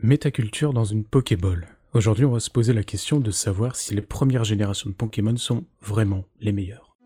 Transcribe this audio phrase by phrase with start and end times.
[0.00, 1.66] Métaculture dans une Pokéball.
[1.92, 5.36] Aujourd'hui, on va se poser la question de savoir si les premières générations de Pokémon
[5.36, 6.96] sont vraiment les meilleures.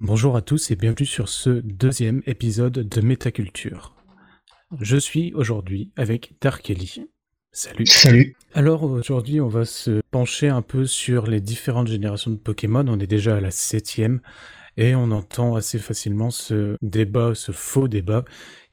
[0.00, 3.94] Bonjour à tous et bienvenue sur ce deuxième épisode de Métaculture.
[4.80, 6.68] Je suis aujourd'hui avec Dark.
[7.56, 7.86] Salut.
[7.86, 8.36] Salut.
[8.52, 12.84] Alors aujourd'hui, on va se pencher un peu sur les différentes générations de Pokémon.
[12.86, 14.20] On est déjà à la septième
[14.76, 18.26] et on entend assez facilement ce débat, ce faux débat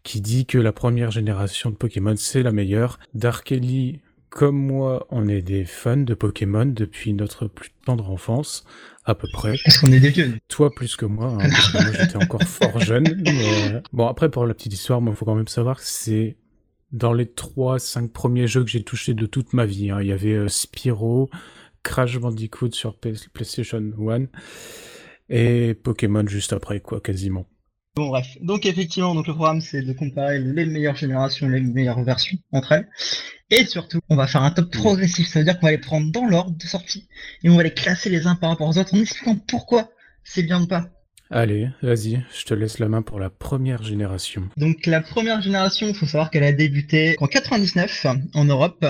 [0.03, 2.99] qui dit que la première génération de Pokémon c'est la meilleure.
[3.13, 8.65] Darkelly, comme moi, on est des fans de Pokémon depuis notre plus tendre enfance,
[9.05, 9.55] à peu près.
[9.63, 10.33] Parce qu'on est des vieux.
[10.49, 13.05] Toi plus que moi, hein, parce que moi j'étais encore fort jeune.
[13.23, 13.81] Mais...
[13.93, 16.35] Bon après pour la petite histoire, moi il faut quand même savoir que c'est
[16.93, 19.89] dans les 3-5 premiers jeux que j'ai touchés de toute ma vie.
[19.89, 19.99] Hein.
[20.01, 21.29] Il y avait euh, Spyro,
[21.81, 24.25] Crash Bandicoot sur PlayStation 1
[25.29, 27.45] et Pokémon juste après, quoi, quasiment.
[27.95, 32.03] Bon bref, donc effectivement, donc le programme c'est de comparer les meilleures générations, les meilleures
[32.03, 32.89] versions entre elles.
[33.51, 36.11] Et surtout, on va faire un top progressif, ça veut dire qu'on va les prendre
[36.11, 37.07] dans l'ordre de sortie
[37.43, 39.91] et on va les classer les uns par rapport aux autres en expliquant pourquoi
[40.23, 40.87] c'est bien ou pas.
[41.29, 44.43] Allez, vas-y, je te laisse la main pour la première génération.
[44.57, 48.85] Donc la première génération, il faut savoir qu'elle a débuté en 99 en Europe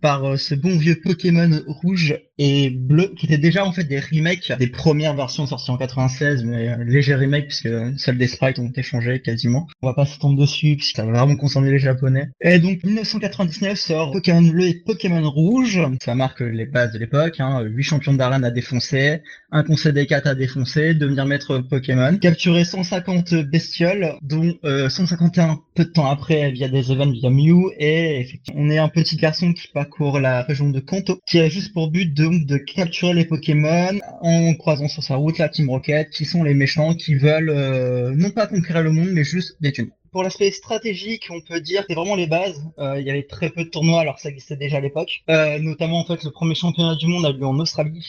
[0.00, 3.98] par euh, ce bon vieux Pokémon rouge et bleu, qui étaient déjà en fait des
[3.98, 8.58] remakes des premières versions sorties en 96, mais euh, légers remakes puisque seuls des sprites
[8.58, 9.66] ont été changés quasiment.
[9.82, 12.28] On va pas s'étendre dessus puisque ça va vraiment concerner les japonais.
[12.40, 15.80] Et donc 1999 sort Pokémon bleu et Pokémon rouge.
[16.02, 17.40] Ça marque les bases de l'époque.
[17.40, 17.62] Hein.
[17.62, 22.64] 8 champions d'Arlan à défoncer, un conseil des 4 à défoncer, devenir maître Pokémon, capturer
[22.64, 28.20] 150 bestioles, dont euh, 151 peu de temps après via des events via Mew, et
[28.20, 31.72] effectivement, on est un petit garçon qui parcourt la région de Kanto, qui a juste
[31.72, 36.10] pour but de de capturer les Pokémon en croisant sur sa route la Team Rocket,
[36.10, 39.72] qui sont les méchants qui veulent euh, non pas conquérir le monde, mais juste des.
[40.12, 42.62] Pour l'aspect stratégique, on peut dire que c'est vraiment les bases.
[42.78, 45.22] Euh, il y avait très peu de tournois, alors ça existait déjà à l'époque.
[45.28, 48.08] Euh, notamment en fait le premier championnat du monde a lieu en Australie.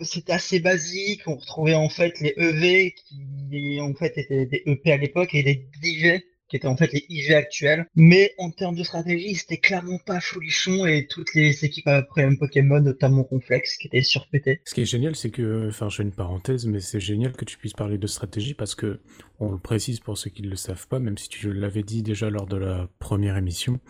[0.00, 1.22] C'était assez basique.
[1.26, 5.42] On retrouvait en fait les EV qui en fait étaient des EP à l'époque et
[5.42, 7.86] des DG qui étaient en fait les IV actuels.
[7.96, 12.36] Mais en termes de stratégie, c'était clairement pas folichon et toutes les équipes après un
[12.36, 14.60] Pokémon, notamment Complex, qui étaient surpétées.
[14.64, 17.44] Ce qui est génial, c'est que, enfin, je fais une parenthèse, mais c'est génial que
[17.44, 19.00] tu puisses parler de stratégie parce que,
[19.40, 22.04] on le précise pour ceux qui ne le savent pas, même si tu l'avais dit
[22.04, 23.80] déjà lors de la première émission,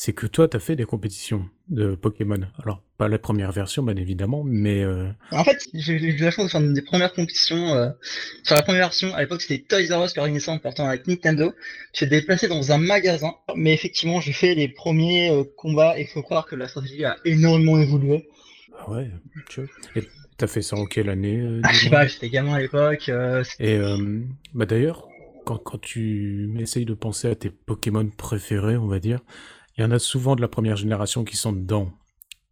[0.00, 2.38] c'est que toi, tu as fait des compétitions de Pokémon.
[2.62, 4.84] Alors, pas la première version, bien évidemment, mais...
[4.84, 5.08] Euh...
[5.32, 7.74] En fait, j'ai eu la chance de faire une des premières compétitions.
[7.74, 7.90] Euh,
[8.44, 11.08] sur la première version, à l'époque, c'était Toys R Us qui organisait en partant avec
[11.08, 11.52] Nintendo.
[11.94, 16.02] Je suis déplacé dans un magasin, mais effectivement, j'ai fait les premiers euh, combats et
[16.02, 18.28] il faut croire que la stratégie a énormément évolué.
[18.78, 19.10] Ah ouais,
[19.48, 19.70] tu vois.
[19.96, 20.04] Et
[20.36, 23.10] t'as fait ça en quelle année ah, Je sais pas, j'étais gamin à l'époque.
[23.58, 23.80] Et
[24.54, 25.08] bah d'ailleurs,
[25.44, 29.22] quand, quand tu essayes de penser à tes Pokémon préférés, on va dire,
[29.78, 31.92] il y en a souvent de la première génération qui sont dedans.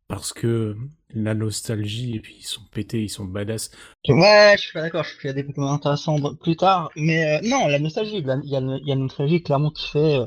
[0.08, 0.76] Parce que
[1.12, 3.72] la nostalgie, et puis ils sont pétés, ils sont badass.
[4.06, 6.90] Ouais, je suis pas d'accord, je suis des Pokémon intéressants plus tard.
[6.94, 10.26] Mais euh, non, la nostalgie, il y, a, la nostalgie clairement qui fait, euh,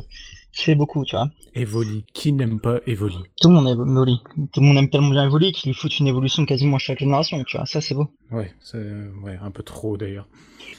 [0.54, 1.30] qui fait beaucoup, tu vois.
[1.56, 3.18] Evoli, qui n'aime pas Evoli?
[3.42, 4.20] Tout le monde aime Evoli.
[4.54, 7.00] Tout le monde aime tellement bien Evoli qu'il lui fout une évolution quasiment à chaque
[7.00, 7.66] génération, tu vois.
[7.66, 8.08] Ça, c'est beau.
[8.32, 8.78] Ouais, c'est
[9.24, 10.28] ouais, un peu trop d'ailleurs.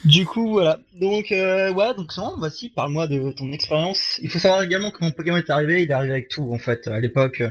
[0.05, 0.79] Du coup, voilà.
[1.01, 4.19] Donc, euh, ouais, donc non, voici, parle-moi de ton expérience.
[4.23, 5.83] Il faut savoir également comment Pokémon est arrivé.
[5.83, 6.89] Il est arrivé avec tout, en fait.
[6.89, 7.43] À l'époque,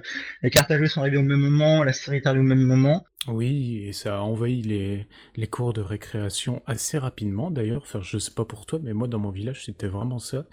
[0.41, 2.62] les cartes à jouer sont arrivées au même moment, la série est arrivée au même
[2.62, 3.06] moment.
[3.28, 5.06] Oui, et ça a envahi les,
[5.36, 7.81] les cours de récréation assez rapidement, d'ailleurs.
[7.84, 10.46] Enfin, je sais pas pour toi, mais moi, dans mon village, c'était vraiment ça.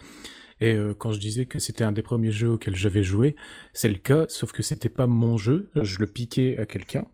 [0.61, 3.37] Et euh, quand je disais que c'était un des premiers jeux auxquels j'avais joué,
[3.73, 5.71] c'est le cas, sauf que c'était pas mon jeu.
[5.81, 7.07] Je le piquais à quelqu'un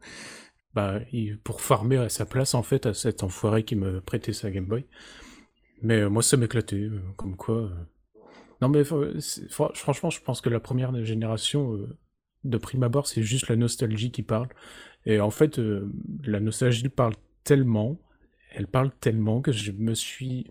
[0.74, 1.00] bah,
[1.44, 4.66] pour farmer à sa place, en fait, à cet enfoiré qui me prêtait sa Game
[4.66, 4.86] Boy.
[5.82, 7.70] Mais euh, moi, ça m'éclatait, euh, comme quoi...
[8.60, 11.80] Non mais franchement, je pense que la première génération,
[12.44, 14.48] de prime abord, c'est juste la nostalgie qui parle.
[15.04, 15.60] Et en fait,
[16.22, 18.00] la nostalgie parle tellement,
[18.52, 20.46] elle parle tellement que je me suis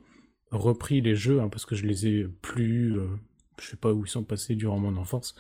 [0.51, 2.95] repris les jeux, hein, parce que je les ai plus...
[3.62, 5.36] je sais pas où ils sont passés durant mon enfance.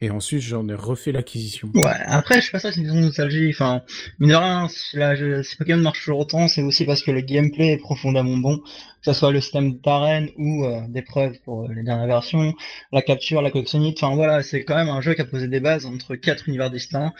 [0.00, 1.70] Et ensuite, j'en ai refait l'acquisition.
[1.74, 3.48] Ouais, après, je sais pas ça, c'est une nostalgie.
[3.50, 3.82] Enfin,
[4.18, 7.78] mine de rien, si, Pokémon marche toujours autant, c'est aussi parce que le gameplay est
[7.78, 8.58] profondément bon.
[8.58, 12.54] Que ce soit le système d'arène ou euh, d'épreuves pour euh, les dernières versions,
[12.92, 14.02] la capture, la collectionnite.
[14.02, 16.70] Enfin, voilà, c'est quand même un jeu qui a posé des bases entre quatre univers
[16.70, 17.14] distincts,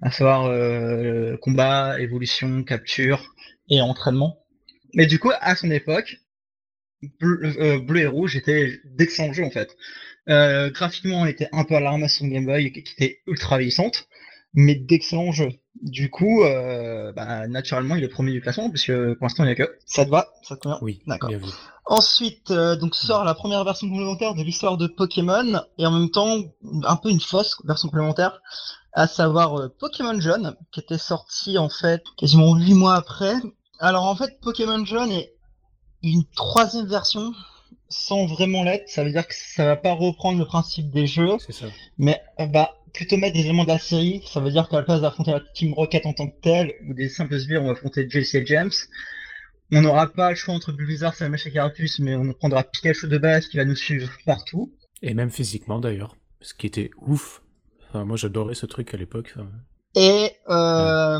[0.00, 3.34] à savoir euh, combat, évolution, capture
[3.68, 4.38] et entraînement.
[4.94, 6.16] Mais du coup, à son époque,
[7.20, 9.76] bleu, bleu et rouge étaient d'excellents jeux en fait.
[10.28, 13.58] Euh, graphiquement, elle était un peu à la ramasse sur Game Boy, qui était ultra
[13.58, 14.08] vieillissante,
[14.54, 15.52] mais d'excellents jeux.
[15.82, 19.52] Du coup, euh, bah, naturellement, il est premier du classement, puisque pour l'instant, il n'y
[19.52, 19.76] a que.
[19.86, 20.78] Ça te va Ça te convient?
[20.82, 21.30] Oui, D'accord.
[21.86, 26.10] Ensuite, euh, donc sort la première version complémentaire de l'histoire de Pokémon, et en même
[26.10, 26.38] temps,
[26.84, 28.40] un peu une fausse version complémentaire,
[28.94, 33.34] à savoir euh, Pokémon Jaune, qui était sorti en fait quasiment 8 mois après.
[33.80, 35.33] Alors en fait, Pokémon Jaune est
[36.12, 37.32] une troisième version
[37.88, 41.36] sans vraiment l'être, ça veut dire que ça va pas reprendre le principe des jeux,
[41.38, 41.66] C'est ça.
[41.98, 44.82] mais euh, bah plutôt mettre des éléments de la série, ça veut dire qu'à la
[44.82, 47.72] place d'affronter la Team Rocket en tant que telle, ou des simples sbires, on va
[47.72, 48.70] affronter Jesse et James.
[49.72, 53.08] On n'aura pas le choix entre Bulbizarre et Mèche et Carapuce, mais on prendra Pikachu
[53.08, 54.72] de base qui va nous suivre partout.
[55.02, 57.42] Et même physiquement d'ailleurs, ce qui était ouf.
[57.88, 59.34] Enfin, moi j'adorais ce truc à l'époque.
[59.96, 61.18] Et euh,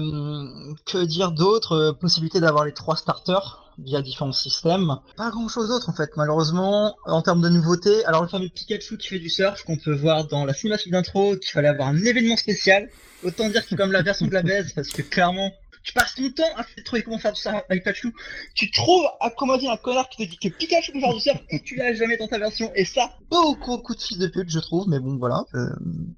[0.86, 4.96] que dire d'autre Euh, Possibilité d'avoir les trois starters via différents systèmes.
[5.16, 8.04] Pas grand chose d'autre en fait, malheureusement, en termes de nouveautés.
[8.04, 11.36] Alors le fameux Pikachu qui fait du surf qu'on peut voir dans la cinématique d'intro,
[11.36, 12.88] qu'il fallait avoir un événement spécial.
[13.22, 15.50] Autant dire que c'est comme la version de la baise, parce que clairement,
[15.84, 18.14] tu passes ton temps à trouver comment faire du surf avec Pikachu.
[18.54, 21.20] Tu trouves à comment dire un connard qui te dit que Pikachu peut faire du
[21.20, 22.72] surf et tu l'as jamais dans ta version.
[22.74, 24.88] Et ça, beaucoup, beaucoup de fils de pute, je trouve.
[24.88, 25.68] Mais bon, voilà, euh,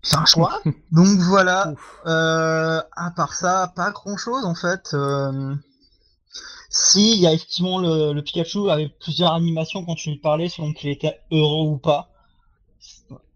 [0.02, 0.62] c'est un choix.
[0.92, 1.74] Donc voilà,
[2.06, 4.94] euh, à part ça, pas grand chose en fait.
[4.94, 5.54] Euh...
[6.76, 10.49] Si, il y a effectivement le, le Pikachu avec plusieurs animations quand tu lui parlais
[10.49, 12.08] selon qu'il était heureux ou pas.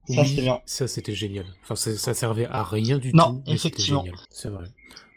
[0.05, 0.61] Ça, Oui, c'était bien.
[0.67, 1.47] Ça c'était génial.
[1.63, 3.83] Enfin, ça, servait à rien du Non, tout, c'était effectivement.
[3.83, 4.17] génial.
[4.31, 4.67] C'est vrai.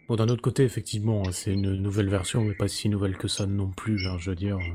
[0.08, 3.46] Bon, d'un autre côté, effectivement, c'est une nouvelle version, mais pas si nouvelle que ça
[3.48, 4.08] non plus.
[4.08, 4.74] hein, je veux dire, euh,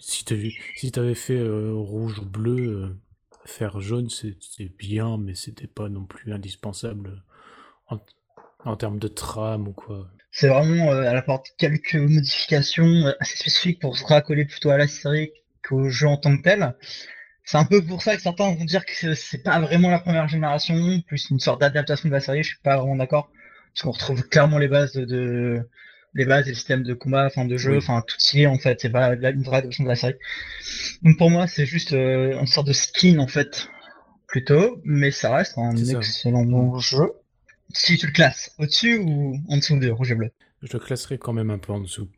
[0.00, 2.96] si vu, si t'avais fait euh, rouge ou bleu, euh,
[3.46, 7.22] faire jaune, c'est c'est bien, mais c'était pas non plus indispensable
[7.90, 7.98] en,
[8.64, 10.08] en termes de trame ou quoi.
[10.38, 14.76] C'est vraiment, euh, elle apporte quelques modifications euh, assez spécifiques pour se raccoler plutôt à
[14.76, 15.30] la série
[15.66, 16.74] qu'au jeu en tant que tel.
[17.44, 20.28] C'est un peu pour ça que certains vont dire que c'est pas vraiment la première
[20.28, 22.42] génération, plus une sorte d'adaptation de la série.
[22.42, 23.30] Je suis pas vraiment d'accord,
[23.72, 25.60] parce qu'on retrouve clairement les bases de, de-
[26.12, 28.58] les bases et le système de combat, enfin de jeu, enfin tout y est en
[28.58, 28.78] fait.
[28.80, 30.16] C'est pas une vraie adaptation de la série.
[31.02, 33.68] Donc pour moi, c'est juste euh, une sorte de skin en fait,
[34.26, 37.12] plutôt, mais ça reste un excellent jeu.
[37.70, 40.30] Si tu le classes au-dessus ou en dessous de rouge et bleu.
[40.62, 42.08] Je le classerais quand même un peu en dessous.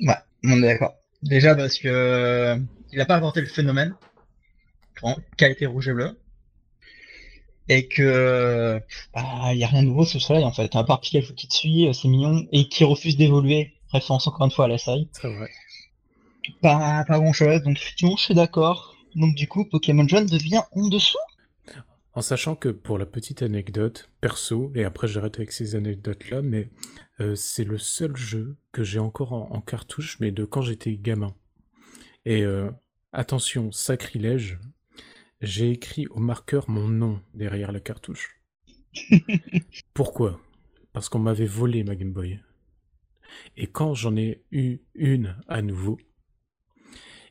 [0.00, 0.14] Ouais,
[0.44, 0.94] on est d'accord.
[1.22, 2.56] Déjà parce que euh,
[2.92, 3.94] il a pas apporté le phénomène
[5.02, 6.18] en qualité rouge et bleu.
[7.68, 8.80] Et que euh,
[9.12, 10.74] bah, y a rien de nouveau sous le soleil en fait.
[10.74, 13.74] À part Pikachu qui te suit, euh, c'est mignon, et qui refuse d'évoluer.
[13.92, 15.08] Référence encore une fois à la série.
[15.12, 15.50] C'est vrai.
[16.62, 18.96] Pas, pas grand chose, donc effectivement je suis d'accord.
[19.16, 21.18] Donc du coup Pokémon Jaune devient en dessous.
[22.18, 26.68] En sachant que pour la petite anecdote, perso, et après j'arrête avec ces anecdotes-là, mais
[27.20, 30.96] euh, c'est le seul jeu que j'ai encore en, en cartouche, mais de quand j'étais
[30.96, 31.36] gamin.
[32.24, 32.72] Et euh,
[33.12, 34.58] attention, sacrilège,
[35.42, 38.42] j'ai écrit au marqueur mon nom derrière la cartouche.
[39.94, 40.40] Pourquoi?
[40.92, 42.40] Parce qu'on m'avait volé ma Game Boy.
[43.56, 45.98] Et quand j'en ai eu une à nouveau,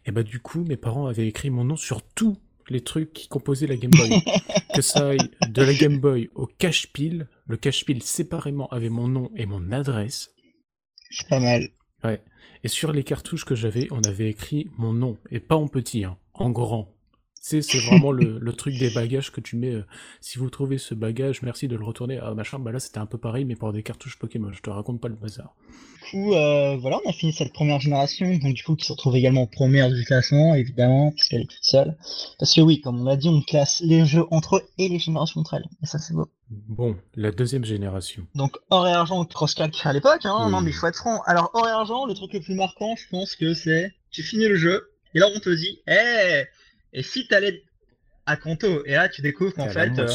[0.06, 2.38] et bah du coup mes parents avaient écrit mon nom sur tous
[2.70, 4.22] les trucs qui composaient la Game Boy.
[4.74, 9.32] que ça aille de la Game Boy au cache-pile, le cache-pile séparément avait mon nom
[9.36, 10.34] et mon adresse.
[11.10, 11.70] C'est pas mal.
[12.04, 12.22] Ouais.
[12.64, 16.04] Et sur les cartouches que j'avais, on avait écrit mon nom, et pas en petit,
[16.04, 16.97] hein, en grand.
[17.42, 19.74] C'est vraiment le, le truc des bagages que tu mets.
[19.74, 19.86] euh,
[20.22, 22.60] si vous trouvez ce bagage, merci de le retourner à machin.
[22.60, 24.52] Bah là, c'était un peu pareil, mais pour des cartouches Pokémon.
[24.52, 25.56] Je te raconte pas le bazar.
[26.04, 28.94] Du coup, euh, voilà, on a fini cette première génération, donc du coup qui se
[28.94, 31.98] retrouve également première du classement, évidemment, puisqu'elle est toute seule.
[32.40, 35.00] Parce que oui, comme on l'a dit, on classe les jeux entre eux et les
[35.00, 35.66] générations entre elles.
[35.84, 36.30] Et ça c'est beau.
[36.50, 38.26] Bon, la deuxième génération.
[38.36, 40.52] Donc or et argent, cross-clack à l'époque, hein, Oui.
[40.52, 41.22] non mais il faut être franc.
[41.26, 44.48] Alors or et argent, le truc le plus marquant, je pense que c'est, tu finis
[44.48, 46.46] le jeu, et là on te dit, hé,
[46.98, 47.64] et si t'allais
[48.26, 50.08] à Kanto, et là tu découvres qu'en fait, euh,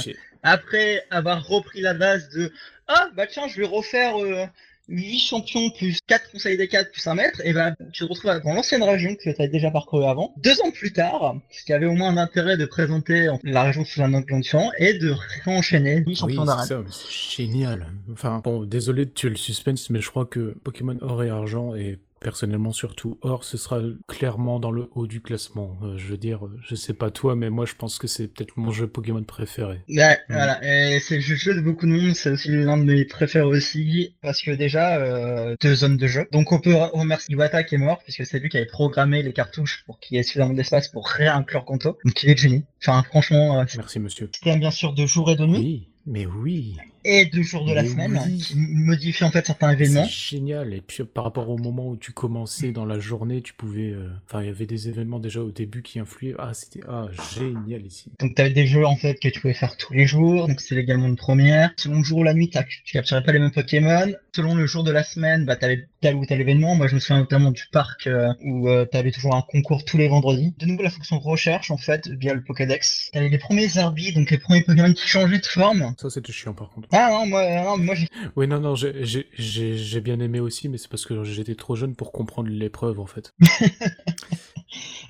[0.43, 2.53] après avoir repris la base de
[2.89, 4.45] ah bah tiens je vais refaire euh,
[4.89, 8.41] 8 champions plus 4 conseils des 4 plus 1 mètre et ben tu te retrouves
[8.45, 10.35] dans l'ancienne région que tu as déjà parcouru avant.
[10.39, 13.85] Deux ans plus tard ce qui avait au moins un intérêt de présenter la région
[13.85, 15.99] sous un angle différent et de réenchaîner.
[15.99, 17.87] 8 Oui, champions d'arène c'est génial.
[18.13, 21.77] Enfin, bon, désolé de tuer le suspense, mais je crois que Pokémon Or et Argent,
[21.77, 25.77] et personnellement surtout Or, ce sera clairement dans le haut du classement.
[25.83, 28.29] Euh, je veux dire, euh, je sais pas toi, mais moi je pense que c'est
[28.29, 29.81] peut-être mon jeu Pokémon préféré.
[29.89, 30.33] Ouais, Mm.
[30.33, 30.61] voilà,
[30.95, 34.15] et c'est le jeu de beaucoup de monde, c'est aussi l'un de mes préférés aussi,
[34.23, 36.27] parce que déjà, euh, deux zones de jeu.
[36.33, 39.33] Donc on peut remercier Iwata qui est mort, puisque c'est lui qui avait programmé les
[39.33, 41.99] cartouches pour qu'il y ait suffisamment d'espace pour réinclure Kanto.
[42.05, 42.65] Donc il est génie.
[42.83, 44.31] Enfin, franchement, euh, Merci monsieur.
[44.33, 45.59] système bien sûr de jour et de nuit.
[45.59, 46.77] Oui, mais oui.
[47.05, 48.39] Et deux jours de la Mais semaine, oui.
[48.39, 50.05] qui modifient en fait certains événements.
[50.05, 50.75] C'est génial.
[50.75, 53.91] Et puis par rapport au moment où tu commençais dans la journée, tu pouvais.
[53.91, 56.35] euh, Enfin, il y avait des événements déjà au début qui influaient.
[56.39, 58.11] Ah, c'était ah, génial ici.
[58.21, 60.61] Donc tu avais des jeux en fait que tu pouvais faire tous les jours, donc
[60.61, 61.71] c'est également une première.
[61.77, 64.13] Selon le jour ou la nuit, tu capturais pas les mêmes Pokémon.
[64.35, 66.75] Selon le jour de la semaine, bah t'avais tel ou tel événement.
[66.75, 69.99] Moi je me souviens notamment du parc euh, où euh, t'avais toujours un concours tous
[69.99, 70.55] les vendredis.
[70.59, 73.11] De nouveau la fonction recherche en fait via le Pokédex.
[73.13, 75.95] T'avais les premiers Arbis, donc les premiers Pokémon qui changeaient de forme.
[75.99, 76.89] Ça, c'était chiant par contre.
[76.93, 78.07] Ah non, moi, non, moi j'ai
[78.37, 81.55] Oui, non, non, j'ai- j'ai j'ai- j'ai bien aimé aussi, mais c'est parce que j'étais
[81.55, 83.33] trop jeune pour comprendre l'épreuve en fait.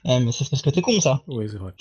[0.05, 1.23] Ah, mais c'est parce que t'es con ça.
[1.27, 1.73] Oui, c'est vrai.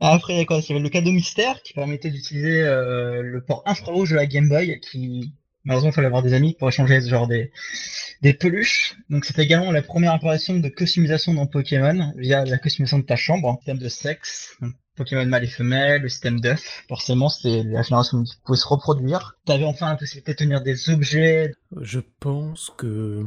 [0.00, 0.58] Après, il y a quoi?
[0.58, 4.26] Il y avait le cadeau mystère qui permettait d'utiliser euh, le port infrarouge de la
[4.26, 5.32] Game Boy qui,
[5.64, 7.50] malheureusement, il fallait avoir des amis pour échanger ce genre des,
[8.22, 8.96] des peluches.
[9.10, 13.16] Donc, c'était également la première apparition de customisation dans Pokémon via la customisation de ta
[13.16, 14.56] chambre, système de sexe.
[14.96, 16.84] Pokémon mâle et femelle, le système d'œuf.
[16.88, 19.36] Forcément, c'était la génération qui pouvait se reproduire.
[19.44, 21.52] T'avais enfin la possibilité de tenir des objets.
[21.80, 23.24] Je pense que,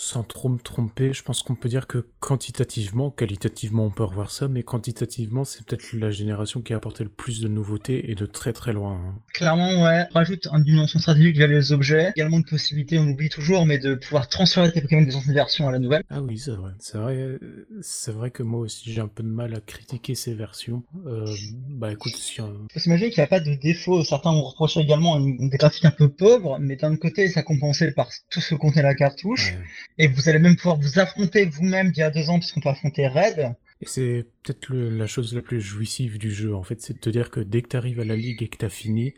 [0.00, 4.30] sans trop me tromper, je pense qu'on peut dire que quantitativement, qualitativement on peut revoir
[4.30, 8.14] ça, mais quantitativement c'est peut-être la génération qui a apporté le plus de nouveautés et
[8.14, 8.92] de très très loin.
[8.94, 9.14] hein.
[9.34, 10.04] Clairement, ouais.
[10.14, 12.12] Rajoute une dimension stratégique via les objets.
[12.14, 15.66] Également une possibilité, on oublie toujours, mais de pouvoir transférer tes Pokémon des anciennes versions
[15.68, 16.02] à la nouvelle.
[16.10, 16.70] Ah oui, c'est vrai.
[16.78, 20.14] C'est vrai, euh, c'est vrai que moi aussi j'ai un peu de mal à critiquer
[20.14, 20.84] ces versions.
[21.06, 21.26] Euh,
[21.70, 24.04] bah écoute, si un- faut s'imaginer qu'il n'y a pas de défaut.
[24.04, 27.90] Certains ont reproché également une- des graphiques un peu pauvres, mais d'un côté, ça compensait
[27.90, 29.54] par tout ce que contenait la cartouche.
[29.54, 29.58] ouais.
[29.96, 32.68] Et vous allez même pouvoir vous affronter vous-même d'il y a deux ans, puisqu'on peut
[32.68, 33.54] affronter Red.
[33.80, 37.10] Et c'est peut-être la chose la plus jouissive du jeu, en fait, c'est de te
[37.10, 39.14] dire que dès que t'arrives à la ligue et que t'as fini,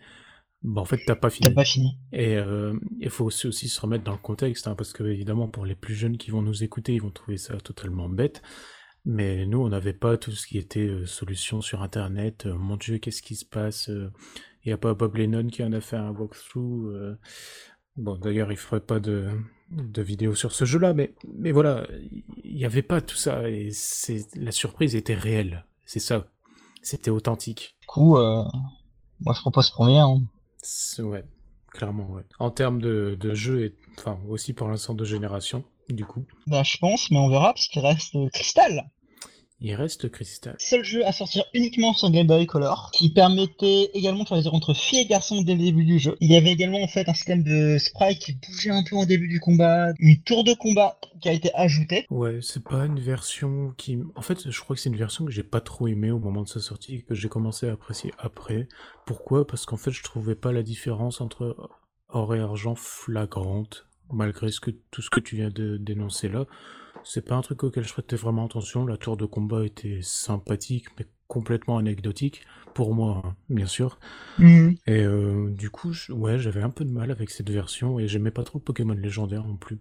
[0.62, 1.54] bah en fait t'as pas T'as fini.
[1.54, 1.98] pas fini.
[2.12, 5.48] Et euh, il faut aussi, aussi se remettre dans le contexte, hein, parce que évidemment
[5.48, 8.42] pour les plus jeunes qui vont nous écouter, ils vont trouver ça totalement bête.
[9.06, 12.46] Mais nous, on n'avait pas tout ce qui était euh, solution sur Internet.
[12.46, 14.10] Euh, mon Dieu, qu'est-ce qui se passe Il
[14.66, 16.88] n'y a pas Bob Lennon qui en a fait un walkthrough.
[16.94, 17.16] euh.
[17.96, 19.30] Bon, d'ailleurs, il ferait pas de,
[19.70, 21.86] de vidéo sur ce jeu-là, mais, mais voilà,
[22.44, 23.48] il n'y avait pas tout ça.
[23.48, 25.64] Et c'est la surprise était réelle.
[25.84, 26.26] C'est ça.
[26.82, 27.76] C'était authentique.
[27.80, 28.42] Du coup, euh,
[29.20, 29.98] moi je propose premier.
[29.98, 30.22] Hein.
[30.98, 31.24] Ouais,
[31.72, 32.22] clairement, ouais.
[32.38, 36.62] En termes de, de jeu, et enfin aussi pour l'instant de génération, du coup, Bah,
[36.62, 38.90] je pense, mais on verra, parce qu'il reste euh, Crystal.
[39.60, 40.56] Il reste Crystal.
[40.58, 44.74] Seul jeu à sortir uniquement sur Game Boy Color, qui permettait également de choisir entre
[44.74, 46.16] filles et garçons dès le début du jeu.
[46.20, 49.04] Il y avait également en fait un système de sprite qui bougeait un peu en
[49.04, 52.06] début du combat, une tour de combat qui a été ajoutée.
[52.10, 53.98] Ouais, c'est pas une version qui.
[54.16, 56.42] En fait, je crois que c'est une version que j'ai pas trop aimée au moment
[56.42, 58.68] de sa sortie et que j'ai commencé à apprécier après.
[59.06, 59.46] Pourquoi?
[59.46, 61.56] Parce qu'en fait, je trouvais pas la différence entre
[62.08, 66.46] or et argent flagrante, malgré ce que, tout ce que tu viens de dénoncer là.
[67.04, 68.86] C'est pas un truc auquel je prêtais vraiment attention.
[68.86, 72.42] La tour de combat était sympathique, mais complètement anecdotique.
[72.74, 73.98] Pour moi, hein, bien sûr.
[74.38, 74.76] Mhm.
[74.86, 78.08] Et euh, du coup, je- ouais, j'avais un peu de mal avec cette version et
[78.08, 79.78] j'aimais pas trop Pokémon légendaire non plus.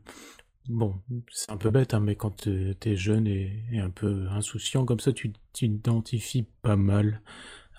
[0.69, 0.95] Bon,
[1.31, 2.47] c'est un peu bête, hein, mais quand
[2.79, 7.21] t'es jeune et, et un peu insouciant comme ça, tu t'identifies pas mal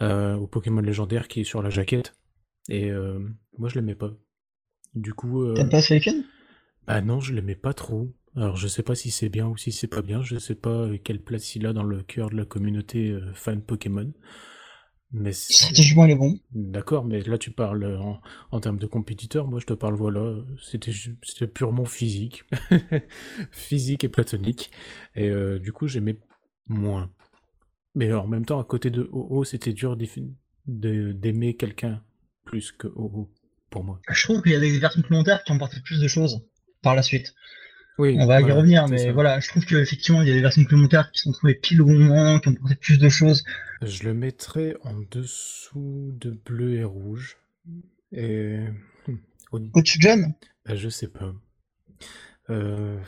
[0.03, 2.15] euh, au Pokémon légendaire qui est sur la jaquette.
[2.69, 3.21] Et euh,
[3.59, 4.13] moi, je l'aimais pas.
[4.95, 5.83] Du coup, T'aimes pas
[6.87, 8.13] bah non, je l'aimais pas trop.
[8.37, 10.23] Alors, je sais pas si c'est bien ou si c'est pas bien.
[10.23, 13.61] Je sais pas quelle place il a dans le cœur de la communauté euh, fan
[13.61, 14.13] Pokémon.
[15.13, 16.39] Mais c'est- Stratégiquement, il est bon.
[16.53, 18.21] D'accord, mais là tu parles euh, en,
[18.53, 22.45] en termes de compétiteur, moi je te parle, voilà, c'était purement physique.
[23.51, 24.71] physique et platonique.
[25.17, 26.19] Et euh, du coup j'aimais
[26.69, 27.11] moins.
[27.95, 29.97] Mais en même temps, à côté de OO, c'était dur
[30.67, 32.03] d'aimer quelqu'un
[32.45, 33.31] plus que OO,
[33.71, 34.01] pour moi.
[34.11, 36.41] Je trouve qu'il y a des versions complémentaires qui ont apporté plus de choses
[36.83, 37.35] par la suite.
[38.01, 39.13] Oui, On va y revenir, mais ça.
[39.13, 41.87] voilà, je trouve qu'effectivement, il y a des versions complémentaires qui sont trouvées pile au
[41.87, 43.45] bon moment, qui ont apporté plus de choses.
[43.83, 47.37] Je le mettrais en dessous de bleu et rouge.
[48.13, 48.59] Et...
[49.07, 49.15] hmm,
[49.53, 50.35] au- Au-dessus de John
[50.67, 51.35] Bah, je sais pas.
[52.49, 52.99] Euh,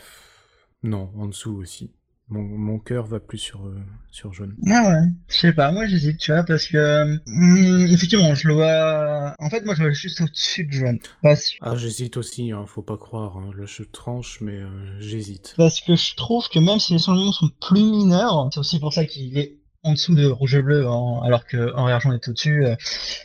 [0.83, 1.91] Non, en dessous aussi.
[2.33, 3.77] Mon, mon cœur va plus sur, euh,
[4.11, 4.55] sur jaune.
[4.67, 8.55] Ah ouais, je sais pas, moi j'hésite, tu vois, parce que hum, effectivement, je le
[8.55, 9.35] vois.
[9.39, 10.99] En fait, moi je le vois juste au-dessus de.
[11.23, 13.37] Parce, Ah, j'hésite aussi, hein, faut pas croire.
[13.37, 13.51] hein.
[13.57, 15.55] Là, je tranche, mais euh, j'hésite.
[15.57, 18.93] parce que je trouve que même si les changements sont plus mineurs, c'est aussi pour
[18.93, 22.29] ça qu'il est en dessous de rouge et bleu, hein, alors que et argent est
[22.29, 22.65] au-dessus.
[22.65, 22.77] euh,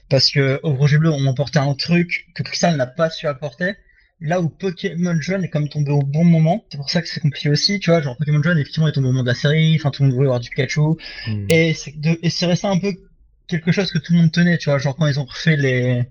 [0.10, 3.28] parce que au rouge et bleu, on apportait un truc que Crystal n'a pas su
[3.28, 3.76] apporter.
[4.20, 7.20] Là où Pokémon Jaune est comme tombé au bon moment, c'est pour ça que c'est
[7.20, 9.76] compliqué aussi, tu vois, genre Pokémon Jaune effectivement est tombé au moment de la série,
[9.76, 10.82] enfin tout le monde voulait avoir du Pikachu,
[11.28, 11.46] Hmm.
[11.50, 12.94] Et c'est resté un peu
[13.48, 16.04] quelque chose que tout le monde tenait, tu vois, genre quand ils ont refait les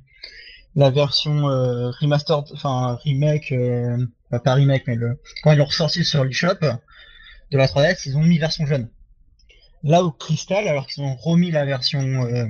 [0.77, 4.07] la version euh, remastered, enfin remake, euh,
[4.45, 6.61] pas remake, mais le quand ils l'ont ressorti sur l'eShop
[7.51, 8.89] de la 3DS, ils ont mis version jaune.
[9.83, 12.47] Là où Crystal, alors qu'ils ont remis la version euh,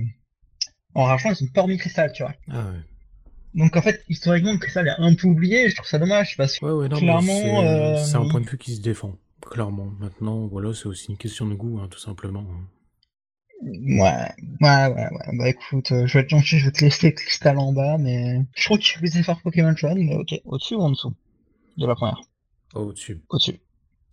[0.95, 2.35] en argent, ils ont pas remis Crystal, tu vois.
[2.51, 2.81] Ah ouais.
[3.57, 6.59] Donc en fait, historiquement, que ça est un peu oublié, je trouve ça dommage parce
[6.59, 8.81] que Ouais, ouais, non, mais clairement, c'est euh, c'est un point de vue qui se
[8.81, 9.87] défend, clairement.
[9.99, 12.45] Maintenant, voilà, c'est aussi une question de goût, hein, tout simplement.
[13.63, 14.29] ouais,
[14.61, 15.37] ouais, ouais, ouais.
[15.39, 18.41] Bah écoute, euh, je vais te gentil, je vais te laisser cristal en bas, mais
[18.55, 21.15] je trouve qu'il fait plus efforts Pokémon Shine, mais ok, au-dessus ou en dessous
[21.77, 22.21] de la première?
[22.75, 23.59] Au-dessus, Au-dessus,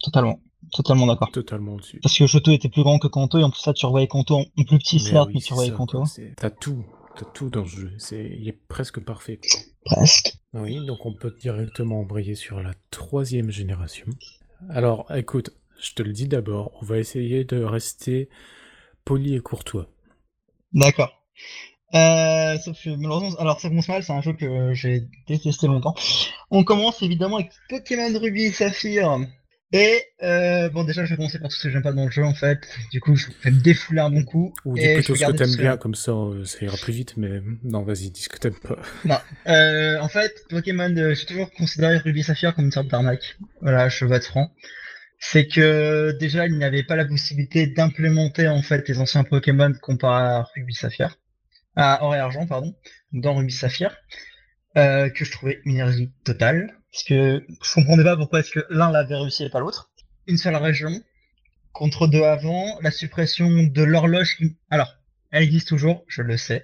[0.02, 0.40] totalement,
[0.72, 1.32] totalement d'accord.
[1.32, 2.00] totalement au-dessus.
[2.02, 4.38] Parce que Shoto était plus grand que Kanto, et en plus là, tu revoyais Kanto
[4.38, 6.06] en plus petit, Mais certes, oui, mais tu revoyais ça, Kanto.
[6.06, 6.86] c'est- T'as tout,
[7.16, 7.92] t'as tout dans ce jeu.
[7.98, 9.40] C'est, il est presque parfait.
[9.86, 10.38] Presque.
[10.54, 14.08] Oui, donc on peut directement embrayer sur la troisième génération.
[14.70, 15.52] Alors, écoute,
[15.82, 18.30] je te le dis d'abord, on va essayer de rester
[19.04, 19.90] poli et courtois.
[20.74, 21.12] D'accord.
[21.94, 25.94] Euh, sauf que malheureusement, alors ça commence mal, c'est un jeu que j'ai détesté longtemps.
[26.50, 29.20] On commence évidemment avec Pokémon Ruby et Saphir.
[29.76, 32.12] Et euh, bon, déjà, je vais commencer par tout ce que j'aime pas dans le
[32.12, 32.60] jeu en fait.
[32.92, 34.54] Du coup, je vais me défouler à mon coup.
[34.66, 37.42] Ou dis plutôt ce que t'aimes bien, comme ça, euh, ça ira plus vite, mais
[37.64, 38.78] non, vas-y, dis ce que t'aimes pas.
[39.04, 39.18] Non.
[39.48, 43.36] Euh, en fait, Pokémon, euh, j'ai toujours considéré Ruby Saphir comme une sorte d'arnaque.
[43.62, 44.54] Voilà, je vais être franc.
[45.18, 49.74] C'est que déjà, il n'y avait pas la possibilité d'implémenter en fait les anciens Pokémon
[49.82, 51.18] comparé à Ruby Saphir.
[51.76, 52.76] À Or et Argent, pardon.
[53.12, 53.98] Dans Ruby Saphir.
[54.76, 56.78] Que je trouvais une énergie totale.
[56.94, 59.90] Parce que je comprenais pas pourquoi est-ce que l'un l'avait réussi et pas l'autre.
[60.28, 60.92] Une seule région.
[61.72, 62.80] Contre deux avant.
[62.82, 64.38] La suppression de l'horloge.
[64.70, 64.96] Alors,
[65.32, 66.64] elle existe toujours, je le sais.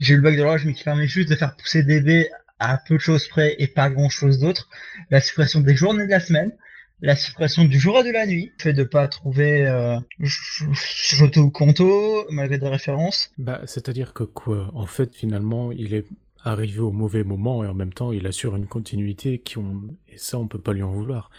[0.00, 2.30] J'ai eu le bug de l'horloge, mais qui permet juste de faire pousser des baies
[2.58, 4.68] à peu de choses près et pas grand chose d'autre.
[5.08, 6.52] La suppression des journées de la semaine.
[7.00, 8.52] La suppression du jour et de la nuit.
[8.58, 13.32] Le fait de pas trouver euh, Joto ou Kanto, malgré des références.
[13.38, 14.70] Bah, c'est-à-dire que quoi?
[14.74, 16.04] En fait, finalement, il est
[16.44, 19.96] arrivé au mauvais moment et en même temps, il assure une continuité qui on...
[20.08, 21.30] et ça, on peut pas lui en vouloir.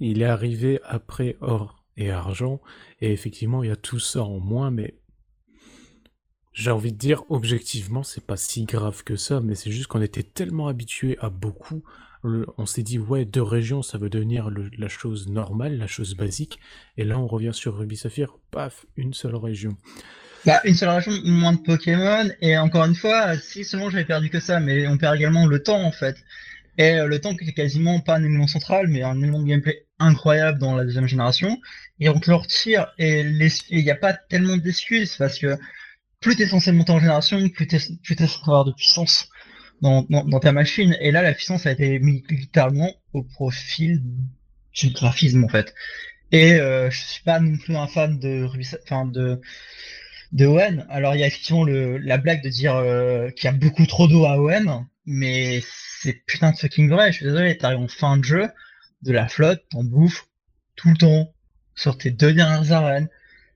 [0.00, 2.60] Il est arrivé après or et argent
[3.00, 4.94] et effectivement, il y a tout ça en moins, mais
[6.52, 10.02] j'ai envie de dire, objectivement, c'est pas si grave que ça, mais c'est juste qu'on
[10.02, 11.84] était tellement habitué à beaucoup.
[12.24, 16.58] on s'est dit, ouais, deux régions, ça veut devenir la chose normale, la chose basique.
[16.96, 19.76] Et là, on revient sur Ruby Saphir, paf, une seule région.
[20.46, 24.30] Bah, une seule région, moins de Pokémon, et encore une fois, si seulement j'avais perdu
[24.30, 26.16] que ça, mais on perd également le temps en fait.
[26.78, 29.48] Et euh, le temps qui est quasiment pas un élément central, mais un élément de
[29.48, 31.58] gameplay incroyable dans la deuxième génération.
[31.98, 35.56] Et on te le retire, et il n'y a pas tellement d'excuses, parce que
[36.20, 37.66] plus t'es censé monter en génération, plus
[38.02, 39.28] plus t'es censé avoir de puissance
[39.80, 40.96] dans, ta machine.
[41.00, 44.02] Et là, la puissance a été mise littéralement au profil
[44.72, 45.74] du graphisme en fait.
[46.30, 48.46] Et euh, je suis pas non plus un fan de
[48.84, 49.40] enfin de
[50.32, 50.86] de Owen.
[50.88, 53.86] Alors il y a effectivement le, la blague de dire euh, qu'il y a beaucoup
[53.86, 55.62] trop d'eau à Owen, mais
[56.00, 57.12] c'est putain de fucking vrai.
[57.12, 58.48] Je suis désolé, t'arrives en fin de jeu,
[59.02, 60.26] de la flotte, t'en bouffes
[60.76, 61.32] tout le temps
[61.74, 63.08] sur tes deux dernières arènes.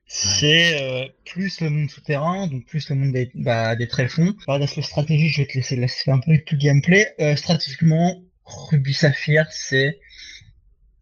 [0.05, 4.35] C'est euh, plus le monde souterrain, donc plus le monde des, bah, des tréfonds.
[4.45, 7.13] Par l'aspect stratégie, je vais te laisser laisser un peu tout le gameplay.
[7.19, 9.99] Euh, stratégiquement, Ruby Saphir, c'est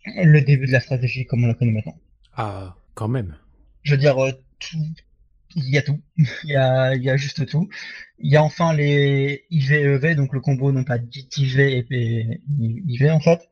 [0.06, 1.98] le début de la stratégie comme on la connaît maintenant.
[2.34, 3.36] Ah, quand même.
[3.84, 4.78] Je veux dire, euh, tout,
[5.56, 6.00] il y a tout.
[6.44, 7.70] Il y a, il y a juste tout.
[8.20, 12.42] Il y a enfin les IV-EV, donc le combo non pas dit IV et et
[12.50, 13.50] IV en fait.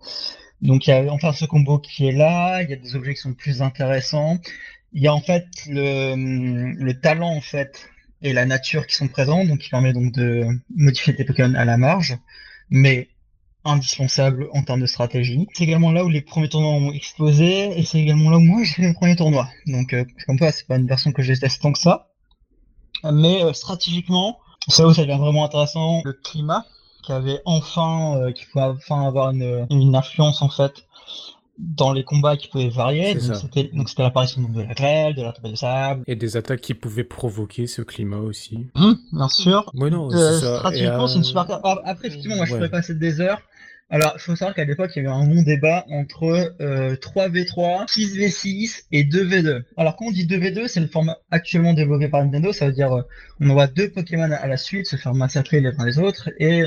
[0.61, 3.13] Donc il y a enfin ce combo qui est là, il y a des objets
[3.15, 4.39] qui sont plus intéressants.
[4.93, 6.15] Il y a en fait le,
[6.73, 7.89] le talent en fait
[8.21, 11.65] et la nature qui sont présents, donc qui permet donc de modifier tes Pokémon à
[11.65, 12.17] la marge,
[12.69, 13.09] mais
[13.65, 15.47] indispensable en termes de stratégie.
[15.53, 18.63] C'est également là où les premiers tournois ont explosé, et c'est également là où moi
[18.63, 19.49] j'ai fait mes premiers tournois.
[19.67, 22.09] Donc euh, comme toi, c'est pas une version que je déteste tant que ça.
[23.03, 26.01] Mais euh, stratégiquement, c'est là où ça devient vraiment intéressant.
[26.03, 26.65] Le climat,
[27.03, 30.85] qui avait enfin, euh, qui pouvait enfin avoir une influence en fait
[31.59, 33.13] dans les combats qui pouvaient varier.
[33.15, 36.03] Donc c'était, l'apparition de la grêle, de la tempête de sable.
[36.07, 38.67] Et des attaques qui pouvaient provoquer ce climat aussi.
[38.75, 39.69] Hum, bien sûr.
[39.73, 40.53] Non, Euh, c'est ça.
[40.53, 41.61] Et, stratégiquement, c'est une euh, super carte.
[41.65, 42.57] Ah, Après, effectivement, moi je ouais.
[42.57, 43.41] pourrais passer des heures.
[43.91, 47.87] Alors, il faut savoir qu'à l'époque, il y avait un long débat entre euh, 3v3,
[47.87, 49.63] 6v6 et 2v2.
[49.77, 52.53] Alors, quand on dit 2v2, c'est le format actuellement développé par Nintendo.
[52.53, 53.01] Ça veut dire euh,
[53.41, 56.65] on envoie deux Pokémon à la suite se faire massacrer les uns les autres et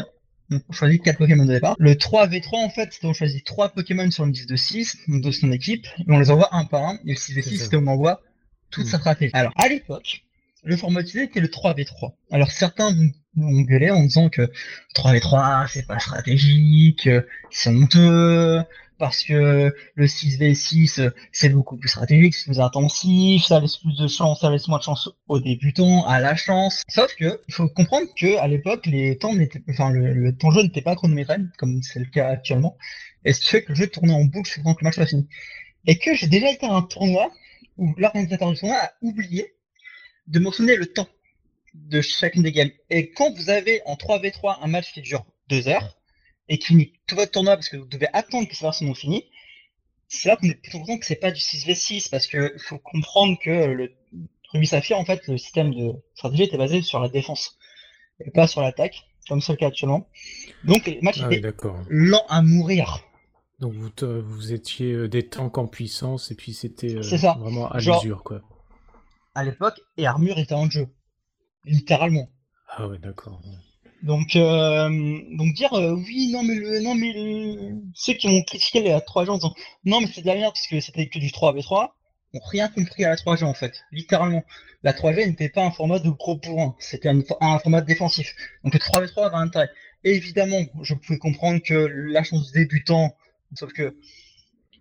[0.69, 1.77] on choisit quatre Pokémon de départ.
[1.79, 5.31] Le 3v3, en fait, on choisit trois Pokémon sur une liste de 6, donc de
[5.31, 6.95] son équipe, et on les envoie un par un.
[7.07, 8.21] Et le 6v6, C'est on envoie
[8.71, 8.89] toute Mm.
[8.89, 9.31] sa stratégie.
[9.35, 10.23] Alors, à l'époque,
[10.65, 12.13] le format utilisé était le 3v3.
[12.31, 14.51] Alors certains vont- vont gueuler en disant que
[14.95, 18.63] 3v3 c'est pas stratégique, euh, c'est honteux,
[19.03, 23.97] parce que le 6v6 euh, c'est beaucoup plus stratégique, c'est plus intensif, ça laisse plus
[23.97, 26.85] de chance, ça laisse moins de chance aux débutants, à la chance.
[26.89, 29.35] Sauf que il faut comprendre que à l'époque les temps
[29.69, 32.77] enfin le, temps de jeu n'était pas chronométré comme c'est le cas actuellement,
[33.25, 35.07] et ce qui fait que le jeu tournait en boucle pendant que le match soit
[35.07, 35.27] fini.
[35.89, 37.29] Et que j'ai déjà été à un tournoi
[37.79, 39.53] où l'organisateur du tournoi a oublié
[40.29, 41.09] de mentionner le temps
[41.75, 42.71] de chacune des games.
[42.89, 45.99] Et quand vous avez en 3v3 un match qui dure 2 heures
[46.49, 48.95] et qui finit tout votre tournoi parce que vous devez attendre que ces versions sont
[48.95, 49.25] finies,
[50.09, 53.39] c'est là qu'on est plutôt content que c'est pas du 6v6 parce que faut comprendre
[53.43, 53.93] que le
[54.53, 57.57] Ruby Saphir, en fait, le système de stratégie était basé sur la défense
[58.21, 60.09] et pas sur l'attaque, comme c'est le cas actuellement.
[60.65, 61.83] Donc les matchs Ah oui, étaient d'accord.
[61.89, 63.01] lents à mourir.
[63.61, 63.91] Donc vous,
[64.23, 67.01] vous étiez euh, des tanks en puissance et puis c'était euh,
[67.39, 68.43] vraiment à Genre- l'usure, quoi.
[69.35, 70.89] À l'époque, et Armure était en jeu.
[71.65, 72.29] Littéralement.
[72.69, 73.41] Ah ouais, d'accord.
[73.47, 73.57] ouais.
[74.03, 74.89] Donc, euh,
[75.55, 77.13] dire euh, oui, non, mais le, non, mais
[77.95, 80.81] ceux qui ont critiqué les 3G en disant non, mais c'est de la parce que
[80.81, 81.91] c'était que du 3v3,
[82.35, 84.43] ont rien compris à la 3G en fait, littéralement.
[84.83, 88.35] La 3G n'était pas un format de gros bourrin, c'était un, format défensif.
[88.65, 89.71] Donc le 3v3 avait un intérêt.
[90.05, 93.15] Évidemment, je pouvais comprendre que la chance débutant,
[93.55, 93.97] sauf que,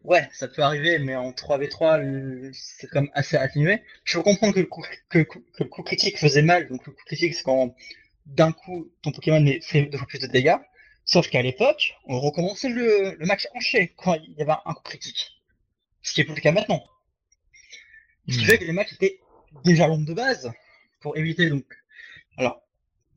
[0.04, 3.82] ouais, ça peut arriver, mais en 3v3, le- c'est quand même assez atténué.
[4.04, 5.20] Je peux comprendre que le coup, que
[5.60, 7.76] le coup critique faisait mal, donc le coup critique, c'est quand
[8.26, 10.58] d'un coup, ton Pokémon fait deux fois plus de dégâts.
[11.06, 14.84] Sauf qu'à l'époque, on recommençait le, le match hanché quand il y avait un coup
[14.84, 15.42] critique.
[16.04, 16.84] Ce qui est plus le cas maintenant.
[18.30, 18.46] Ce qui Hmm.
[18.46, 19.20] fait que les matchs étaient
[19.64, 20.52] déjà longs de base
[21.02, 21.66] pour éviter donc.
[22.38, 22.62] Alors,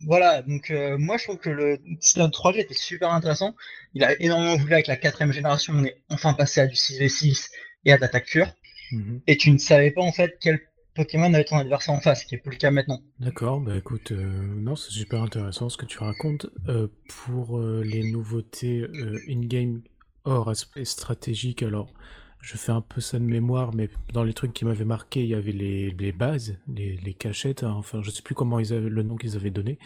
[0.03, 3.55] voilà, donc euh, moi je trouve que le système 3G était super intéressant.
[3.95, 7.51] Il a énormément voulu avec la quatrième génération, on est enfin passé à du 6v6
[7.85, 8.49] et à de l'attaque pure.
[8.91, 9.23] Mhm.
[9.27, 10.61] Et tu ne savais pas en fait quel
[10.95, 13.03] Pokémon avait ton adversaire en face, ce qui est plus le cas maintenant.
[13.19, 16.47] D'accord, bah écoute, euh, non, c'est super intéressant ce que tu racontes.
[16.69, 18.87] Euh, pour euh, les nouveautés
[19.29, 19.83] in-game
[20.25, 21.93] hors aspect stratégique, alors
[22.41, 25.29] je fais un peu ça de mémoire, mais dans les trucs qui m'avaient marqué, il
[25.29, 29.03] y avait les, bases, les, cachettes, hein, enfin je sais plus comment ils avaient le
[29.03, 29.79] nom qu'ils avaient donné,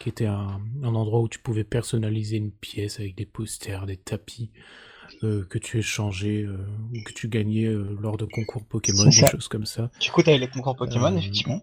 [0.00, 4.50] qui était un endroit où tu pouvais personnaliser une pièce avec des posters, des tapis
[5.22, 6.58] euh, que tu échangeais euh,
[6.92, 9.90] ou que tu gagnais euh, lors de concours Pokémon, des choses comme ça.
[10.00, 11.62] Du coup, tu avais les concours Pokémon, effectivement.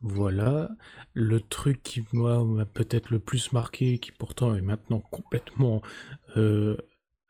[0.00, 0.68] Voilà,
[1.14, 5.80] le truc qui moi m'a peut-être le plus marqué, qui pourtant est maintenant complètement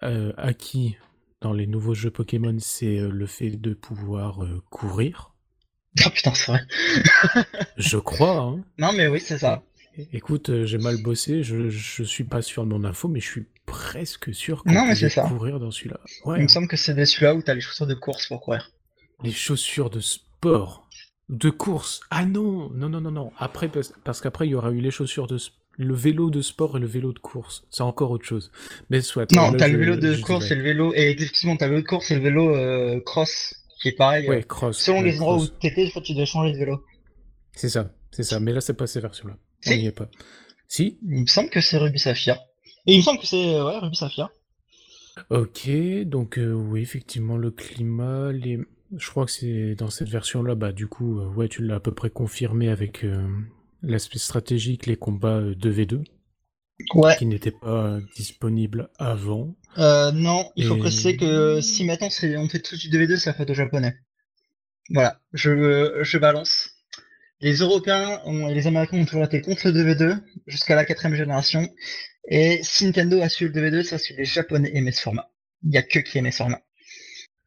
[0.00, 0.96] acquis
[1.40, 5.32] dans les nouveaux jeux Pokémon, c'est le fait de pouvoir courir.
[6.04, 6.60] Ah putain, c'est vrai.
[7.78, 8.64] Je crois, hein.
[8.76, 9.62] Non, mais oui, c'est ça.
[10.12, 13.46] Écoute, j'ai mal bossé, je, je suis pas sûr de mon info, mais je suis
[13.66, 15.22] presque sûr qu'on Non, mais pouvait c'est ça.
[15.22, 16.00] courir dans celui-là.
[16.24, 18.70] Ouais, Il me semble que c'est celui-là où t'as les chaussures de course pour courir.
[19.22, 20.88] Les chaussures de sport,
[21.28, 22.00] de course.
[22.10, 23.32] Ah non, non, non, non, non.
[23.38, 25.38] Après, parce, qu'après, il y aura eu les chaussures de...
[25.78, 27.64] Le vélo de sport et le vélo de course.
[27.70, 28.50] C'est encore autre chose.
[28.88, 29.30] Mais soit.
[29.32, 30.94] Non, là, t'as le je- vélo de course et le vélo.
[30.94, 34.26] Et effectivement, t'as le vélo de course et le vélo euh, cross, qui est pareil.
[34.26, 34.78] Ouais, cross.
[34.78, 36.82] selon les endroits où t'étais, des fois, tu dois changer de vélo.
[37.52, 38.40] C'est ça, c'est ça.
[38.40, 39.36] Mais là, c'est pas ces versions-là.
[39.66, 39.76] On Si.
[39.78, 40.08] n'y est pas.
[40.66, 42.38] Si Il me semble que c'est Ruby Saphir.
[42.86, 44.28] Et il me semble que c'est euh, ouais, Ruby Saphir.
[45.30, 45.68] Ok,
[46.04, 48.58] donc euh, oui, effectivement, le climat, les...
[48.96, 51.80] je crois que c'est dans cette version-là, bah du coup, euh, ouais, tu l'as à
[51.80, 53.26] peu près confirmé avec euh,
[53.82, 56.04] l'aspect stratégique, les combats euh, 2v2,
[56.94, 57.16] Ouais.
[57.16, 59.56] qui n'étaient pas disponibles avant.
[59.78, 63.30] Euh, non, il faut Et- préciser que si maintenant on fait tous du 2v2, c'est
[63.30, 63.96] la faute aux japonais.
[64.90, 66.68] Voilà, je, je balance.
[67.40, 71.16] Les Européens ont- et les Américains ont toujours été contre le 2v2 jusqu'à la quatrième
[71.16, 71.66] génération.
[72.28, 75.30] Et si Nintendo a su le 2v2, c'est parce que les Japonais aimaient ce format.
[75.62, 76.60] Il n'y a que qui aimait ce format.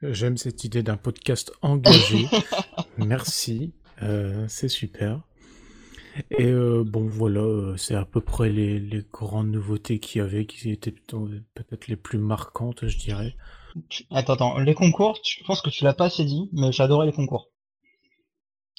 [0.02, 2.26] J'aime cette idée d'un podcast engagé.
[2.98, 5.22] Merci, euh, c'est super.
[6.32, 10.22] Et euh, bon, voilà, euh, c'est à peu près les, les grandes nouveautés qu'il y
[10.24, 13.36] avait, qui étaient peut-être les plus marquantes, je dirais.
[14.12, 17.14] Attends, attends, les concours, je pense que tu l'as pas assez dit, mais j'adorais les
[17.14, 17.50] concours.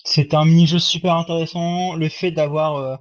[0.05, 1.95] C'était un mini-jeu super intéressant.
[1.95, 2.97] Le fait d'avoir euh,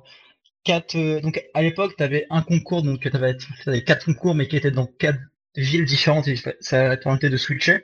[0.63, 0.95] quatre.
[0.95, 4.57] euh, donc à l'époque, tu avais un concours, donc tu avais, quatre concours, mais qui
[4.57, 5.19] étaient dans quatre
[5.55, 7.83] villes différentes et ça permettait de switcher.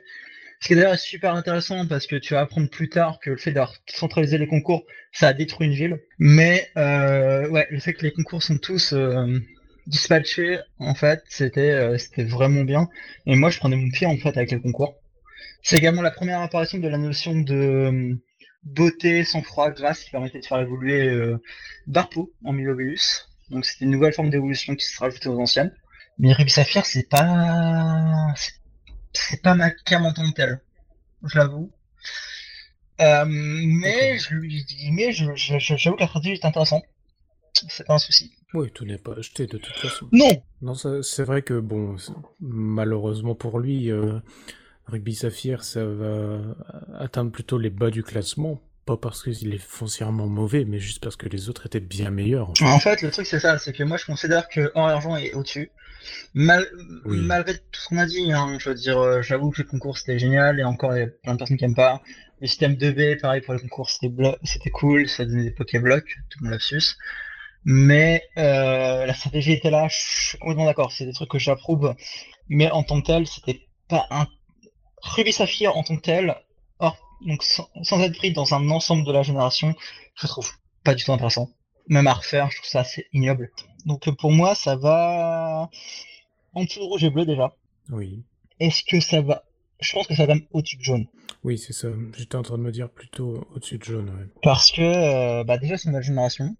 [0.60, 3.36] Ce qui est d'ailleurs super intéressant parce que tu vas apprendre plus tard que le
[3.36, 6.00] fait d'avoir centralisé les concours, ça a détruit une ville.
[6.18, 9.38] Mais euh, ouais, le fait que les concours sont tous euh,
[9.86, 12.88] dispatchés, en fait, c'était euh, c'était vraiment bien.
[13.26, 14.96] Et moi, je prenais mon pied en fait avec les concours.
[15.62, 18.16] C'est également la première apparition de la notion de
[18.66, 21.38] beauté, sang-froid, grâce qui permettait de faire évoluer euh,
[21.86, 23.28] Barpo en Milobulus.
[23.50, 25.72] Donc c'était une nouvelle forme d'évolution qui se rajoutait aux anciennes.
[26.18, 28.34] Mais Ruby Saphir, c'est pas
[29.12, 30.60] c'est- pas ma cam en tant que tel,
[31.24, 31.70] je l'avoue.
[33.00, 36.82] Euh, mais je lui dis, mais je, je- je- j'avoue que la stratégie est intéressante.
[37.68, 38.32] C'est pas un souci.
[38.54, 40.08] Oui, tout n'est pas acheté de toute façon.
[40.12, 40.30] Non,
[40.62, 41.96] Non, ça- c'est vrai que, bon,
[42.40, 44.18] malheureusement pour lui, euh,
[44.86, 46.38] Rugby Saphir, ça va
[46.98, 48.60] atteindre plutôt les bas du classement.
[48.84, 52.50] Pas parce qu'il est foncièrement mauvais, mais juste parce que les autres étaient bien meilleurs.
[52.50, 52.64] en fait.
[52.64, 55.34] En fait, le truc c'est ça, c'est que moi je considère que et Argent est
[55.34, 55.70] au-dessus.
[56.34, 56.68] Mal-
[57.04, 57.18] Oui.
[57.18, 59.98] Malgré tout ce qu'on a dit, hein, je veux dire, euh, j'avoue que le concours
[59.98, 62.00] c'était génial et encore il y a plein de personnes qui aiment pas.
[62.40, 64.36] Le système 2B, pareil pour les concours, c'était blo-
[64.72, 66.94] cool, ça donnait des Pokéblocs, tout mon lapsus.
[67.64, 71.94] Mais euh, la stratégie était là, je suis complètement d'accord, c'est des trucs que j'approuve,
[72.48, 74.28] mais en tant que tel, c'était pas un...
[75.06, 76.36] Ruby Saphir en tant que tel,
[76.78, 79.74] or, donc sans, être pris dans un ensemble de la génération,
[80.14, 80.50] je trouve
[80.84, 81.50] pas du tout intéressant.
[81.88, 83.50] Même à refaire, je trouve ça assez ignoble.
[83.84, 85.70] Donc pour moi, ça va
[86.54, 87.54] en dessous de rouge et bleu déjà.
[87.90, 88.24] Oui.
[88.58, 89.44] Est-ce que ça va?
[89.80, 91.06] Je pense que ça va au-dessus de jaune.
[91.44, 91.88] Oui, c'est ça.
[92.16, 94.08] J'étais en train de me dire plutôt au-dessus de jaune.
[94.08, 94.26] Ouais.
[94.42, 96.56] Parce que euh, bah déjà, c'est une nouvelle génération.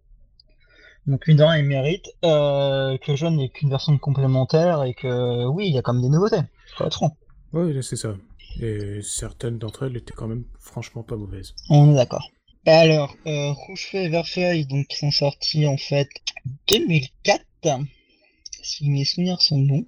[1.06, 5.74] Donc une il mérite euh, que Jaune n'est qu'une version complémentaire et que oui, il
[5.74, 6.40] y a quand même des nouveautés.
[6.80, 7.16] Être franc.
[7.52, 8.14] Oui, c'est ça.
[8.60, 11.54] Et certaines d'entre elles étaient quand même franchement pas mauvaises.
[11.68, 12.30] On est d'accord.
[12.64, 16.08] Alors, euh, Rouge Feuille et Vert Feuille, donc, sont sortis en fait
[16.68, 17.44] 2004,
[18.62, 19.84] si mes souvenirs sont bons.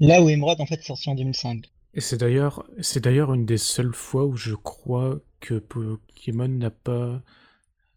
[0.00, 1.64] Là où Emerald en fait est sorti en 2005.
[1.94, 6.70] Et c'est d'ailleurs, c'est d'ailleurs une des seules fois où je crois que Pokémon n'a
[6.70, 7.22] pas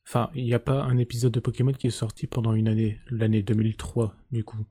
[0.08, 3.00] Enfin, il n'y a pas un épisode de Pokémon qui est sorti pendant une année,
[3.10, 4.66] l'année 2003, du coup.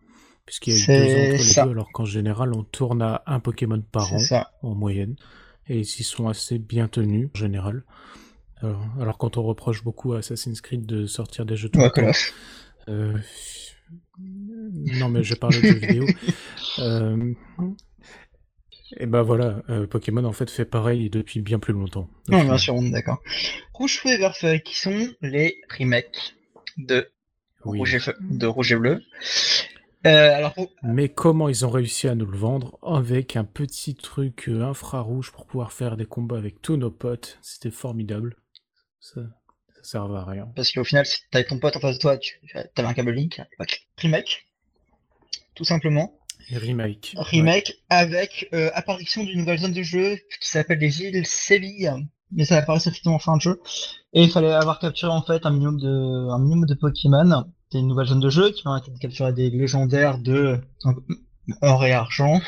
[0.51, 3.23] Puisqu'il y a eu deux ans entre les deux, alors qu'en général, on tourne à
[3.27, 4.19] un Pokémon par an,
[4.63, 5.15] en moyenne.
[5.69, 7.85] Et ils s'y sont assez bien tenus, en général.
[8.61, 11.79] Alors, quand on reproche beaucoup à Assassin's Creed de sortir des jeux de
[12.89, 13.17] euh,
[14.19, 16.07] Non, mais je parlais de jeux vidéo.
[16.79, 17.35] Euh,
[18.97, 22.09] et ben voilà, euh, Pokémon en fait fait pareil depuis bien plus longtemps.
[22.29, 23.21] Non, bien sûr, on est d'accord.
[23.75, 26.35] Rouge Feu et Vert Feu, qui sont les remakes
[26.79, 27.09] de,
[27.63, 29.03] Rouge, et de Rouge et Bleu.
[30.07, 34.49] Euh, alors Mais comment ils ont réussi à nous le vendre avec un petit truc
[34.49, 37.39] euh, infrarouge pour pouvoir faire des combats avec tous nos potes?
[37.43, 38.37] C'était formidable.
[38.99, 39.21] Ça,
[39.77, 40.49] ça servait à rien.
[40.57, 43.11] Parce qu'au final, si t'avais ton pote en face de toi, tu avais un câble
[43.11, 43.43] Link.
[43.99, 44.47] Remake,
[45.55, 46.19] tout simplement.
[46.51, 47.15] Remake.
[47.17, 51.93] Remake avec euh, apparition d'une nouvelle zone de jeu qui s'appelle les îles Séville,
[52.33, 53.61] mais ça apparaît effectivement en fin de jeu.
[54.13, 57.45] Et il fallait avoir capturé en fait un minimum de, un minimum de Pokémon.
[57.71, 60.61] C'est une nouvelle zone de jeu qui permettait de capturer des légendaires de
[61.63, 62.41] or et argent,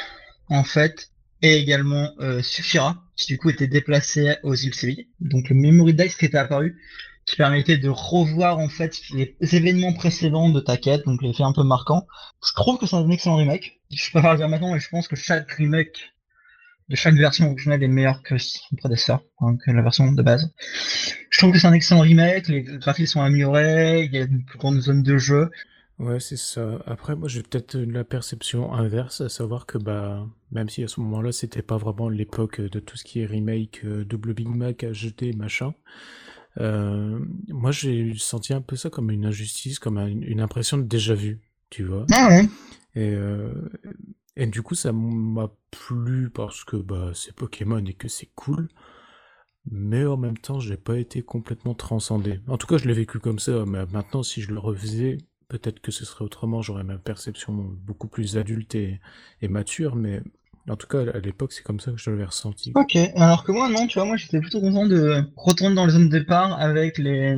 [0.49, 1.11] en fait,
[1.43, 5.07] et également euh, Suffira, qui du coup était déplacé aux îles.
[5.21, 6.81] Donc le Memory Dice qui était apparu
[7.25, 11.47] qui permettait de revoir en fait les événements précédents de ta quête, donc les faits
[11.47, 12.07] un peu marquants.
[12.45, 13.81] Je trouve que c'est un excellent remake.
[13.91, 16.13] Je peux pas le dire maintenant, mais je pense que chaque remake
[16.97, 20.53] chaque version originale est meilleur que son prédécesseur, hein, que la version de base.
[21.31, 24.45] Je trouve que c'est un excellent remake, les graphiques sont améliorés, il y a une
[24.45, 25.51] plus grande zone de jeu.
[25.99, 26.83] Ouais, c'est ça.
[26.87, 31.01] Après, moi, j'ai peut-être la perception inverse, à savoir que, bah, même si à ce
[31.01, 34.85] moment-là, c'était pas vraiment l'époque de tout ce qui est remake, euh, double Big Mac,
[34.85, 35.75] HD, machin,
[36.61, 41.15] euh, moi, j'ai senti un peu ça comme une injustice, comme une, impression de déjà
[41.15, 42.07] vu, tu vois.
[42.13, 42.45] Ah ouais.
[42.95, 43.53] Et, euh,
[44.37, 48.69] et du coup, ça m'a plu parce que bah, c'est Pokémon et que c'est cool.
[49.71, 52.41] Mais en même temps, j'ai pas été complètement transcendé.
[52.49, 53.65] En tout cas, je l'ai vécu comme ça.
[53.67, 55.19] Mais maintenant, si je le refaisais,
[55.49, 56.63] peut-être que ce serait autrement.
[56.63, 59.01] J'aurais ma perception beaucoup plus adulte et,
[59.43, 59.95] mature.
[59.95, 60.21] Mais
[60.69, 62.73] en tout cas, à l'époque, c'est comme ça que je l'avais ressenti.
[62.75, 65.93] Ok, alors que moi, non, tu vois, moi, j'étais plutôt content de retourner dans les
[65.93, 67.37] zones de départ avec les,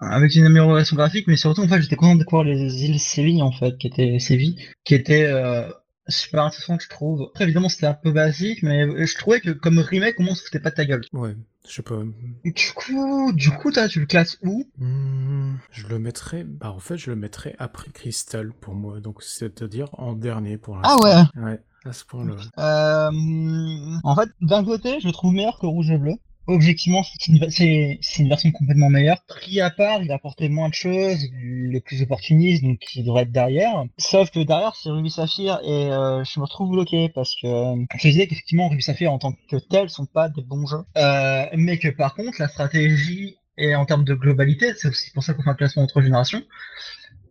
[0.00, 3.42] avec une amélioration graphique, mais surtout, en fait, j'étais content de découvrir les îles Séville,
[3.42, 5.70] en fait, qui étaient Séville, qui étaient euh,
[6.12, 7.22] super intéressant, je trouve.
[7.30, 10.42] Après, évidemment, c'était un peu basique, mais je trouvais que comme remake, au moins, ça
[10.44, 11.02] foutait pas de ta gueule.
[11.12, 11.34] Ouais,
[11.68, 12.00] je sais pas.
[12.44, 14.64] du coup, du coup, tu le classes où?
[14.78, 19.22] Hmm, Je le mettrais, bah, en fait, je le mettrais après Crystal pour moi, donc
[19.22, 20.98] c'est-à-dire en dernier pour l'instant.
[21.02, 21.42] Ah ouais.
[21.42, 21.60] Ouais.
[21.84, 22.36] À ce point-là.
[22.58, 26.12] Euh, en fait, d'un côté, je le trouve meilleur que Rouge et Bleu.
[26.48, 29.22] Objectivement, c'est une, version complètement meilleure.
[29.28, 33.04] Pris à part, il a apporté moins de choses, il est plus opportuniste, donc il
[33.04, 33.84] devrait être derrière.
[33.96, 37.46] Sauf que derrière, c'est Ruby Saphir et euh, je me retrouve bloqué parce que
[37.94, 40.84] je disais qu'effectivement, Ruby Saphir en tant que tel sont pas des bons jeux.
[40.96, 45.22] Euh, mais que par contre, la stratégie et en termes de globalité, c'est aussi pour
[45.22, 46.42] ça qu'on fait un classement entre générations.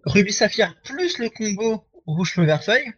[0.06, 2.94] Ruby Saphir plus le combo rouge feu vert feuille,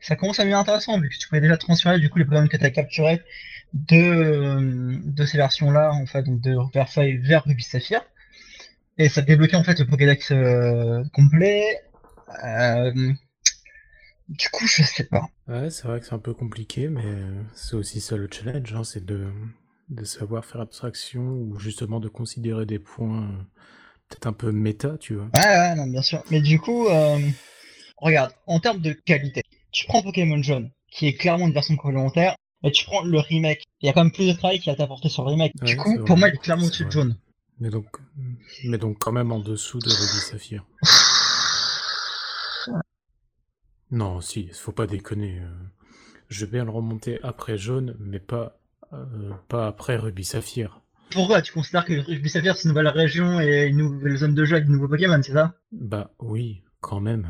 [0.00, 2.46] ça commence à devenir intéressant vu que tu pouvais déjà transférer du coup les Pokémon
[2.48, 3.22] que tu as capturés
[3.72, 8.02] de, de ces versions-là, en fait, donc de Feuille vers Ruby Saphir.
[8.98, 11.82] Et ça débloquait en fait le Pokédex euh, complet.
[12.44, 13.12] Euh,
[14.28, 15.28] du coup, je sais pas.
[15.46, 17.04] Ouais, c'est vrai que c'est un peu compliqué, mais
[17.54, 19.28] c'est aussi ça le challenge, hein, c'est de,
[19.90, 23.42] de savoir faire abstraction ou justement de considérer des points euh,
[24.08, 25.28] peut-être un peu méta, tu vois.
[25.34, 26.24] Ouais, ouais, non, bien sûr.
[26.30, 26.88] Mais du coup,
[27.98, 32.34] regarde, en termes de qualité, tu prends Pokémon Jaune, qui est clairement une version complémentaire,
[32.62, 33.64] et tu prends le remake.
[33.80, 35.52] Il y a quand même plus de travail qui a été apporté sur le remake.
[35.62, 37.16] du coup, pour moi, il est clairement au-dessus de Jaune.
[37.58, 37.86] Mais donc,
[38.64, 40.64] mais donc quand même en dessous de Ruby Saphir.
[43.90, 45.40] non, si, faut pas déconner.
[45.40, 45.48] Euh.
[46.28, 48.58] Je vais bien le remonter après Jaune, mais pas,
[48.92, 50.80] euh, pas après Ruby Saphir.
[51.12, 54.44] Pourquoi Tu considères que Ruby Saphir c'est une nouvelle région et une nouvelle zone de
[54.44, 55.54] jeu avec de nouveaux Pokémon, c'est ça?
[55.72, 57.28] Bah oui, quand même.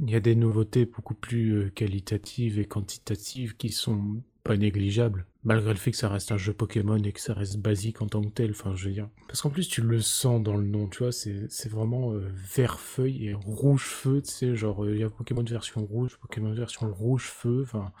[0.00, 5.26] Il y a des nouveautés beaucoup plus euh, qualitatives et quantitatives qui sont pas négligeables,
[5.44, 8.06] malgré le fait que ça reste un jeu Pokémon et que ça reste basique en
[8.06, 9.10] tant que tel, enfin je veux dire.
[9.26, 12.80] Parce qu'en plus tu le sens dans le nom, tu vois, c'est vraiment euh, vert
[12.80, 16.52] feuille et rouge feu, tu sais, genre euh, il y a Pokémon version rouge, Pokémon
[16.52, 17.92] version rouge feu, enfin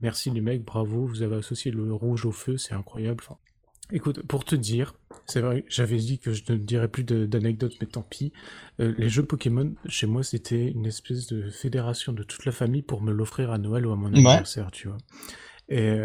[0.00, 3.24] merci les mecs, bravo, vous avez associé le rouge au feu, c'est incroyable.
[3.92, 4.94] Écoute, pour te dire,
[5.26, 8.32] c'est vrai, j'avais dit que je ne dirais plus d'anecdotes, mais tant pis.
[8.80, 12.82] Euh, les jeux Pokémon, chez moi, c'était une espèce de fédération de toute la famille
[12.82, 14.98] pour me l'offrir à Noël ou à mon anniversaire, tu vois.
[15.68, 16.02] Et,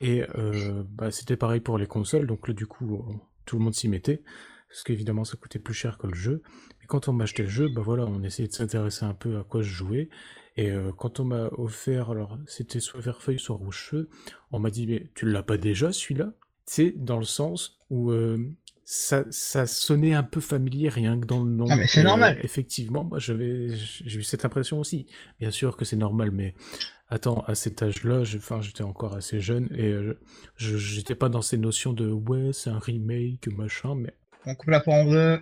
[0.00, 3.02] et euh, bah, c'était pareil pour les consoles, donc là, du coup,
[3.46, 4.22] tout le monde s'y mettait,
[4.68, 6.42] parce qu'évidemment, ça coûtait plus cher que le jeu.
[6.82, 9.44] Et quand on m'achetait le jeu, bah voilà, on essayait de s'intéresser un peu à
[9.44, 10.10] quoi je jouais.
[10.58, 14.10] Et euh, quand on m'a offert, alors c'était soit Verfeuille, soit Rouge-Feu,
[14.50, 16.34] on m'a dit, mais tu l'as pas déjà celui-là?
[16.66, 18.38] C'est dans le sens où euh,
[18.84, 21.66] ça, ça, sonnait un peu familier rien que dans le nom.
[21.70, 22.38] Ah, mais c'est normal.
[22.42, 25.06] effectivement, moi j'avais, j'ai eu cette impression aussi.
[25.40, 26.54] Bien sûr que c'est normal, mais
[27.08, 30.18] attends, à cet âge-là, j'étais encore assez jeune et euh,
[30.56, 34.14] je j'étais pas dans ces notions de ouais, c'est un remake, machin, mais.
[34.44, 35.40] On coupe la poire en deux,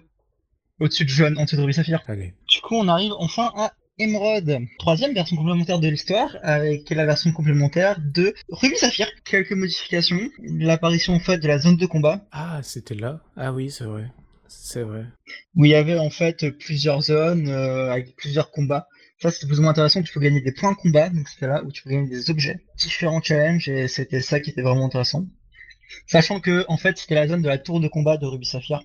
[0.79, 2.03] au-dessus de jaune, en dessous de Ruby Saphir.
[2.07, 2.35] Allez.
[2.49, 7.33] Du coup, on arrive enfin à Emerald, troisième version complémentaire de l'histoire, avec la version
[7.33, 9.07] complémentaire de Ruby Saphir.
[9.25, 12.25] Quelques modifications, l'apparition en fait de la zone de combat.
[12.33, 14.11] Ah, c'était là Ah oui, c'est vrai.
[14.49, 15.05] C'est vrai.
[15.55, 18.89] Où il y avait en fait plusieurs zones euh, avec plusieurs combats.
[19.21, 20.03] Ça, c'était plus ou moins intéressant.
[20.03, 22.31] Tu peux gagner des points de combat, donc c'était là où tu peux gagner des
[22.31, 22.59] objets.
[22.79, 25.27] Différents challenges, et c'était ça qui était vraiment intéressant.
[26.07, 28.83] Sachant que, en fait, c'était la zone de la tour de combat de Ruby Saphir.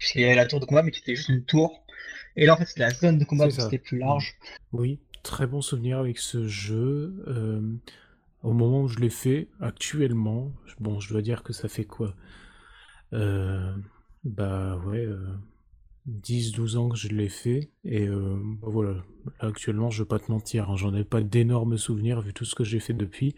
[0.00, 1.83] Puisqu'il y avait la tour de combat, mais qui était juste une tour
[2.36, 4.36] et là, en fait, c'était la zone de combat qui était plus large.
[4.72, 7.24] Oui, très bon souvenir avec ce jeu.
[7.28, 7.60] Euh,
[8.42, 12.14] au moment où je l'ai fait, actuellement, bon, je dois dire que ça fait quoi?
[13.12, 13.74] Euh,
[14.24, 15.06] Bah ouais,
[16.06, 17.70] 10-12 euh, ans que je l'ai fait.
[17.84, 19.04] Et bah voilà, là,
[19.40, 22.54] actuellement, je vais pas te mentir, hein, j'en ai pas d'énormes souvenirs vu tout ce
[22.54, 23.34] que j'ai fait depuis.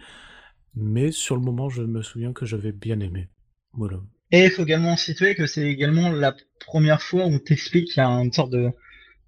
[0.77, 3.29] Mais sur le moment, je me souviens que j'avais bien aimé.
[3.73, 4.01] Voilà.
[4.33, 8.03] Et il faut également situer que c'est également la première fois où on t'explique qu'il
[8.03, 8.71] y a une sorte de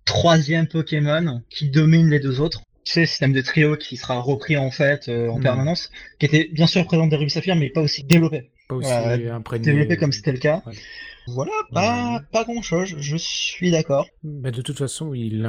[0.04, 2.62] troisième Pokémon qui domine les deux autres.
[2.84, 5.42] C'est le système de trio qui sera repris en fait euh, en hmm.
[5.42, 8.50] permanence, qui était bien sûr présent dans Ruby Saphir, mais pas aussi développé.
[8.68, 9.64] Pas aussi imprégné.
[9.64, 10.62] Développé comme c'était le cas.
[11.26, 14.06] Voilà, pas, pas grand chose, je suis d'accord.
[14.22, 15.46] Mais de toute façon, il,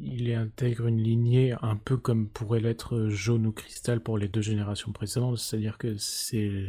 [0.00, 4.42] il intègre une lignée un peu comme pourrait l'être jaune ou cristal pour les deux
[4.42, 6.66] générations précédentes, c'est-à-dire que c'est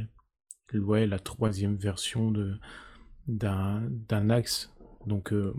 [0.73, 2.33] ouais, la troisième version
[3.27, 4.71] d'un axe.
[5.05, 5.53] Donc euh,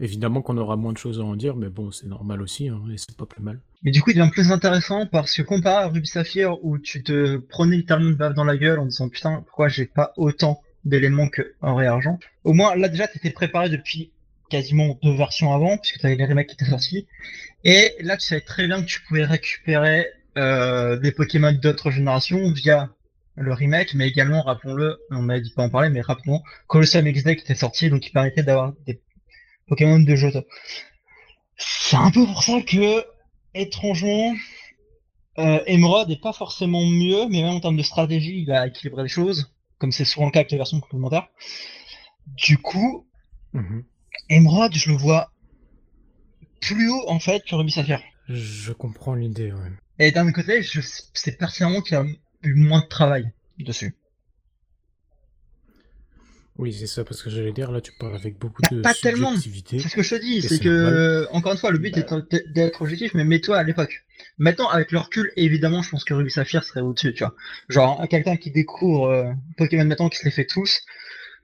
[0.00, 2.80] Évidemment qu'on aura moins de choses à en dire, mais bon, c'est normal aussi, hein,
[2.90, 3.60] et c'est pas plus mal.
[3.82, 7.02] Mais du coup, il devient plus intéressant parce que comparé à Ruby Saphir où tu
[7.02, 10.62] te prenais littéralement une baffe dans la gueule en disant putain, pourquoi j'ai pas autant
[10.86, 12.18] d'éléments que or argent?
[12.44, 14.10] Au moins, là déjà, t'étais préparé depuis
[14.48, 17.06] quasiment deux versions avant, puisque t'avais les remakes qui étaient sortis.
[17.64, 20.06] Et là, tu savais très bien que tu pouvais récupérer
[20.38, 22.88] euh, des Pokémon d'autres générations via
[23.40, 27.36] le remake, mais également, rappelons-le, on m'avait dit pas en parler, mais rappelons, Colossal XD
[27.36, 29.00] qui était sorti, donc il permettait d'avoir des
[29.66, 30.42] Pokémon de Johto.
[31.56, 33.04] C'est un peu pour ça que,
[33.54, 34.34] étrangement,
[35.38, 39.04] euh, Emerald n'est pas forcément mieux, mais même en termes de stratégie, il a équilibré
[39.04, 41.28] les choses, comme c'est souvent le cas avec les versions complémentaires.
[42.26, 43.06] Du coup,
[43.54, 43.84] mhm.
[44.28, 45.32] Emerald, je le vois
[46.60, 48.02] plus haut en fait que Ruby Sapphire.
[48.28, 49.70] Je comprends l'idée, ouais.
[49.98, 52.04] Et d'un côté, je sais pertinemment qu'il y a
[52.42, 53.94] eu moins de travail dessus.
[56.60, 59.34] Oui, c'est ça, parce que j'allais dire, là, tu parles avec beaucoup de pas tellement.
[59.34, 62.12] C'est ce que je te dis, c'est que, encore une fois, le but est
[62.52, 64.04] d'être objectif, mais mets-toi à l'époque.
[64.36, 67.34] Maintenant, avec le recul, évidemment, je pense que Ruby Saphir serait au-dessus, tu vois.
[67.70, 70.82] Genre, quelqu'un qui découvre euh, Pokémon maintenant, qui se les fait tous,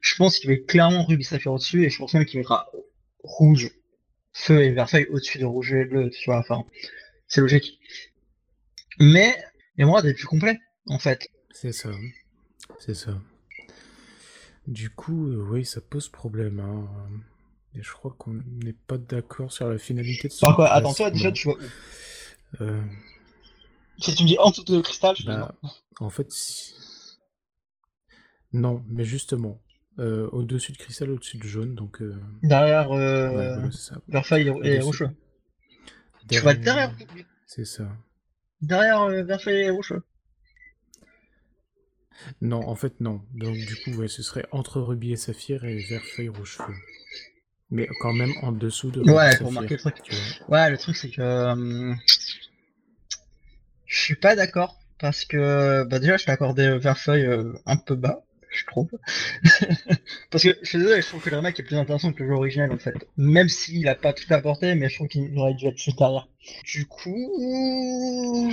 [0.03, 2.69] je pense qu'il va clairement Ruby Saphir au-dessus, et je pense même qu'il mettra
[3.23, 3.71] rouge,
[4.35, 6.65] feu et vert feuille au-dessus de rouge et bleu, tu vois, enfin,
[7.27, 7.81] c'est logique.
[8.99, 9.35] Mais,
[9.79, 11.31] mais moi, d'être plus complet, en fait.
[11.51, 11.91] C'est ça.
[12.79, 13.19] C'est ça.
[14.67, 16.61] Du coup, euh, oui, ça pose problème.
[16.61, 16.89] Hein.
[17.75, 20.69] Et je crois qu'on n'est pas d'accord sur la finalité de ce Par quoi?
[20.69, 21.59] Attends, toi, déjà, tu vois
[22.61, 22.83] euh...
[23.99, 25.55] Si tu me dis en dessous de cristal, je bah,
[26.01, 26.31] En fait,
[28.53, 29.61] non, mais justement,
[29.99, 32.01] euh, au-dessus de cristal, au-dessus de jaune, donc.
[32.03, 32.19] Euh...
[32.43, 33.59] Derrière euh...
[33.59, 35.11] ouais, et Rocheux.
[36.29, 36.95] Tu vois derrière.
[37.47, 37.89] C'est ça.
[38.61, 40.03] Derrière euh, Verfeuille et Rocheux.
[42.41, 43.23] Non, en fait, non.
[43.35, 46.75] Donc, du coup, ouais, ce serait entre Rubis et Saphir et Vert Feuille Rouge Feu.
[47.71, 49.97] Mais quand même en dessous de Ouais, pour marquer le truc.
[50.49, 51.21] Ouais, le truc, c'est que.
[51.21, 51.95] Euh,
[53.87, 57.95] je suis pas d'accord parce que bah déjà je t'ai accordé Verfeuille euh, un peu
[57.95, 58.89] bas, je trouve.
[60.31, 62.31] parce que je suis désolé, je trouve que le remake est plus intéressant que le
[62.31, 62.95] jeu original en fait.
[63.17, 66.29] Même s'il a pas tout apporté, mais je trouve qu'il aurait dû être juste derrière.
[66.65, 68.53] Du coup,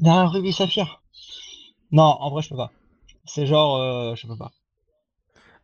[0.00, 1.03] derrière Ruby Saphir.
[1.94, 2.72] Non, en vrai je peux pas.
[3.24, 4.52] C'est genre, euh, je peux pas.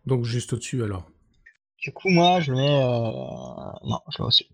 [0.07, 1.05] Donc juste au-dessus alors.
[1.79, 3.11] Du coup moi je le mets, euh...
[3.85, 4.47] non, je le mets au-dessus.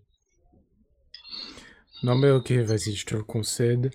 [2.03, 3.91] Non mais ok, vas-y, je te le concède.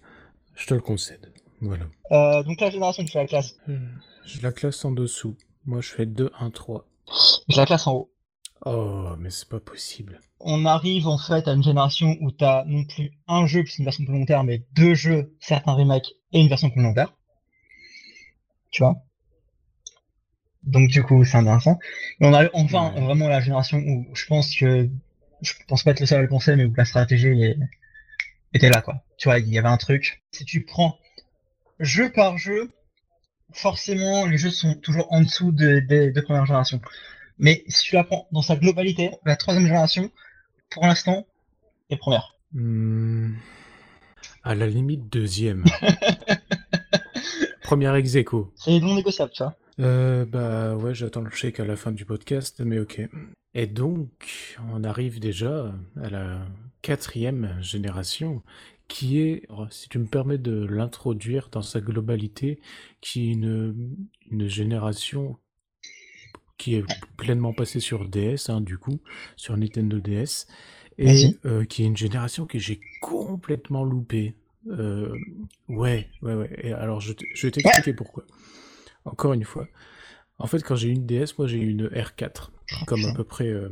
[0.54, 1.32] Je te le concède.
[1.60, 1.86] Voilà.
[2.10, 3.56] Euh, donc la génération, tu fais la classe.
[3.68, 3.78] Euh,
[4.24, 5.36] Je la classe en dessous.
[5.64, 6.84] Moi, je fais 2, 1, 3.
[7.48, 8.12] Je la classe en haut.
[8.64, 10.20] Oh, mais c'est pas possible.
[10.40, 13.78] On arrive en fait à une génération où tu as non plus un jeu plus
[13.78, 17.10] une version plus terme, mais deux jeux, certains remakes et une version plus terme.
[18.72, 18.96] Tu vois
[20.64, 21.78] Donc du coup, c'est intéressant.
[22.20, 23.00] Et on arrive enfin Ouais.
[23.00, 24.88] vraiment la génération où je pense que
[25.40, 27.58] je pense pas être le seul à le penser, mais où la stratégie est-
[28.54, 29.02] était là quoi.
[29.18, 30.22] Tu vois, il y avait un truc.
[30.32, 30.98] Si tu prends
[31.80, 32.70] jeu par jeu,
[33.52, 36.80] forcément les jeux sont toujours en dessous de- des deux premières générations.
[37.38, 40.10] Mais si tu la prends dans sa globalité, la troisième génération,
[40.70, 41.26] pour l'instant,
[41.90, 42.36] est première.
[42.52, 43.34] Hmm,
[44.44, 45.64] À la limite, deuxième.
[47.72, 48.52] Première ex aequo.
[48.54, 49.56] C'est non négociable, vois.
[49.80, 53.00] Euh, bah ouais, j'attends le chèque à la fin du podcast, mais ok.
[53.54, 56.46] Et donc, on arrive déjà à la
[56.82, 58.42] quatrième génération,
[58.88, 62.60] qui est, oh, si tu me permets de l'introduire dans sa globalité,
[63.00, 63.96] qui est une,
[64.30, 65.38] une génération
[66.58, 66.84] qui est
[67.16, 69.00] pleinement passée sur DS, hein, du coup,
[69.36, 70.46] sur Nintendo DS,
[70.98, 74.34] et euh, qui est une génération que j'ai complètement loupée.
[74.68, 75.12] Euh,
[75.68, 76.50] ouais, ouais, ouais.
[76.62, 78.24] Et alors, je, vais t'expliquer pourquoi.
[79.04, 79.66] Encore une fois.
[80.38, 82.50] En fait, quand j'ai une DS, moi j'ai une R4,
[82.86, 83.68] comme à peu près euh,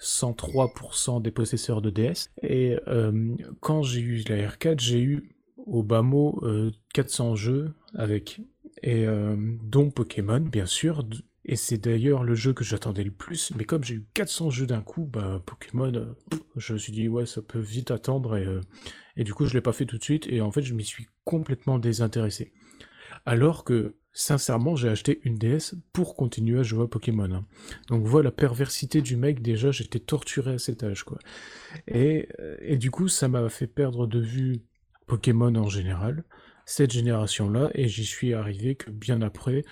[0.00, 2.30] 103% des possesseurs de DS.
[2.42, 5.34] Et euh, quand j'ai eu la R4, j'ai eu
[5.66, 8.40] au bas mot euh, 400 jeux avec,
[8.82, 11.04] et euh, dont Pokémon, bien sûr.
[11.46, 13.52] Et c'est d'ailleurs le jeu que j'attendais le plus.
[13.56, 16.14] Mais comme j'ai eu 400 jeux d'un coup, bah Pokémon, euh,
[16.56, 18.36] je me suis dit ouais, ça peut vite attendre.
[18.36, 18.60] Et, euh,
[19.16, 20.26] et du coup, je l'ai pas fait tout de suite.
[20.28, 22.52] Et en fait, je m'y suis complètement désintéressé.
[23.26, 27.30] Alors que, sincèrement, j'ai acheté une DS pour continuer à jouer à Pokémon.
[27.32, 27.46] hein.
[27.88, 31.18] Donc voilà la perversité du mec, déjà, j'étais torturé à cet âge, quoi.
[31.88, 34.62] Et, euh, et du coup, ça m'a fait perdre de vue
[35.06, 36.24] Pokémon en général,
[36.64, 39.64] cette génération-là, et j'y suis arrivé que bien après,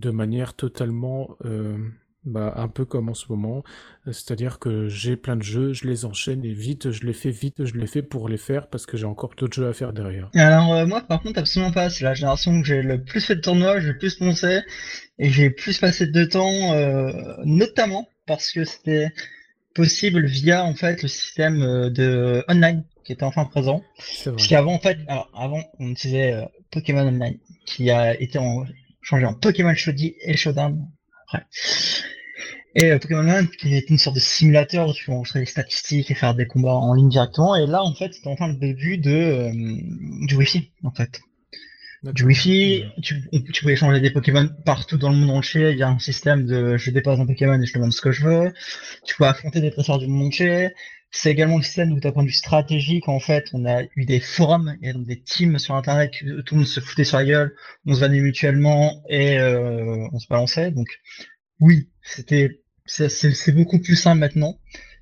[0.00, 1.36] de manière totalement...
[1.44, 1.76] euh,
[2.24, 3.64] bah, un peu comme en ce moment,
[4.04, 7.64] c'est-à-dire que j'ai plein de jeux, je les enchaîne et vite, je les fais vite,
[7.64, 10.28] je les fais pour les faire parce que j'ai encore d'autres jeux à faire derrière.
[10.34, 13.36] Alors euh, moi par contre absolument pas, c'est la génération où j'ai le plus fait
[13.36, 14.60] de tournois, j'ai le plus poncé
[15.18, 17.10] et j'ai le plus passé de temps, euh,
[17.46, 19.08] notamment parce que c'était
[19.74, 23.82] possible via en fait le système de online qui était enfin présent.
[23.98, 24.36] C'est vrai.
[24.36, 28.66] Parce qu'avant en fait, alors avant on utilisait Pokémon Online qui a été en,
[29.02, 30.88] changé en Pokémon Showdown et Showdown
[31.26, 31.46] après.
[32.76, 35.46] Et euh, Pokémon Online qui est une sorte de simulateur où tu peux enregistrer des
[35.46, 37.56] statistiques et faire des combats en ligne directement.
[37.56, 41.20] Et là en fait c'était enfin le début de euh, du Wi-Fi en fait.
[42.02, 42.24] Du.
[42.24, 46.46] Wi-Fi, tu, tu pouvais échanger des Pokémon partout dans le monde entier via un système
[46.46, 48.54] de je dépose un Pokémon et je demande ce que je veux.
[49.04, 50.70] Tu peux affronter des dresseurs du monde entier.
[51.12, 54.04] C'est également le système où d'un point de vue stratégique, en fait, on a eu
[54.04, 57.18] des forums et donc des teams sur Internet, que tout le monde se foutait sur
[57.18, 57.54] la gueule,
[57.86, 60.70] on se vannait mutuellement et euh, on se balançait.
[60.70, 60.86] Donc
[61.60, 64.58] oui, c'était c'est c'est- c'est beaucoup plus simple maintenant.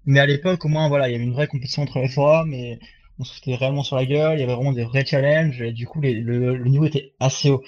[0.06, 2.52] Mais à l'époque, au moins, voilà, il y avait une vraie compétition entre les forums
[2.54, 2.78] et
[3.18, 5.72] on se foutait réellement sur la gueule, il y avait vraiment des vrais challenges et
[5.72, 7.62] du coup, les- le, le niveau était assez haut.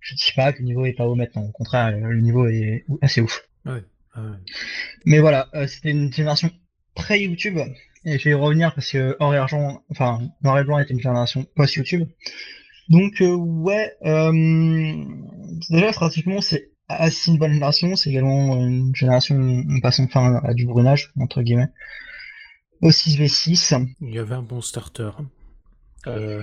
[0.00, 2.84] Je dis pas que le niveau est pas haut maintenant, au contraire, le niveau est
[3.02, 3.42] assez ouf.
[3.66, 3.72] Ouais,
[4.16, 4.22] ouais.
[5.04, 6.50] Mais voilà, euh, c'était une génération
[6.94, 7.58] pré-YouTube,
[8.04, 10.92] et je vais y revenir parce que Or et Argent, enfin, Noir et Blanc était
[10.94, 12.08] une génération post-YouTube.
[12.88, 14.32] Donc, euh, ouais, euh,
[15.70, 20.52] déjà, stratégiquement, c'est assez une bonne génération, c'est également une génération, on passe enfin à
[20.52, 21.68] du brunage, entre guillemets.
[22.82, 25.10] Au 6v6, Il y avait un bon starter.
[26.08, 26.42] Euh,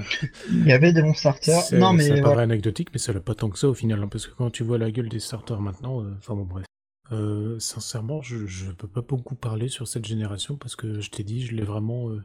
[0.50, 1.62] il y avait des bons starters.
[1.64, 2.42] c'est- Non, mais ça paraît voilà.
[2.44, 4.64] anecdotique, mais ça l'est pas tant que ça au final, hein, parce que quand tu
[4.64, 6.66] vois la gueule des starters maintenant, enfin bon bref.
[7.12, 11.24] Euh, sincèrement, je, je peux pas beaucoup parler sur cette génération parce que je t'ai
[11.24, 12.24] dit, je l'ai vraiment, euh,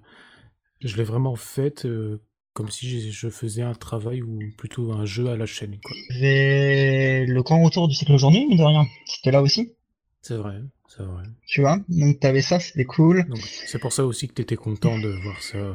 [0.83, 2.21] je l'ai vraiment faite euh,
[2.53, 5.97] comme si je faisais un travail ou plutôt un jeu à la chaîne, quoi.
[6.11, 8.87] Le grand retour du cycle aujourd'hui, mine de rien.
[9.07, 9.73] C'était là aussi,
[10.21, 11.25] C'est vrai, c'est vrai.
[11.47, 11.81] tu vois.
[11.89, 13.27] Donc, t'avais ça, c'était cool.
[13.29, 15.75] Donc c'est pour ça aussi que t'étais content de voir ça.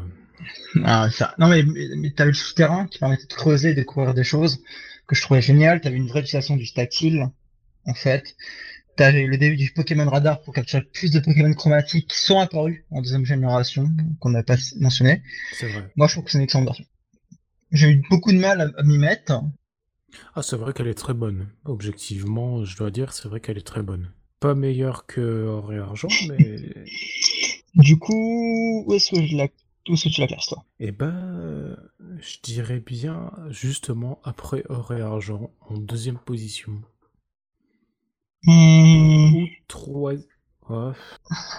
[0.84, 1.36] Ah, ça.
[1.38, 4.62] Non, mais, mais, t'avais le souterrain qui permettait de creuser, de découvrir des choses
[5.07, 5.82] que je trouvais génial.
[5.82, 7.30] T'avais une vraie utilisation du tactile,
[7.86, 8.36] en fait.
[9.00, 13.02] Le début du Pokémon Radar pour capturer plus de Pokémon chromatiques qui sont apparus en
[13.02, 13.89] deuxième génération,
[14.20, 15.24] qu'on n'a pas mentionné.
[15.54, 15.89] C'est vrai.
[15.95, 16.86] Moi, je trouve que c'est une excellente version.
[17.72, 19.41] J'ai eu beaucoup de mal à, à m'y mettre.
[20.36, 21.47] Ah, c'est vrai qu'elle est très bonne.
[21.66, 24.12] Objectivement, je dois dire, c'est vrai qu'elle est très bonne.
[24.39, 26.58] Pas meilleure que Or et Argent, mais...
[27.76, 29.47] Du coup, où est-ce que je la,
[29.88, 30.66] où est-ce que tu la classes, toi?
[30.80, 31.78] Eh ben,
[32.20, 36.82] je dirais bien justement après Or et Argent, en deuxième position.
[38.48, 40.14] Ou trois...
[40.70, 40.92] Ouais.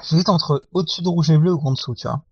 [0.08, 2.24] J'hésite entre au-dessus de rouge et bleu ou en dessous, tu vois.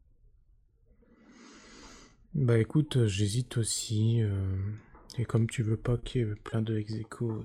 [2.34, 4.22] Bah écoute, euh, j'hésite aussi.
[4.22, 4.56] euh,
[5.18, 6.92] Et comme tu veux pas qu'il y ait plein de ex
[7.22, 7.42] euh,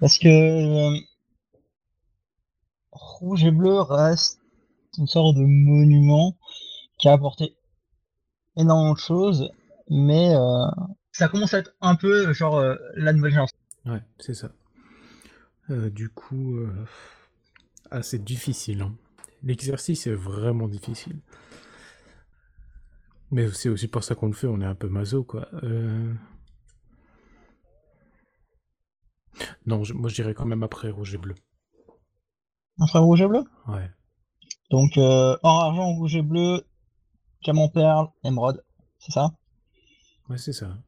[0.00, 0.98] Parce que euh,
[2.90, 4.40] rouge et bleu reste
[4.98, 6.36] une sorte de monument
[6.98, 7.54] qui a apporté
[8.56, 9.52] énormément de choses,
[9.88, 10.34] mais
[11.12, 13.56] ça commence à être un peu genre euh, la nouvelle génération.
[13.86, 14.50] Ouais, c'est ça.
[15.70, 16.72] Euh, du coup, euh,
[17.90, 18.82] ah, c'est difficile.
[18.82, 18.94] hein.
[19.42, 21.16] L'exercice est vraiment difficile.
[23.30, 25.48] Mais c'est aussi pour ça qu'on le fait, on est un peu maso, quoi.
[25.62, 26.12] Euh,
[29.66, 31.34] Non, je- moi je dirais quand même après rouge et bleu.
[32.88, 33.44] Frère rouge et bleu?
[33.68, 33.90] Ouais.
[34.70, 36.64] Donc euh, or, argent, rouge et bleu,
[37.42, 38.64] diamant, perle, émeraude,
[38.98, 39.30] c'est ça?
[40.28, 40.78] Ouais, c'est ça.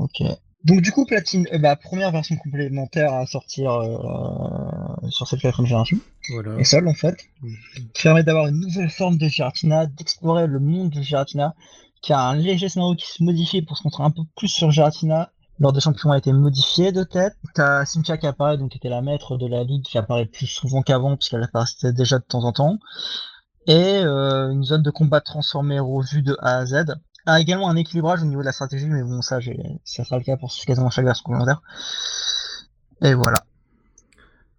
[0.00, 0.22] Ok.
[0.64, 5.66] Donc du coup, Platine, euh, bah, première version complémentaire à sortir euh, sur cette quatrième
[5.66, 5.96] génération,
[6.32, 6.58] Voilà.
[6.58, 7.16] et seule en fait,
[7.94, 11.54] qui permet d'avoir une nouvelle forme de Giratina, d'explorer le monde de Giratina,
[12.02, 14.70] qui a un léger scénario qui se modifie pour se concentrer un peu plus sur
[14.70, 15.30] Giratina.
[15.58, 17.34] Lors des champions a été modifié de tête.
[17.54, 20.46] T'as Cynthia qui apparaît, donc qui était la maître de la ligue, qui apparaît plus
[20.46, 22.78] souvent qu'avant, puisqu'elle apparaissait déjà de temps en temps.
[23.66, 26.94] Et euh, une zone de combat transformée revue de A à Z.
[27.32, 29.38] A également un équilibrage au niveau de la stratégie, mais bon, ça,
[29.84, 31.62] ça sera le cas pour quasiment chaque version complémentaire.
[33.02, 33.44] Et voilà.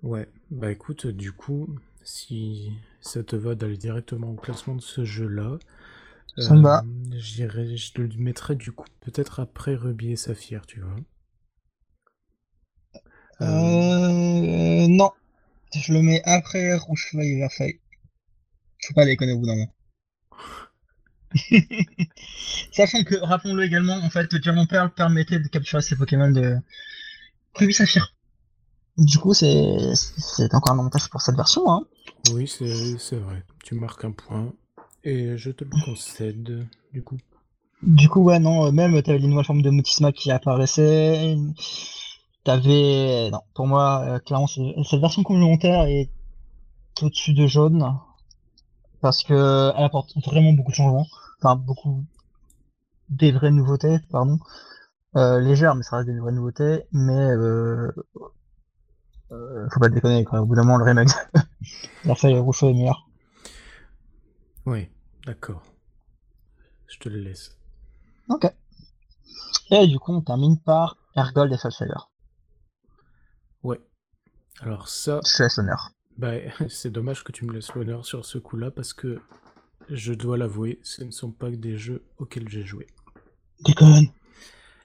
[0.04, 1.68] Ouais, bah écoute, du coup,
[2.04, 5.58] si ça te va d'aller directement au classement de ce jeu-là,
[6.38, 6.84] Ça me va.
[6.84, 10.96] euh, je te le mettrais du coup peut-être après Ruby et Saphir, tu vois.
[13.42, 15.12] Euh, Euh, non.
[15.76, 17.80] Je le mets après Rouge et Vert Feuille.
[18.86, 19.74] Faut pas déconner au bout d'un moment.
[22.72, 26.58] Sachant que, rappelons-le également, en fait, le Diamant Perle permettait de capturer ces Pokémon de
[27.56, 28.14] Ruby Saphir.
[28.98, 31.72] Du coup, c'est c'est encore un avantage pour cette version.
[31.72, 31.86] Hein.
[32.34, 33.44] oui, c'est c'est vrai.
[33.64, 34.54] Tu marques un point
[35.04, 37.18] et je te le concède, du coup.
[37.82, 41.36] Du coup, ouais, non, euh, même t'avais les nouvelles formes de Mutisma qui apparaissaient.
[42.44, 43.30] T'avais.
[43.32, 46.10] Non, pour moi, euh, clairement, cette version complémentaire est
[47.02, 47.98] au-dessus de jaune.
[49.02, 51.08] Parce que elle apporte vraiment beaucoup de changements.
[51.40, 52.06] Enfin, beaucoup
[53.10, 54.40] des vraies nouveautés, pardon.
[55.16, 56.84] Euh, légères, mais ça reste des vraies nouveautés.
[56.92, 57.92] Mais euh,
[59.32, 60.42] euh, faut pas déconner, quoi.
[60.42, 61.10] Au bout d'un moment, le remake
[62.06, 63.08] Versailles Rougeau est meilleur.
[64.66, 64.90] Oui,
[65.26, 65.64] d'accord.
[66.88, 67.58] Je te le laisse.
[68.30, 68.52] Ok.
[69.72, 72.12] Et du coup, on termine par Ergold et Soulfire.
[73.64, 73.80] Ouais.
[74.60, 75.92] Alors ça, Je te laisse l'honneur.
[76.18, 76.34] Bah,
[76.70, 79.20] c'est dommage que tu me laisses l'honneur sur ce coup-là parce que
[79.90, 82.88] je dois l'avouer, ce ne sont pas des jeux auxquels j'ai joué.
[83.66, 84.08] Déconne.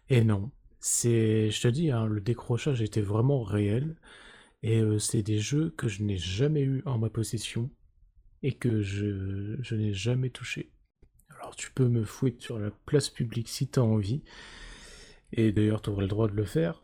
[0.08, 0.50] Et non,
[0.80, 3.96] c'est, je te dis, hein, le décrochage était vraiment réel.
[4.62, 7.70] Et euh, c'est des jeux que je n'ai jamais eu en ma possession
[8.42, 10.72] et que je, je n'ai jamais touché.
[11.38, 14.22] Alors tu peux me fouetter sur la place publique si tu as envie.
[15.32, 16.82] Et d'ailleurs, tu aurais le droit de le faire,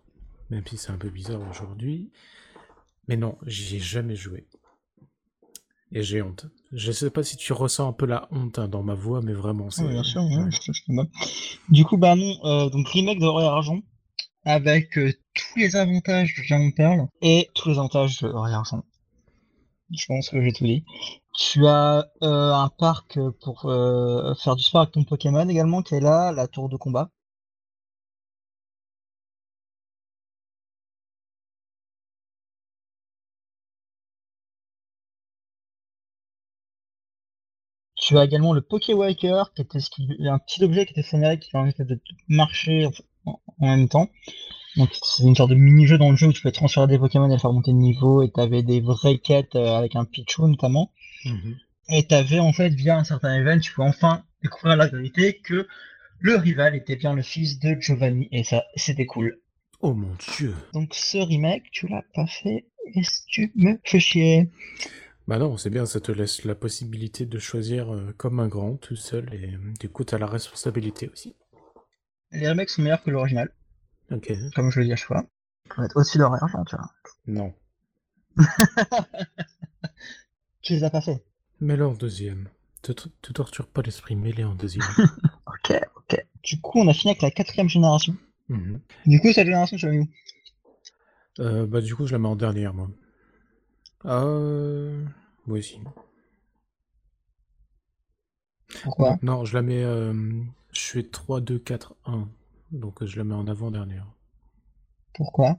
[0.50, 2.10] même si c'est un peu bizarre aujourd'hui.
[3.08, 4.46] Mais non, j'y ai jamais joué.
[5.94, 6.46] Et j'ai honte.
[6.72, 9.34] Je sais pas si tu ressens un peu la honte hein, dans ma voix, mais
[9.34, 9.82] vraiment, c'est...
[9.84, 11.72] Oui, bien sûr, ouais, je, je te.
[11.72, 13.80] Du coup, bah non, euh, donc remake de et Argent,
[14.44, 18.84] avec euh, tous les avantages de Diamant Perle et tous les avantages de et Argent.
[19.90, 20.84] Je pense que j'ai tout dit.
[21.34, 26.00] Tu as euh, un parc pour faire du sport avec ton Pokémon également, qui est
[26.00, 27.10] là, la tour de combat.
[38.12, 41.40] Tu as également le Pokéwalker, qui était ce qui- un petit objet qui était scénarisé
[41.40, 41.98] qui permettait de
[42.28, 42.86] marcher
[43.24, 44.10] en, en même temps.
[44.76, 47.26] Donc c'est une sorte de mini-jeu dans le jeu où tu pouvais transférer des Pokémon
[47.30, 50.42] et les faire monter de niveau, et t'avais des vraies quêtes euh, avec un Pichu
[50.42, 50.92] notamment.
[51.24, 51.56] Mhm.
[51.88, 55.66] Et t'avais en fait, via un certain event, tu pouvais enfin découvrir la vérité que
[56.20, 59.38] le rival était bien le fils de Giovanni, et ça, c'était cool.
[59.80, 64.50] Oh mon dieu Donc ce remake, tu l'as pas fait, et tu me fais chier.
[65.28, 68.76] Bah non, c'est bien, ça te laisse la possibilité de choisir euh, comme un grand,
[68.76, 71.34] tout seul, et euh, du coup, t'as la responsabilité aussi.
[72.32, 73.50] Les remakes sont meilleurs que l'original,
[74.10, 74.32] Ok.
[74.54, 75.24] comme je le dis à chaque fois.
[75.76, 76.90] Vont être au-dessus de leur argent, tu vois.
[77.26, 77.54] Non.
[80.62, 81.24] Tu les as pas fait.
[81.60, 82.48] Mais là en deuxième.
[82.82, 84.86] te, te torture pas l'esprit mêlé en deuxième.
[85.46, 86.24] ok, ok.
[86.44, 88.16] Du coup, on a fini avec la quatrième génération.
[88.48, 88.80] Mhm.
[89.06, 90.08] Du coup, cette génération, tu l'as mis où?
[91.40, 92.88] Euh, bah du coup, je la mets en dernière, moi.
[94.04, 95.04] Euh...
[95.46, 95.80] Moi aussi.
[98.82, 99.18] Pourquoi?
[99.22, 99.82] Non, je la mets...
[99.82, 100.12] euh,
[100.72, 102.28] Je fais 3, 2, 4, 1.
[102.72, 104.06] Donc euh, je la mets en avant-dernière.
[105.14, 105.58] Pourquoi?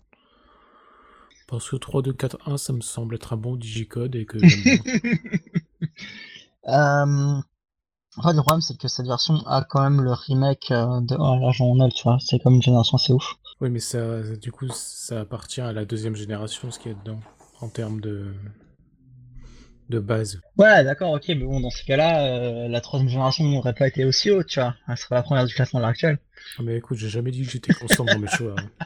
[1.47, 4.39] Parce que 3, 2, 4, 1, ça me semble être un bon digicode et que
[4.39, 4.77] j'aime bien.
[6.67, 7.41] Euh,
[8.17, 11.15] En fait, le problème, c'est que cette version a quand même le remake euh, de
[11.17, 12.17] oh, l'argent en tu vois.
[12.19, 13.35] C'est comme une génération assez ouf.
[13.61, 16.97] Oui, mais ça, du coup, ça appartient à la deuxième génération, ce qu'il y a
[16.97, 17.19] dedans,
[17.63, 18.33] en termes de,
[19.89, 20.39] de base.
[20.57, 24.05] Ouais, d'accord, ok, mais bon, dans ce cas-là, euh, la troisième génération n'aurait pas été
[24.05, 24.75] aussi haute, tu vois.
[24.87, 26.19] Elle serait la première du classement à l'heure actuelle.
[26.59, 28.55] Ah, mais écoute, j'ai jamais dit que j'étais constant dans mes choix.
[28.57, 28.85] hein.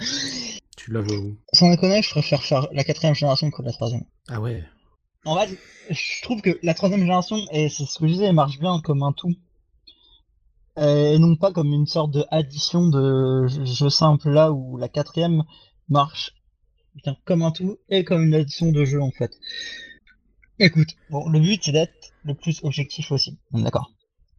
[0.76, 4.04] Tu l'avais où Sans déconner, je préfère faire la quatrième génération que la troisième.
[4.28, 4.62] Ah ouais.
[5.24, 5.58] En fait,
[5.90, 8.80] je trouve que la troisième génération, et c'est ce que je disais, elle marche bien
[8.80, 9.34] comme un tout.
[10.78, 14.88] Euh, Et non pas comme une sorte de addition de jeux simples là où la
[14.88, 15.42] quatrième
[15.88, 16.32] marche
[17.02, 19.32] bien, comme un tout et comme une addition de jeux en fait.
[20.58, 23.92] Écoute, bon, le but c'est d'être le plus objectif aussi, on est d'accord?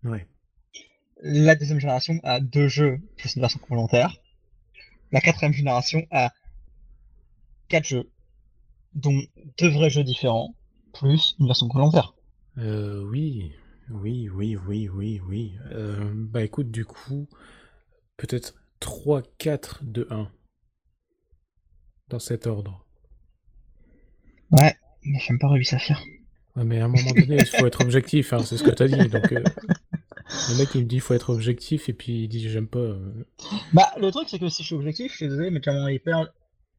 [0.04, 0.28] Ouais.
[1.22, 4.16] La deuxième génération a deux jeux plus une version complémentaire.
[5.12, 6.32] La quatrième génération a
[7.68, 8.10] quatre jeux,
[8.94, 9.20] dont
[9.58, 10.56] deux vrais jeux différents,
[10.94, 12.14] plus une version complémentaire.
[12.58, 13.52] Euh, oui,
[13.90, 15.54] oui, oui, oui, oui, oui.
[15.72, 17.28] Euh, bah écoute, du coup,
[18.18, 20.32] peut-être 3, 4, 2, 1.
[22.10, 22.86] Dans cet ordre.
[24.52, 26.02] Ouais, mais j'aime pas Ruby Saphir.
[26.56, 28.88] Ouais, mais à un moment donné, il faut être objectif, hein, c'est ce que t'as
[28.88, 29.08] dit.
[29.10, 29.44] Donc, euh,
[30.50, 32.80] le mec, il me dit il faut être objectif, et puis il dit j'aime pas.
[32.80, 33.26] euh.
[33.74, 36.28] Bah, le truc, c'est que si je suis objectif, je suis désolé, mais clairement, hyper,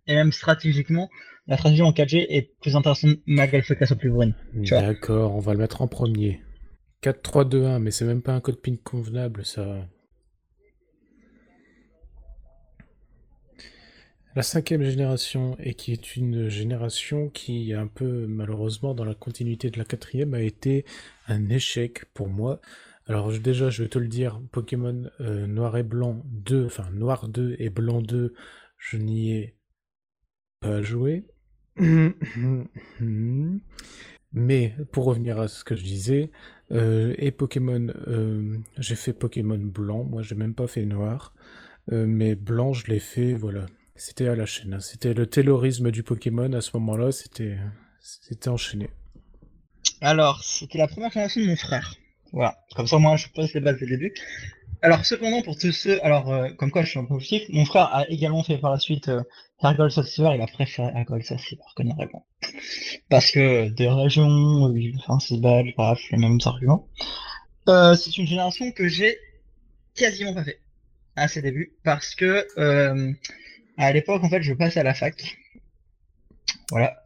[0.08, 1.08] et même stratégiquement,
[1.46, 4.34] la stratégie en 4G est plus intéressante malgré le fait qu'elle soit plus brune.
[4.52, 6.40] D'accord, on va le mettre en premier.
[7.02, 9.86] 4, 3, 2, 1, mais c'est même pas un code PIN convenable, ça.
[14.36, 19.70] La cinquième génération, et qui est une génération qui, un peu malheureusement, dans la continuité
[19.70, 20.84] de la quatrième, a été
[21.26, 22.60] un échec pour moi.
[23.08, 27.26] Alors déjà, je vais te le dire, Pokémon euh, Noir et Blanc 2, enfin Noir
[27.26, 28.32] 2 et Blanc 2,
[28.78, 29.56] je n'y ai
[30.60, 31.24] pas joué.
[34.32, 36.30] Mais pour revenir à ce que je disais,
[36.70, 41.34] euh, et Pokémon, euh, j'ai fait Pokémon Blanc, moi j'ai même pas fait Noir,
[41.90, 43.66] mais Blanc je l'ai fait, voilà.
[44.00, 44.80] C'était à la chaîne, hein.
[44.80, 47.58] c'était le taylorisme du Pokémon à ce moment-là, c'était
[48.00, 48.88] c'était enchaîné.
[50.00, 51.96] Alors, c'était la première génération de mon frère.
[52.32, 52.56] Voilà.
[52.74, 54.14] Comme ça, moi, je pose les bases dès le début.
[54.80, 57.66] Alors, cependant, pour tous ceux, alors, euh, comme quoi je suis un peu objectif, mon
[57.66, 59.22] frère a également fait par la suite euh,
[59.62, 62.24] Hergol Silver, il a préféré Hergol Silver Noir-et-Blanc.
[63.10, 66.88] Parce que des régions, enfin, c'est belle, bref, les mêmes arguments.
[67.68, 69.18] Euh, c'est une génération que j'ai
[69.94, 70.62] quasiment pas fait
[71.16, 73.12] à ses débuts, parce que euh,
[73.86, 75.36] à l'époque, en fait, je passais à la fac.
[76.70, 76.96] Voilà.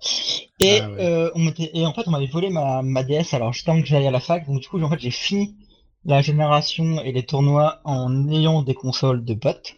[0.61, 1.01] Et, Ah ouais.
[1.01, 3.81] euh, on m'était- et en fait, on m'avait volé ma, ma DS, alors juste avant
[3.81, 5.57] que j'aille à la fac, donc du coup, en fait, j'ai fini
[6.05, 9.77] la génération et les tournois en ayant des consoles de potes.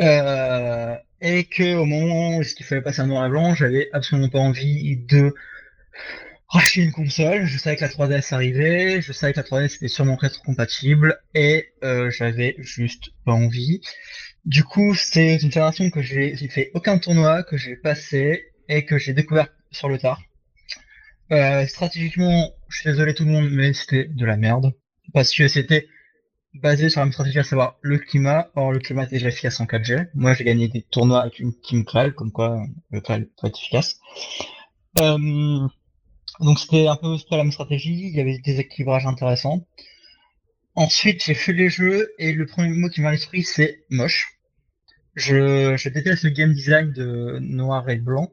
[0.00, 4.28] Euh, et que au moment où il fallait passer à noir et blanc, j'avais absolument
[4.28, 5.34] pas envie de
[6.48, 7.46] racheter une console.
[7.46, 11.68] Je savais que la 3DS arrivait, je savais que la 3DS était sûrement rétro-compatible, et
[11.84, 13.80] euh, j'avais juste pas envie.
[14.46, 18.96] Du coup, c'est une génération que j'ai fait aucun tournoi, que j'ai passé et que
[18.96, 20.22] j'ai découvert sur le tard.
[21.32, 24.72] Euh, stratégiquement, je suis désolé tout le monde, mais c'était de la merde.
[25.12, 25.88] Parce que c'était
[26.54, 28.48] basé sur la même stratégie, à savoir le climat.
[28.54, 30.10] Or, le climat était déjà efficace en 4G.
[30.14, 33.58] Moi, j'ai gagné des tournois avec une team Kral, comme quoi le Kral peut être
[33.58, 33.98] efficace.
[35.00, 35.66] Euh,
[36.38, 38.10] donc, c'était un peu près la même stratégie.
[38.10, 39.66] Il y avait des équilibrages intéressants.
[40.76, 44.35] Ensuite, j'ai fait les jeux et le premier mot qui m'a à l'esprit, c'est moche.
[45.16, 48.32] Je, je déteste le game design de noir et blanc.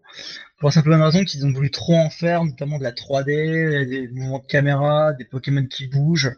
[0.57, 4.07] Pour la simple raison qu'ils ont voulu trop en faire, notamment de la 3D, des
[4.09, 6.33] mouvements de caméra, des Pokémon qui bougent.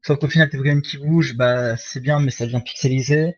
[0.00, 3.36] Sauf qu'au final, tes Pokémon qui bougent, bah, c'est bien, mais ça devient pixelisé.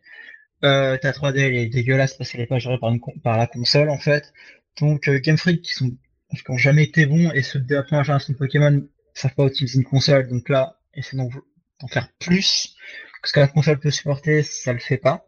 [0.65, 3.91] Euh, ta 3D, elle est dégueulasse parce qu'elle est pas gérée par, une la console,
[3.91, 4.33] en fait.
[4.81, 5.91] Donc, euh, Game Freak, qui sont,
[6.31, 9.47] qui ont jamais été bons, et ceux de la première génération de Pokémon, savent pas
[9.47, 10.29] utiliser une console.
[10.29, 12.77] Donc là, essaient d'en faire plus.
[13.25, 15.25] Ce que la console peut supporter, ça le fait pas.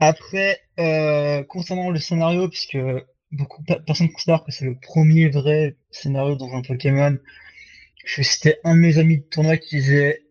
[0.00, 2.78] Après, euh, concernant le scénario, puisque
[3.32, 7.16] beaucoup de personnes considèrent que c'est le premier vrai scénario dans un Pokémon,
[8.04, 10.22] je c'était un de mes amis de tournoi qui disait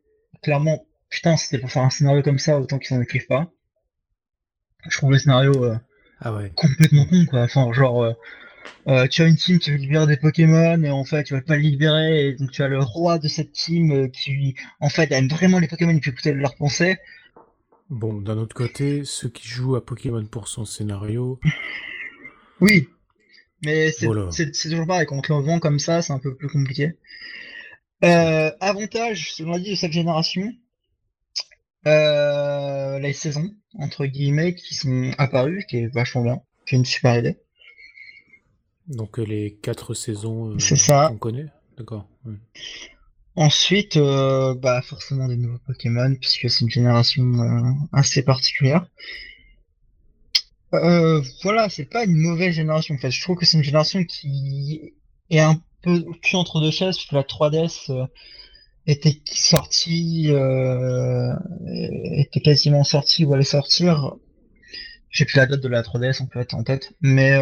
[0.43, 3.51] clairement, putain, c'était pour faire un scénario comme ça, autant qu'ils en écrivent pas.
[4.89, 5.77] Je trouve le scénario euh,
[6.19, 6.51] Ah ouais.
[6.55, 7.43] complètement con, quoi.
[7.43, 8.13] Enfin, genre, euh,
[8.87, 11.41] euh, tu as une team qui veut libérer des Pokémon et en fait tu vas
[11.41, 15.11] pas le libérer et donc tu as le roi de cette team qui en fait
[15.11, 16.97] aime vraiment les Pokémon et peut écouter leur pensée.
[17.89, 21.39] Bon, d'un autre côté, ceux qui jouent à Pokémon pour son scénario,
[22.61, 22.87] Oui,
[23.63, 24.29] mais c'est Voilà.
[24.61, 26.93] toujours pareil, quand on le vend comme ça, c'est un peu plus compliqué.
[28.03, 30.51] Euh, avantage, selon la dit, de cette génération,
[31.87, 36.85] euh, les saisons, entre guillemets, qui sont apparues, qui est vachement bien, qui est une
[36.85, 37.37] super idée.
[38.87, 42.07] donc euh, les quatre saisons euh, qu'on connaît, d'accord.
[43.39, 48.85] Ensuite, euh, bah forcément des nouveaux Pokémon, puisque c'est une génération euh, assez particulière.
[50.73, 52.95] Euh, voilà, c'est pas une mauvaise génération.
[52.95, 54.93] En fait, je trouve que c'est une génération qui
[55.29, 58.05] est un peu cul entre deux chaises, puisque la 3DS euh,
[58.85, 60.33] était sortie,
[62.17, 64.15] était quasiment sortie ou allait sortir.
[65.11, 67.39] J'ai plus la date de la 3DS en fait en tête, mais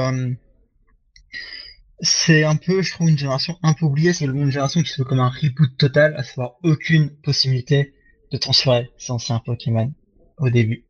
[2.00, 4.14] c'est un peu, je trouve, une génération un peu oubliée.
[4.14, 7.94] C'est une génération qui se veut comme un reboot total, à savoir aucune possibilité
[8.32, 9.94] de transférer ses anciens Pokémon
[10.38, 10.86] au début.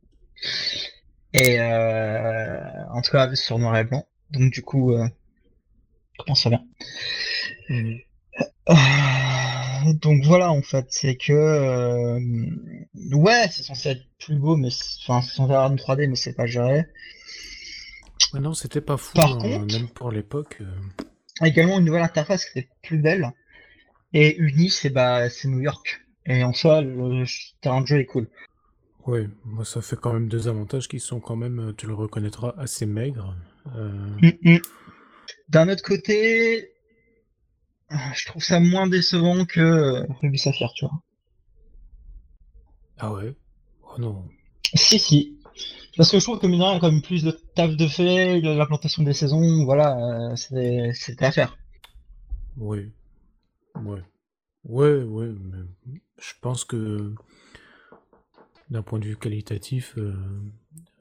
[1.32, 4.06] Et euh, en tout cas sur noir et blanc.
[4.30, 5.06] Donc du coup, euh,
[6.18, 6.64] je pense ça bien.
[7.70, 7.94] Euh,
[9.94, 12.20] donc voilà en fait, c'est que euh,
[13.12, 14.68] ouais, c'est censé être plus beau, mais
[15.02, 16.86] enfin c'est censé avoir une 3D, mais c'est pas géré.
[18.34, 20.58] Ouais, non, c'était pas fou, Par hein, contre- même pour l'époque.
[20.60, 23.30] euh, Également une nouvelle interface qui était plus belle.
[24.12, 26.04] Et Uni, c'est bah c'est New York.
[26.26, 27.24] Et en soi, le
[27.60, 28.28] terrain de jeu est cool.
[29.06, 31.94] Ouais, moi ça fait quand même deux avantages qui sont quand même, euh, tu le
[31.94, 33.34] reconnaîtras, assez maigres.
[33.76, 33.88] Euh,
[34.20, 34.58] Mm, mm.
[35.48, 36.72] D'un autre côté,
[37.90, 41.00] je trouve ça moins décevant que Ruby Sapphire, tu vois.
[42.98, 43.34] Ah ouais?
[43.82, 44.24] Oh non.
[44.74, 45.37] Si, si.
[45.98, 47.32] Parce que je trouve que mine de rien, il y a quand même plus de
[47.54, 51.58] taf de fait, de l'implantation des saisons, voilà, euh, c'est- c'était à faire.
[52.56, 52.88] Ouais.
[53.74, 54.02] Ouais.
[54.64, 55.58] Ouais, ouais, mais
[56.18, 57.12] je pense que
[58.70, 60.14] d'un point de vue qualitatif, euh,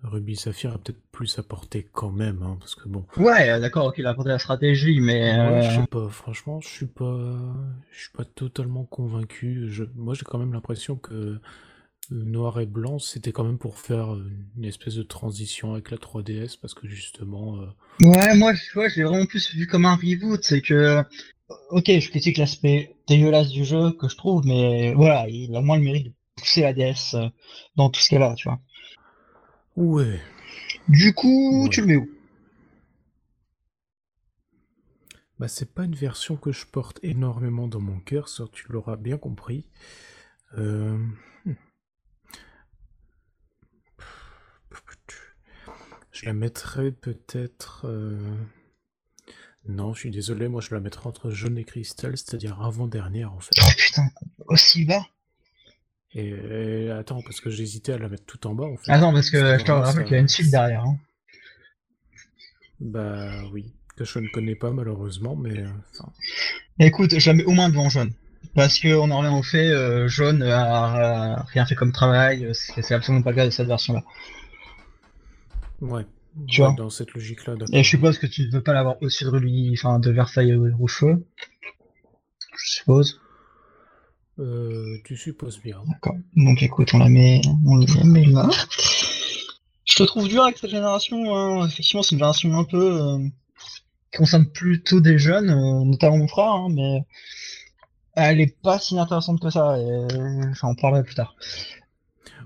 [0.04, 3.88] Ruby Saphir a peut-être plus apporté quand même, hein, parce que bon, Ouais, euh, d'accord,
[3.88, 7.36] ok, il a apporté la stratégie, mais je sais pas, franchement, je suis pas,
[7.92, 9.66] je suis pas totalement convaincu.
[9.70, 11.40] Je, moi j'ai quand même l'impression que
[12.12, 15.98] Noir et Blanc, c'était quand même pour faire euh, une espèce de transition avec la
[15.98, 17.68] 3DS, parce que justement, euh,
[18.02, 21.04] ouais, moi, je vois, je l'ai vraiment plus vu comme un reboot, c'est que,
[21.72, 25.78] ok, je critique l'aspect dégueulasse du jeu que je trouve, mais voilà, il a moins
[25.78, 27.30] le mérite de pousser la DS euh,
[27.76, 28.60] dans tout ce qu'elle a, tu vois.
[29.76, 30.20] ouais.
[30.90, 31.70] Du coup, Ouais.
[31.70, 32.10] tu le mets où?
[35.40, 38.96] Bah, c'est pas une version que je porte énormément dans mon cœur, ça tu l'auras
[38.96, 39.66] bien compris.
[40.58, 40.98] Euh,
[46.20, 47.86] Je la mettrais peut-être.
[47.86, 48.18] euh,
[49.68, 53.40] Non, je suis désolé, moi je la mettrais entre jaune et cristal, c'est-à-dire avant-dernière en
[53.40, 53.52] fait.
[53.62, 54.10] Oh putain,
[54.48, 55.06] aussi bas?
[56.16, 58.92] Et, et attends, parce que j'hésitais à la mettre tout en bas en fait.
[58.92, 60.86] Attends, parce que je te rappelle qu'il y a une suite derrière.
[60.86, 60.98] Hein.
[62.80, 66.12] Bah oui, que je ne connais pas malheureusement, mais euh, enfin,
[66.80, 68.14] Écoute, je la mets au moins devant jaune.
[68.56, 72.50] Parce que on en revient au fait, euh, jaune a, a rien fait comme travail,
[72.54, 74.04] c'est c'est absolument pas le cas de cette version-là.
[75.82, 76.06] Ouais.
[76.48, 76.76] Tu Ouais, vois.
[76.78, 77.56] dans cette logique-là.
[77.72, 80.52] Et je suppose que tu ne veux pas l'avoir au-dessus de Ruby, enfin de Versailles
[80.52, 81.26] euh, Rouge-Feu.
[82.58, 83.20] Je suppose.
[84.40, 85.82] Euh, tu supposes bien.
[85.88, 86.16] D'accord.
[86.36, 88.50] Donc écoute, on la met, on la met là.
[89.86, 91.36] Je te trouve dur avec cette génération.
[91.36, 91.66] hein.
[91.68, 93.18] Effectivement, c'est une génération un peu euh,
[94.12, 97.02] qui concerne plutôt des jeunes, euh, notamment mon frère, hein, mais
[98.16, 99.76] elle est pas si intéressante que ça.
[99.80, 100.08] Et...
[100.54, 101.36] J'en parlerai plus tard.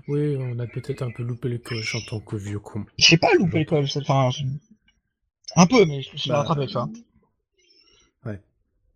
[0.08, 2.84] Oui, on a peut-être un peu loupé les coches en tant que vieux con.
[2.98, 4.44] J'ai pas loupé l'école, c'est- enfin, je-
[5.56, 6.88] un peu, mais je me suis Bah, rattrapé, tu vois.
[8.24, 8.40] Ouais,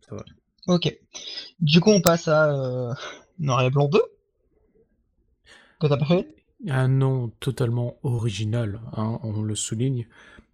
[0.09, 0.25] ça va.
[0.69, 0.95] Ok.
[1.61, 2.95] Du coup, on passe à euh,
[3.39, 4.03] Noir et Blanc 2.
[5.81, 6.27] Que t'as pas fait?
[6.69, 10.07] Un nom totalement original, hein, on le souligne,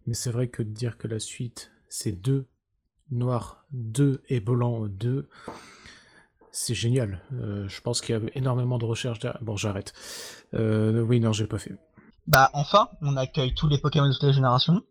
[0.07, 2.47] mais c'est vrai que de dire que la suite c'est 2,
[3.11, 5.29] noir 2 et blanc 2,
[6.53, 7.21] c'est génial.
[7.33, 9.43] Euh, je pense qu'il y a énormément de recherches derrière.
[9.43, 9.95] Bon, j'arrête.
[10.55, 11.73] Euh, oui, non, j'ai pas fait.
[12.27, 14.83] Bah, enfin, on accueille tous les Pokémon de toutes les générations.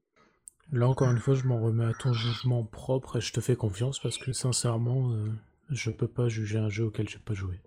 [0.72, 3.56] Là, encore une fois, je m'en remets à ton jugement propre et je te fais
[3.56, 5.30] confiance parce que sincèrement, euh,
[5.70, 7.62] je peux pas juger un jeu auquel j'ai pas joué.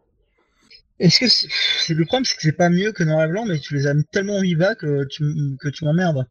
[0.99, 3.59] Est-ce que c'est le problème, c'est que c'est pas mieux que Noir et Blanc, mais
[3.59, 5.25] tu les as mis tellement mis bas que tu,
[5.61, 6.27] que tu m'emmerdes.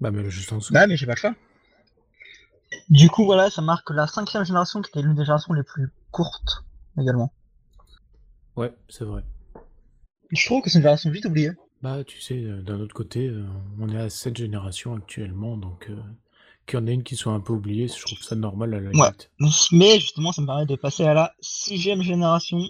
[0.00, 0.72] Bah, mais juste en dessous.
[0.72, 1.34] Bah, mais j'ai pas le choix.
[2.90, 5.88] Du coup, voilà, ça marque la cinquième génération qui était l'une des générations les plus
[6.10, 6.64] courtes
[7.00, 7.32] également.
[8.56, 9.22] Ouais, c'est vrai.
[10.30, 11.50] Je trouve que c'est une génération vite oubliée.
[11.82, 13.44] Bah, tu sais, euh, d'un autre côté, euh,
[13.80, 15.96] on est à cette génération actuellement, donc euh,
[16.66, 18.80] qu'il y en ait une qui soit un peu oubliée, je trouve ça normal à
[18.80, 19.10] la Ouais.
[19.38, 19.70] limite.
[19.72, 22.60] Mais justement, ça me permet de passer à la sixième génération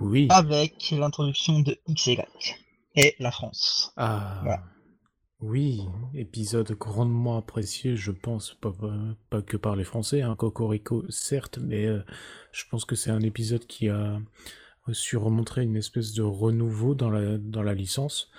[0.00, 0.26] Oui.
[0.30, 2.18] avec l'introduction de XY
[2.96, 3.92] et la France.
[3.96, 4.40] Ah.
[4.42, 4.62] Voilà.
[5.40, 5.80] Oui,
[6.12, 12.02] épisode grandement apprécié, je pense, pas, que par les Français, hein, Cocorico, certes, mais euh,
[12.52, 14.20] je pense que c'est un épisode qui a
[14.92, 18.30] su remontrer une espèce de renouveau dans la, licence,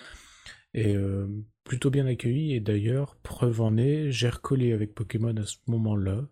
[0.75, 1.27] et euh,
[1.63, 6.27] plutôt bien accueilli, et d'ailleurs, preuve en est, j'ai recollé avec Pokémon à ce moment-là.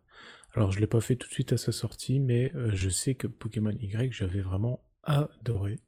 [0.53, 3.15] Alors, je l'ai pas fait tout de suite à sa sortie, mais euh, je sais
[3.15, 5.79] que Pokémon Y, j'avais vraiment adoré.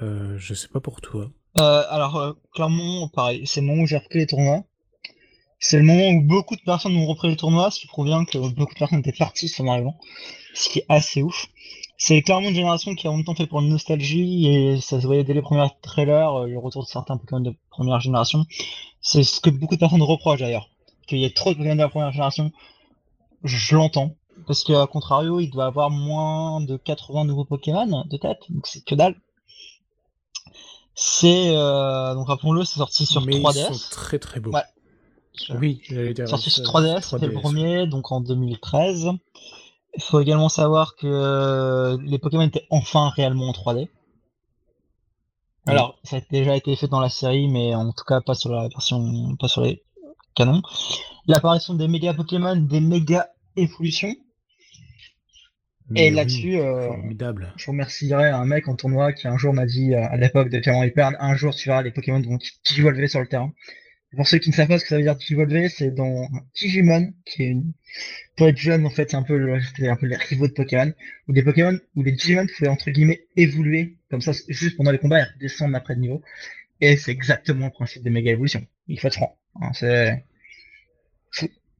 [0.00, 1.32] Je sais pas pour toi.
[1.58, 4.64] Euh, alors, euh, clairement, pareil, c'est le moment où j'ai repris les tournois.
[5.58, 8.36] C'est le moment où beaucoup de personnes ont repris les tournois, ce qui provient que
[8.36, 9.98] beaucoup de personnes étaient parties sur arrivant,
[10.54, 11.46] ce qui est assez ouf.
[11.98, 15.00] C'est clairement une génération qui a en même temps fait pour une nostalgie et ça
[15.00, 18.44] se voyait dès les premiers trailers, euh, le retour de certains Pokémon de première génération.
[19.00, 20.68] C'est ce que beaucoup de personnes reprochent d'ailleurs,
[21.06, 22.52] qu'il y ait trop de Pokémon de la première génération.
[23.44, 24.14] Je l'entends,
[24.46, 28.84] parce qu'à contrario, il doit avoir moins de 80 nouveaux Pokémon de tête, donc c'est
[28.84, 29.16] que dalle.
[30.98, 33.72] C'est euh, donc rappelons-le, c'est sorti sur Mais ils 3DS.
[33.74, 34.50] sont très très beaux.
[34.50, 34.62] Ouais.
[35.50, 35.82] Oui,
[36.26, 37.40] sorti sur 3DS, c'était le 3DS.
[37.40, 39.10] premier, donc en 2013.
[39.98, 43.88] Il faut également savoir que euh, les Pokémon étaient enfin réellement en 3D.
[45.66, 48.50] Alors, ça a déjà été fait dans la série, mais en tout cas pas sur
[48.52, 49.82] la version, pas sur les
[50.34, 50.62] canons.
[51.26, 54.14] L'apparition des méga Pokémon, des méga évolutions.
[55.88, 56.90] Mais Et oui, là-dessus, euh,
[57.56, 60.58] je remercierai un mec en tournoi qui un jour m'a dit, euh, à l'époque de
[60.58, 63.52] Diamant Hyper, un jour tu verras les Pokémon vont digivolver sur le terrain.
[64.16, 67.12] Pour ceux qui ne savent pas ce que ça veut dire digivolver, c'est dans Digimon,
[67.24, 67.72] qui est une...
[68.36, 70.92] Pour plus jeunes, en fait, c'est un peu, le- un peu les rivaux de Pokémon,
[71.28, 74.98] où des Pokémon, où les Digimon pouvaient, entre guillemets, évoluer, comme ça, juste pendant les
[74.98, 76.22] combats, et descendre après de niveau.
[76.80, 78.64] Et c'est exactement le principe des méga évolutions.
[78.88, 79.36] Il faut être franc.
[79.60, 80.24] hein, c'est...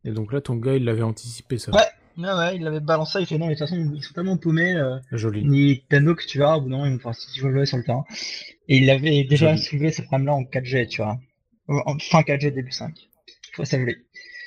[0.05, 1.73] Et donc là, ton gars, il l'avait anticipé ça.
[1.73, 1.81] Ouais.
[2.17, 4.39] Ouais, ouais, il l'avait balancé, il fait non, mais de toute façon, ils sont tellement
[4.39, 5.45] paumés, euh, Joli.
[5.45, 8.05] ni Tano que tu au bout d'un moment, ils vont pouvoir digivolver sur le terrain.
[8.69, 9.63] Et il avait déjà Joli.
[9.63, 11.19] soulevé ce problème-là en 4G, tu vois.
[11.69, 12.95] En fin 4G, début 5.
[13.53, 13.99] Faut saluer.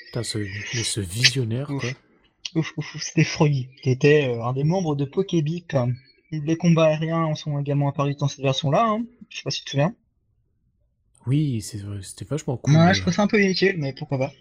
[0.06, 1.80] Putain, ce, mais ce visionnaire, Ouf.
[1.82, 2.60] quoi.
[2.60, 5.76] Ouf, ouf, ouf, c'était Froggy, qui était euh, un des membres de Pokébip.
[6.32, 9.04] Les combats aériens en sont également apparus dans cette version-là, hein.
[9.28, 9.94] je sais pas si tu te souviens.
[11.26, 12.74] Oui, c'était vachement cool.
[12.74, 14.32] Ouais, mais- je trouve ça un peu inutile, mais pourquoi pas.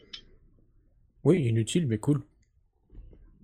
[1.23, 2.23] Oui, inutile, mais cool.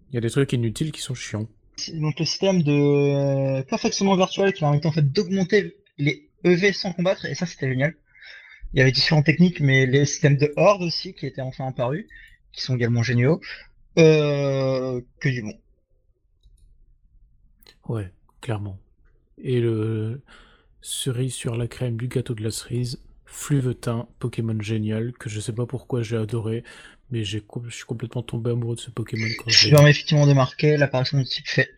[0.10, 1.47] Il y a des trucs inutiles qui sont chiants.
[1.93, 6.93] Donc le système de euh, perfectionnement virtuel qui permettait en fait d'augmenter les EV sans
[6.93, 7.95] combattre, et ça c'était génial.
[8.74, 12.06] Il y avait différentes techniques, mais les systèmes de horde aussi qui étaient enfin apparus,
[12.51, 13.41] qui sont également géniaux.
[13.97, 15.53] Euh, que du bon.
[17.88, 18.78] Ouais, clairement.
[19.38, 20.22] Et le
[20.82, 25.53] cerise sur la crème du gâteau de la cerise, Fluvetin, Pokémon génial, que je sais
[25.53, 26.64] pas pourquoi j'ai adoré,
[27.12, 27.39] mais je
[27.70, 31.26] suis complètement tombé amoureux de ce Pokémon quand Je permets effectivement de marquer l'apparition du
[31.26, 31.70] type fait,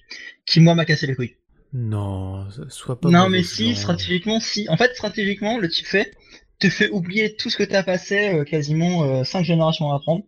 [0.45, 1.35] qui moi m'a cassé les couilles.
[1.73, 4.67] Non, sois pas Non mais si, stratégiquement si.
[4.69, 6.13] En fait, stratégiquement, le type fait
[6.59, 10.23] te fait oublier tout ce que t'as passé euh, quasiment 5 générations à apprendre,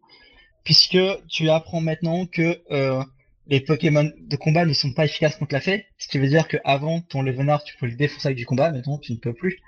[0.64, 3.02] puisque tu apprends maintenant que euh,
[3.48, 6.48] les Pokémon de combat ne sont pas efficaces contre la fée, ce qui veut dire
[6.48, 9.60] qu'avant, ton Levenard, tu peux le défoncer avec du combat, maintenant tu ne peux plus.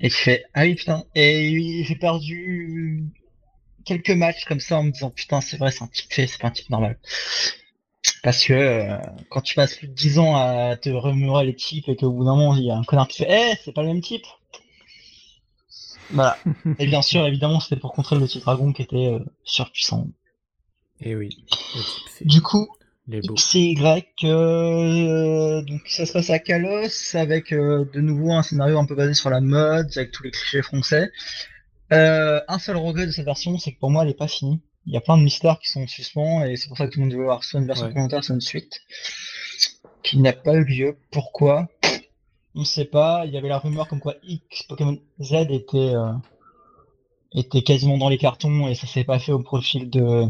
[0.00, 3.04] Et tu fais, ah oui putain, et j'ai perdu
[3.88, 6.40] quelques matchs comme ça en me disant, putain c'est vrai, c'est un type fait, c'est
[6.40, 6.98] pas un type normal.
[8.22, 8.96] Parce que euh,
[9.30, 12.24] quand tu passes plus de 10 ans à te remémorer les types et qu'au bout
[12.24, 14.26] d'un moment il y a un connard qui fait Eh, c'est pas le même type
[16.10, 16.38] Voilà.
[16.78, 20.06] Et bien sûr, évidemment, c'était pour contrer le petit dragon qui était euh, surpuissant.
[21.00, 21.44] Et Eh oui.
[22.22, 22.68] Du coup,
[23.06, 23.34] Les beaux.
[23.34, 23.76] XY,
[24.24, 28.94] euh, donc ça se passe à Kalos avec euh, de nouveau un scénario un peu
[28.94, 31.10] basé sur la mode, avec tous les clichés français.
[31.92, 34.60] Euh, un seul regret de cette version, c'est que pour moi elle est pas finie.
[34.86, 36.92] Il y a plein de mystères qui sont en suspens et c'est pour ça que
[36.92, 37.90] tout le monde veut voir soit une version Ouais.
[37.90, 38.80] complémentaire, soit une suite.
[40.02, 40.96] Qui n'a pas eu lieu.
[41.10, 41.68] Pourquoi?
[42.54, 43.24] On ne sait pas.
[43.26, 46.12] Il y avait la rumeur comme quoi X Pokémon Z était, euh,
[47.34, 50.26] était quasiment dans les cartons et ça s'est pas fait au profil de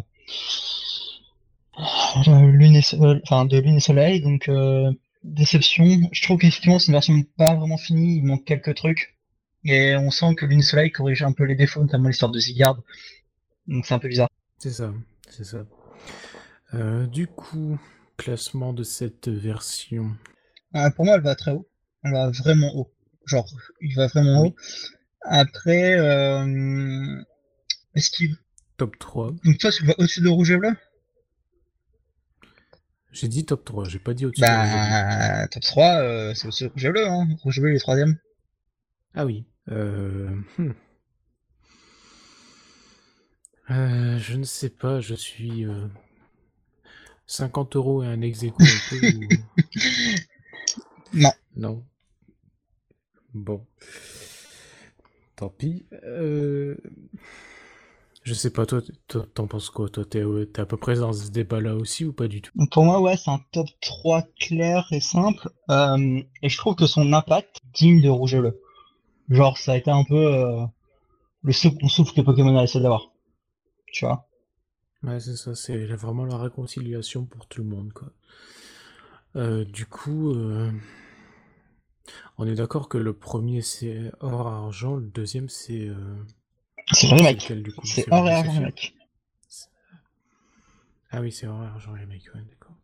[2.26, 4.20] Lune et, Sol- enfin, de Lune et Soleil.
[4.20, 4.90] Donc euh,
[5.22, 5.86] déception.
[6.12, 8.16] Je trouve qu'effectivement c'est une version pas vraiment finie.
[8.16, 9.16] Il manque quelques trucs.
[9.64, 12.80] Et on sent que Lune Soleil corrige un peu les défauts, notamment l'histoire de Zygarde.
[13.66, 14.28] Donc c'est un peu bizarre.
[14.58, 14.92] C'est ça,
[15.28, 15.66] c'est ça.
[16.74, 17.78] Euh, du coup,
[18.16, 20.16] classement de cette version.
[20.74, 21.68] Euh, pour moi, elle va très haut.
[22.04, 22.92] Elle va vraiment haut.
[23.26, 23.48] Genre,
[23.80, 24.48] il va vraiment Oui.
[24.48, 24.56] haut.
[25.22, 27.20] Après, euh...
[27.94, 28.36] esquive.
[28.76, 29.32] Top 3.
[29.44, 30.74] Donc toi, tu vas au-dessus de rouge et bleu?
[33.10, 34.42] J'ai dit top 3, j'ai pas dit au-dessus.
[34.42, 35.38] de Rouge et Bleu.
[35.40, 37.06] Bah, top 3, euh, c'est au-dessus de rouge et bleu.
[37.08, 37.26] Hein.
[37.42, 38.18] Rouge et bleu, il est troisième.
[39.14, 39.44] Ah oui.
[39.70, 40.30] Euh...
[40.58, 40.72] hmm.
[43.70, 45.66] Euh, je ne sais pas, je suis
[47.26, 49.28] 50 euros et un ex aequo un peu, ou...
[51.12, 51.32] Non.
[51.56, 51.84] Non.
[53.34, 53.66] Bon.
[55.36, 55.86] Tant pis.
[56.04, 56.76] Euh...
[58.24, 58.82] Je sais pas, toi,
[59.34, 59.88] t'en penses quoi?
[59.88, 60.22] Toi, t'es
[60.60, 62.52] à peu près dans ce débat-là aussi ou pas du tout?
[62.70, 65.48] Pour moi, ouais, c'est un top 3 clair et simple.
[65.70, 68.60] Euh, et je trouve que son impact digne de Rouge et Bleu.
[69.28, 70.64] Genre, ça a été un peu euh,
[71.42, 73.12] le second souffle que Pokémon a essayé d'avoir.
[73.92, 74.28] Tu vois?
[75.02, 78.10] Ouais, c'est ça, c'est vraiment la réconciliation pour tout le monde, quoi.
[79.36, 80.34] Euh, du coup,
[82.38, 85.88] on est d'accord que le premier c'est or argent, le deuxième c'est.
[86.92, 87.52] C'est remake.
[87.84, 88.94] C'est or et argent remake.
[91.10, 92.74] Ah oui, c'est or et argent remake, ouais, d'accord.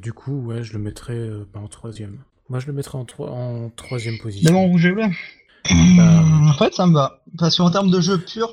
[0.00, 2.24] du coup, ouais, je le mettrais en troisième.
[2.54, 4.52] Moi, je le mettrais en, en troisième position.
[4.52, 5.06] Même en rouge et bleu
[5.96, 7.20] bah, En fait, ça me va.
[7.36, 8.48] Parce qu'en termes de jeu pur.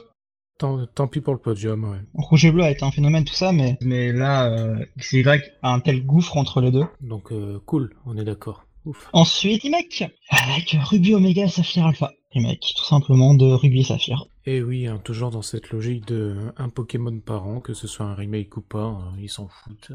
[0.57, 1.99] Tant, pis pour le podium, ouais.
[2.15, 5.43] Rouge et bleu a été un phénomène, tout ça, mais, mais là, euh, c'est vrai
[5.43, 6.85] qu'il a un tel gouffre entre les deux.
[7.01, 8.65] Donc, euh, cool, on est d'accord.
[9.13, 12.11] Ensuite, remake avec Ruby Omega Saphir Alpha.
[12.31, 14.25] Remake, tout simplement, de Ruby et Saphir.
[14.47, 18.07] Et oui, hein, toujours dans cette logique de un Pokémon par an, que ce soit
[18.07, 19.91] un remake ou pas, hein, ils s'en foutent.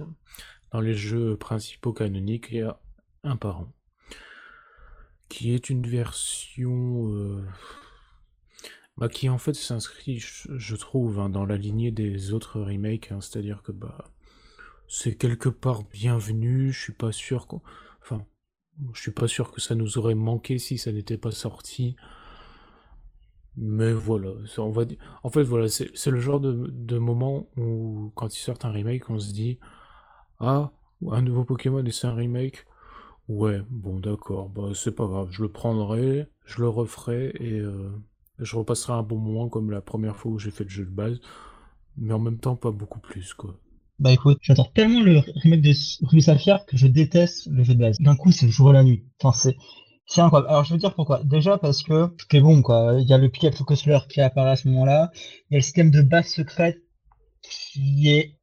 [0.71, 2.79] Dans les jeux principaux canoniques, il y a
[3.25, 3.73] un par an
[5.29, 7.45] qui est une version euh,
[8.97, 13.21] bah, qui en fait s'inscrit, je, trouve, hein, dans la lignée des autres remakes, hein.
[13.21, 14.11] c'est-à-dire que bah
[14.89, 16.73] c'est quelque part bienvenu.
[16.73, 17.47] Je suis pas sûr,
[18.93, 21.97] je suis pas sûr que ça nous aurait manqué si ça n'était pas sorti.
[23.57, 24.85] Mais voilà, on va.
[25.23, 29.09] En fait, voilà, c'est le genre de, de moment où, quand ils sortent un remake,
[29.09, 29.59] on se dit
[30.41, 30.73] Ah,
[31.11, 32.67] un nouveau Pokémon et c'est un remake.
[33.29, 37.91] Ouais, bon d'accord, bah c'est pas grave, je le prendrai, je le referai et euh,
[38.39, 40.91] je repasserai un bon moment comme la première fois où j'ai fait le jeu de
[40.91, 41.21] base,
[41.97, 43.57] mais en même temps pas beaucoup plus quoi.
[43.99, 45.73] Bah écoute, j'adore tellement le remake de
[46.07, 47.99] Ruby Sapphire que je déteste le jeu de base.
[47.99, 49.05] D'un coup, c'est le jour et la nuit.
[49.23, 49.53] Enfin,
[50.07, 50.51] c'est incroyable.
[50.51, 51.25] Alors je veux dire pourquoi.
[51.25, 52.97] Déjà parce que tout bon quoi.
[53.01, 55.11] Il y a le Pikachu Cosler qui apparaît à ce moment-là.
[55.51, 56.79] Il y a le système de base secrète
[57.43, 58.36] qui est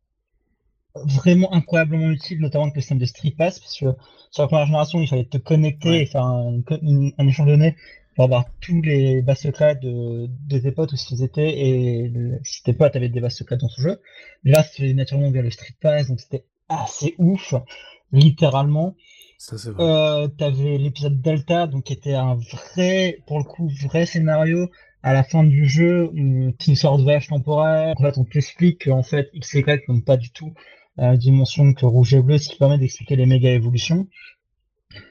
[0.96, 3.86] vraiment incroyablement utile, notamment avec le système de Street Pass, parce que
[4.32, 6.62] sur la première génération, il fallait te connecter et faire un,
[7.28, 7.76] échange de données
[8.16, 12.12] pour avoir tous les bases secrètes de, tes potes où ils étaient et
[12.44, 14.02] si tes potes avaient des bases secrètes dans ce jeu.
[14.44, 17.56] Là, c'est naturellement via le Street Pass, donc c'était assez ouf,
[18.12, 18.96] littéralement.
[19.40, 19.84] Ça, c'est vrai.
[19.84, 24.70] Euh, t'avais l'épisode Delta, donc qui était un vrai, pour le coup, vrai scénario
[25.02, 27.94] à la fin du jeu, une, une sorte de voyage temporaire.
[27.98, 30.54] En fait, on t'explique qu'en fait, X et Y n'ont pas du tout
[30.98, 34.08] la dimension que rouge et bleu, ce qui permet d'expliquer les méga évolutions.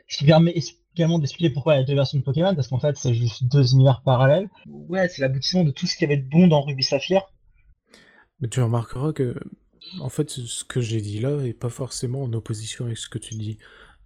[0.09, 0.55] Ce qui permet
[0.95, 3.45] également d'expliquer pourquoi il y a deux versions de Pokémon, parce qu'en fait, c'est juste
[3.45, 4.49] deux univers parallèles.
[4.66, 7.22] Ouais, c'est l'aboutissement de tout ce qui avait de bon dans Ruby Saphir.
[8.41, 9.35] Mais tu remarqueras que,
[10.01, 13.18] en fait, ce que j'ai dit là est pas forcément en opposition avec ce que
[13.18, 13.59] tu dis.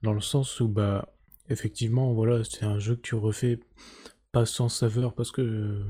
[0.03, 1.09] Dans le sens où, bah,
[1.49, 3.59] effectivement, voilà, c'est un jeu que tu refais
[4.33, 5.83] pas sans saveur, parce que,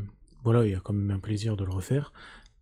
[0.43, 2.12] voilà, il y a quand même un plaisir de le refaire.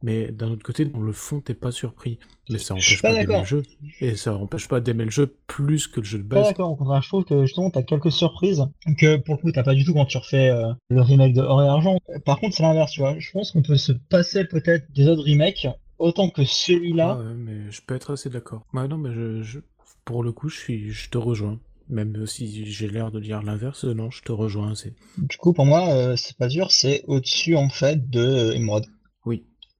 [0.04, 2.18] Mais d'un autre côté, dans le fond, t'es pas surpris.
[2.50, 3.62] Mais ça empêche pas, d'aimer le jeu.
[4.02, 6.48] Et ça empêche pas d'aimer le jeu plus que le jeu de base.
[6.48, 8.66] d'accord, au contraire, je trouve que justement, t'as quelques surprises
[8.98, 11.40] que pour le coup, t'as pas du tout quand tu refais euh, le remake de
[11.40, 12.00] Or et Argent.
[12.26, 13.18] Par contre, c'est l'inverse, tu vois.
[13.18, 17.16] Je pense qu'on peut se passer peut-être des autres remakes autant que celui-là.
[17.18, 18.66] Ah ouais, mais je peux être assez d'accord.
[18.74, 19.60] Ouais, non, mais je,
[20.04, 21.58] pour le coup, je, suis, je te rejoins.
[21.88, 24.92] Même si j'ai l'air de dire l'inverse, non, je te rejoins assez.
[25.16, 28.84] Du coup, pour moi, euh, c'est pas dur, c'est au-dessus en fait de euh, Emerald.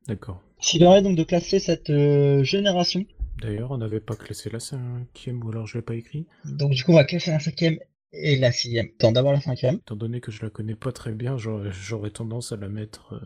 [0.08, 0.42] D'accord.
[0.60, 3.04] Qui permet donc de classer cette euh, génération.
[3.40, 6.26] D'ailleurs, on n'avait pas classé la cinquième, ou alors je l'ai pas écrit.
[6.44, 7.78] Donc du coup, on va classer la cinquième
[8.12, 8.88] et la sixième.
[8.98, 9.76] Attends, d'abord la cinquième.
[9.76, 13.20] Étant donné que je la connais pas très bien, j'aurais tendance à la mettre euh,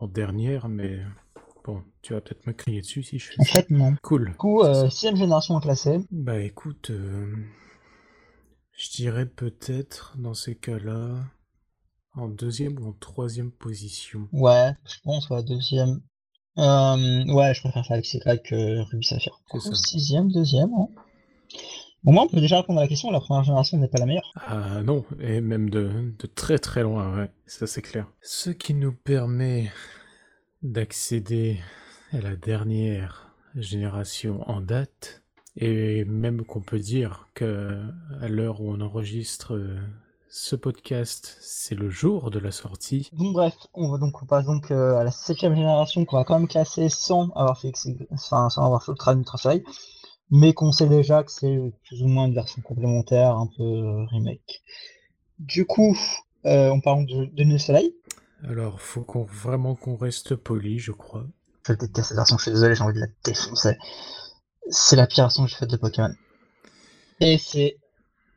[0.00, 0.98] en dernière, mais
[1.64, 3.94] bon, tu vas peut-être me crier dessus si je fais En fait, non.
[4.02, 4.30] Cool.
[4.30, 5.98] Du coup, euh, sixième génération à classer.
[6.10, 6.90] Bah écoute,
[8.72, 11.16] je dirais peut-être dans ces cas-là
[12.14, 14.28] en deuxième ou en troisième position?
[14.32, 16.00] Ouais, je pense, ouais, deuxième.
[16.58, 19.40] Euh, ouais, je préfère faire avec Secret que Ruby Saphir.
[19.72, 20.72] Sixième, deuxième.
[20.74, 20.88] Hein.
[22.06, 24.06] Au moins, on peut déjà répondre à la question, la première génération n'est pas la
[24.06, 24.30] meilleure.
[24.36, 28.06] Ah non, et même de, de très très loin, ouais, ça c'est clair.
[28.20, 29.72] Ce qui nous permet
[30.62, 31.60] d'accéder
[32.12, 35.22] à la dernière génération en date,
[35.56, 37.82] et même qu'on peut dire que
[38.20, 39.58] à l'heure où on enregistre
[40.36, 43.08] ce podcast, c'est le jour de la sortie.
[43.12, 46.24] Donc bref, on va donc on passe donc euh, à la septième génération qu'on va
[46.24, 47.72] quand même classer sans avoir fait
[48.10, 49.62] enfin, sans avoir fait le travail
[50.32, 51.56] mais qu'on sait déjà que c'est
[51.86, 54.64] plus ou moins une version complémentaire, un peu euh, remake.
[55.38, 55.96] Du coup,
[56.46, 57.94] euh, on parle de, de Soleil.
[58.42, 61.26] Alors, faut qu'on vraiment qu'on reste poli, je crois.
[61.68, 63.78] Je déteste cette version, je suis désolé, j'ai envie de la défoncer.
[64.68, 66.12] C'est la pire version que j'ai faite de Pokémon.
[67.20, 67.76] Et c'est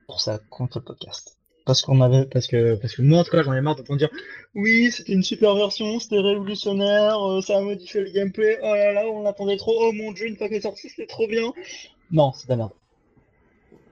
[0.06, 1.37] pour ça contre le podcast.
[1.68, 4.00] Parce qu'on avait, parce que, parce que moi en tout cas j'en ai marre d'entendre
[4.00, 4.10] dire
[4.56, 8.94] oui c'était une super version, c'était révolutionnaire, euh, ça a modifié le gameplay, oh là
[8.94, 11.52] là on l'attendait trop, oh mon dieu une fois qu'elle est sortie c'était trop bien.
[12.10, 12.72] Non c'est de merde.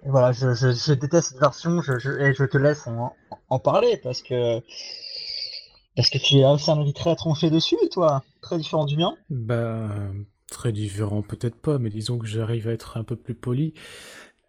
[0.06, 3.14] Voilà je, je, déteste cette version je, je, et je te laisse en,
[3.50, 4.62] en parler parce que
[5.98, 9.18] parce que tu as aussi un avis très tranché dessus toi, très différent du mien.
[9.30, 9.90] Bah
[10.50, 13.74] très différent peut-être pas mais disons que j'arrive à être un peu plus poli.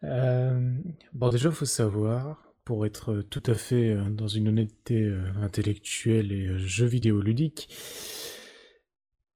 [0.05, 0.74] Euh,
[1.14, 6.33] bon, déjà, faut savoir, pour être tout à fait euh, dans une honnêteté euh, intellectuelle
[6.33, 7.69] et jeu vidéo ludique,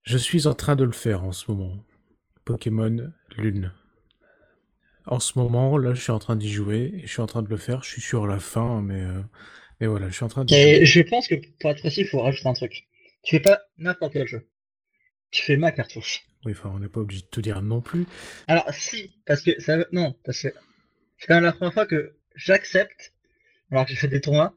[0.03, 1.77] je suis en train de le faire en ce moment.
[2.45, 3.73] Pokémon Lune.
[5.07, 7.43] En ce moment, là, je suis en train d'y jouer et je suis en train
[7.43, 7.85] de le faire.
[7.85, 9.05] Je suis sur la fin, mais,
[9.81, 10.53] mais voilà, je suis en train de.
[10.53, 12.89] Et je pense que pour être précis, il faut rajouter un truc.
[13.23, 14.49] Tu fais pas n'importe quel jeu.
[15.31, 16.27] Tu fais ma cartouche.
[16.45, 18.07] Oui, enfin, on n'est pas obligé de tout dire non plus.
[18.49, 19.79] Alors, si, parce que ça.
[19.93, 20.49] Non, parce que
[21.19, 23.13] c'est quand même la première fois que j'accepte,
[23.71, 24.55] alors que j'ai fait des tournois,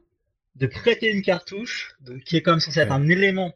[0.56, 3.54] de prêter une cartouche, donc, qui est comme censé être un élément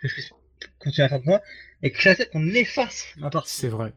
[0.00, 0.30] que je puisse
[0.78, 1.42] continuer à faire de moi,
[1.82, 3.54] et que j'accepte qu'on efface ma partie.
[3.54, 3.92] C'est vrai.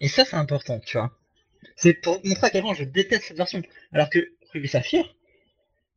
[0.00, 1.16] Et ça, c'est important, tu vois.
[1.76, 3.62] C'est pour montrer à quel point je déteste cette version.
[3.92, 5.04] Alors que Ruby Saphir,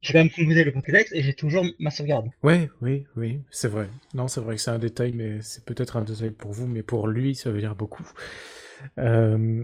[0.02, 2.30] j'ai quand même composé le Pokédex et j'ai toujours ma sauvegarde.
[2.42, 3.90] Ouais, oui, oui, c'est vrai.
[4.16, 6.82] Non, c'est vrai que c'est un détail, mais c'est peut-être un détail pour vous, mais
[6.82, 8.08] pour lui, ça veut dire beaucoup.
[8.98, 9.64] Euh...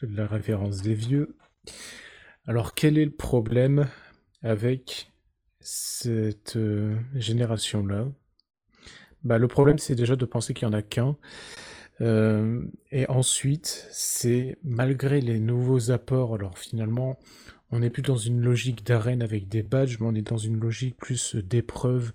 [0.00, 1.36] La référence des vieux.
[2.48, 3.88] Alors, quel est le problème
[4.40, 5.12] avec
[5.60, 8.06] cette euh, génération-là?
[9.22, 11.18] Bah, Le problème, c'est déjà de penser qu'il n'y en a qu'un.
[12.00, 17.18] Euh, et ensuite, c'est malgré les nouveaux apports, alors finalement,
[17.70, 20.58] on n'est plus dans une logique d'arène avec des badges, mais on est dans une
[20.58, 22.12] logique plus d'épreuve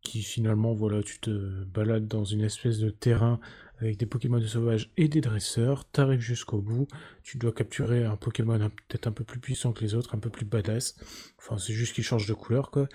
[0.00, 3.40] qui finalement, voilà, tu te balades dans une espèce de terrain
[3.80, 6.88] avec des Pokémon de sauvage et des dresseurs, t'arrives jusqu'au bout,
[7.22, 10.30] tu dois capturer un Pokémon peut-être un peu plus puissant que les autres, un peu
[10.30, 10.96] plus badass,
[11.38, 12.88] enfin c'est juste qu'il change de couleur quoi,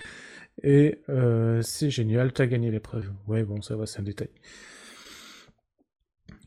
[0.63, 3.11] et euh, c'est génial, t'as gagné l'épreuve.
[3.27, 4.29] Ouais bon ça va, c'est un détail.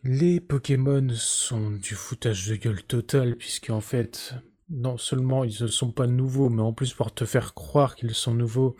[0.06, 4.34] Les Pokémon sont du foutage de gueule total, puisque en fait,
[4.68, 8.14] non seulement ils ne sont pas nouveaux, mais en plus pour te faire croire qu'ils
[8.14, 8.76] sont nouveaux,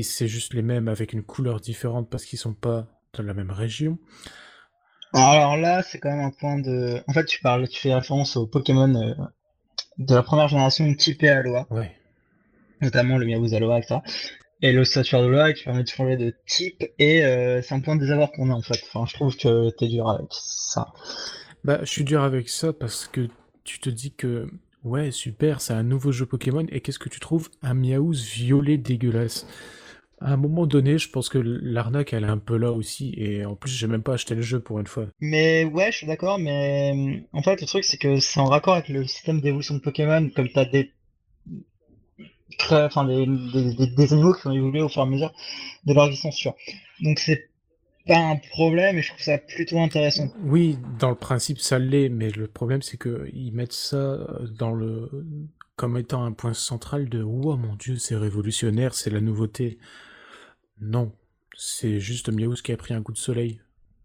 [0.00, 3.50] c'est juste les mêmes avec une couleur différente parce qu'ils sont pas dans la même
[3.50, 3.98] région.
[5.14, 7.02] Alors là, c'est quand même un point de.
[7.06, 9.14] En fait, tu parles, tu fais référence aux Pokémon euh,
[9.98, 11.66] de la première génération typé Aloha.
[11.70, 11.92] Ouais.
[12.80, 14.00] Notamment le Miaouz Aloha, etc.
[14.62, 16.84] Et le Statue Aloha qui permet de changer de type.
[16.98, 18.80] Et euh, c'est un point de désaccord qu'on a en fait.
[18.86, 20.92] Enfin, je trouve que t'es dur avec ça.
[21.64, 23.28] Bah, je suis dur avec ça parce que
[23.64, 24.48] tu te dis que
[24.84, 26.66] Ouais, super, c'est un nouveau jeu Pokémon.
[26.70, 27.48] Et qu'est-ce que tu trouves?
[27.62, 29.46] Un Miaouz violet dégueulasse.
[30.24, 33.14] À un moment donné, je pense que l'arnaque, elle est un peu là aussi.
[33.16, 35.06] Et en plus, j'ai même pas acheté le jeu pour une fois.
[35.20, 36.38] Mais ouais, je suis d'accord.
[36.38, 39.74] Mais euh, en fait, le truc, c'est que c'est en raccord avec le système d'évolution
[39.74, 40.30] de Pokémon.
[40.34, 40.92] Comme t'as des.
[42.70, 45.32] Enfin, des, des, des, animaux qui ont évolué au fur et à mesure
[45.84, 46.56] de leur existence, tu vois.
[47.00, 47.48] Donc c'est
[48.06, 50.28] pas un problème et je trouve ça plutôt intéressant.
[50.44, 54.18] Oui, dans le principe ça l'est, mais le problème c'est que ils mettent ça
[54.58, 55.08] dans le
[55.76, 59.78] comme étant un point central de oh mon dieu c'est révolutionnaire, c'est la nouveauté.
[60.82, 61.12] Non,
[61.56, 63.60] c'est juste Miaouz qui a pris un coup de soleil.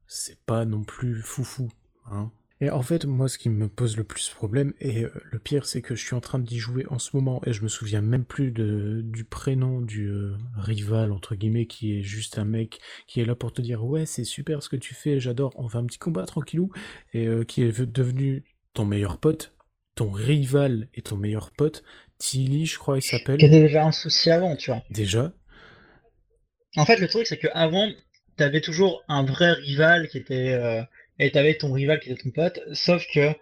[0.05, 1.69] C'est pas non plus foufou,
[2.05, 2.31] hein.
[2.59, 5.67] Et en fait, moi, ce qui me pose le plus problème, et euh, le pire,
[5.67, 8.01] c'est que je suis en train d'y jouer en ce moment, et je me souviens
[8.01, 12.79] même plus de, du prénom du euh, rival, entre guillemets, qui est juste un mec
[13.05, 15.69] qui est là pour te dire Ouais, c'est super ce que tu fais, j'adore, on
[15.69, 16.71] fait un petit combat tranquillou,
[17.13, 19.53] et euh, qui est devenu ton meilleur pote,
[19.93, 21.83] ton rival et ton meilleur pote,
[22.17, 23.37] Tilly, je crois, il s'appelle.
[23.37, 24.81] Qui était déjà un souci avant, tu vois.
[24.89, 25.31] Déjà.
[26.75, 27.89] En fait, le truc, c'est qu'avant,
[28.35, 30.85] t'avais toujours un vrai rival qui était
[31.19, 33.33] et t'avais ton rival qui était ton pote, sauf que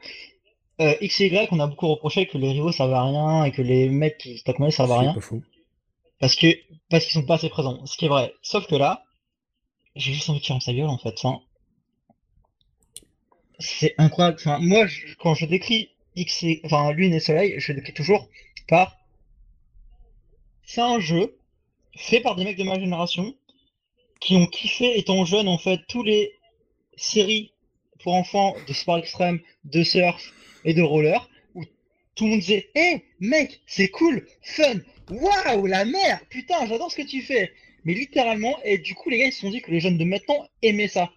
[0.82, 3.52] euh, X et Y, on a beaucoup reproché que les rivaux servent à rien et
[3.52, 5.14] que les mecs qui se servent à rien.
[5.14, 5.44] Pas fou.
[6.20, 6.48] Parce que
[6.90, 8.34] parce qu'ils sont pas assez présents, ce qui est vrai.
[8.42, 9.04] Sauf que là,
[9.96, 11.16] j'ai juste envie de tirer sa gueule en fait.
[13.60, 14.38] c'est incroyable.
[14.40, 14.86] Enfin, moi,
[15.20, 16.62] quand je décris X et...
[16.64, 18.30] enfin Lune et Soleil, je décris toujours
[18.68, 18.98] par
[20.64, 21.38] c'est un jeu
[21.96, 23.36] fait par des mecs de ma génération
[24.20, 26.34] qui ont kiffé étant jeunes en fait tous les
[26.98, 27.54] séries
[28.04, 31.64] pour enfants de sport extrême, de surf et de roller, où
[32.16, 36.98] tout le monde disait Hé, mec, c'est cool, fun, waouh, la mer, putain, j'adore ce
[36.98, 37.52] que tu fais.
[37.84, 40.04] Mais littéralement, et du coup, les gars, ils se sont dit que les jeunes de
[40.04, 41.12] maintenant aimaient ça.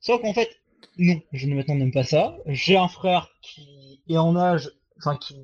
[0.00, 0.50] Sauf qu'en fait,
[0.98, 2.38] non, les jeunes de maintenant n'aiment pas ça.
[2.46, 5.36] J'ai un frère qui est en âge, enfin, qui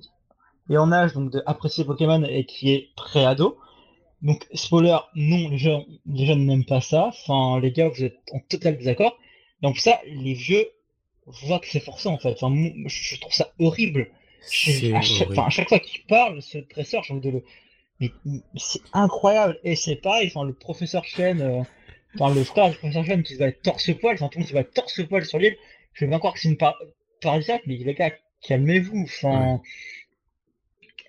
[0.71, 3.59] est en âge donc d'apprécier Pokémon et qui est pré-ado.
[4.23, 7.07] Donc, spoiler, non, les gens, les jeunes n'aiment pas ça.
[7.09, 9.19] Enfin, les gars, vous êtes en total désaccord.
[9.61, 10.67] Plus, ça, les vieux
[11.27, 12.37] voient que c'est forcé, en fait.
[12.41, 12.55] Enfin,
[12.87, 14.09] je trouve ça horrible.
[14.51, 15.43] Je- C'est à, chaque, horrible.
[15.47, 17.45] à chaque fois qu'il parle, ce dresseur, j'ai envie de le.
[18.01, 18.11] Mais
[18.57, 19.59] c'est incroyable.
[19.65, 21.63] Et c'est pareil, enfin, le professeur Chen, euh,
[22.15, 24.55] enfin, le frère du professeur Chen qui va être torse-poil, enfin, tout le monde qui
[24.55, 25.57] va être torse-poil sur l'île.
[25.93, 26.77] Je vais bien croire que c'est une par
[27.67, 28.13] mais les gars,
[28.43, 29.03] calmez-vous.
[29.05, 29.61] Enfin,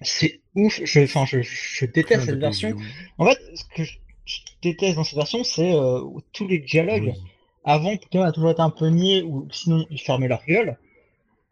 [0.04, 0.80] c'est ouf.
[0.84, 2.76] Je, enfin, je, je Plein déteste cette version.
[3.18, 6.02] En fait, ce que je, je déteste dans cette version, c'est euh,
[6.32, 7.14] tous les dialogues.
[7.16, 7.22] Oui.
[7.66, 10.78] Avant, Pokémon a toujours été un peu niais, ou sinon ils fermaient leur gueule.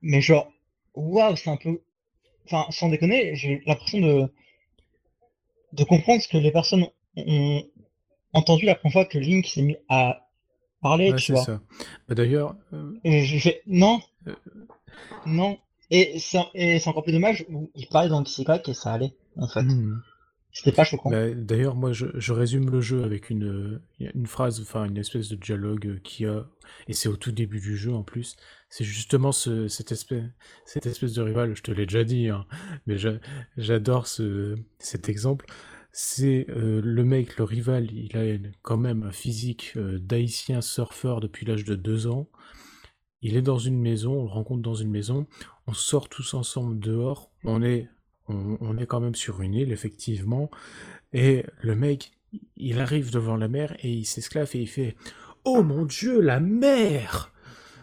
[0.02, 0.52] Mais genre,
[0.95, 1.82] waouh, c'est un peu.
[2.45, 4.28] Enfin, sans déconner, j'ai l'impression de
[5.73, 7.64] de comprendre ce que les personnes ont
[8.34, 10.28] entendu la première fois que Link s'est mis à
[10.82, 11.44] parler, Ouais, tu c'est vois.
[11.45, 11.61] ça.
[12.10, 12.91] Bah, D'ailleurs, euh,
[13.68, 14.36] non, Euh.
[15.26, 15.57] non.
[15.91, 16.39] Et c'est
[16.88, 17.45] encore plus dommage
[17.76, 19.65] il parlait dans le et ça allait, en fait.
[19.65, 20.01] hmm.
[20.51, 21.11] C'était pas choquant.
[21.11, 25.30] Bah, D'ailleurs, moi, je, je résume le jeu avec une, une phrase, enfin une espèce
[25.30, 26.45] de dialogue qui a,
[26.88, 28.35] et c'est au tout début du jeu en plus.
[28.69, 30.23] C'est justement ce, cette espèce,
[30.65, 31.55] cette espèce de rival.
[31.55, 32.45] Je te l'ai déjà dit, hein,
[32.88, 33.19] mais j'a-
[33.57, 35.45] j'adore ce, cet exemple.
[35.91, 41.19] C'est euh, le mec, le rival, il a quand même un physique euh, d'haïtien surfeur
[41.19, 42.27] depuis l'âge de deux ans.
[43.22, 45.27] Il est dans une maison, on le rencontre dans une maison,
[45.72, 47.88] on sort tous ensemble dehors, on est,
[48.27, 50.52] on, on est quand même sur une île, effectivement,
[51.14, 52.11] et le mec,
[52.57, 54.95] il arrive devant la mer et il s'esclave et il fait
[55.45, 57.31] Oh mon Dieu, la mer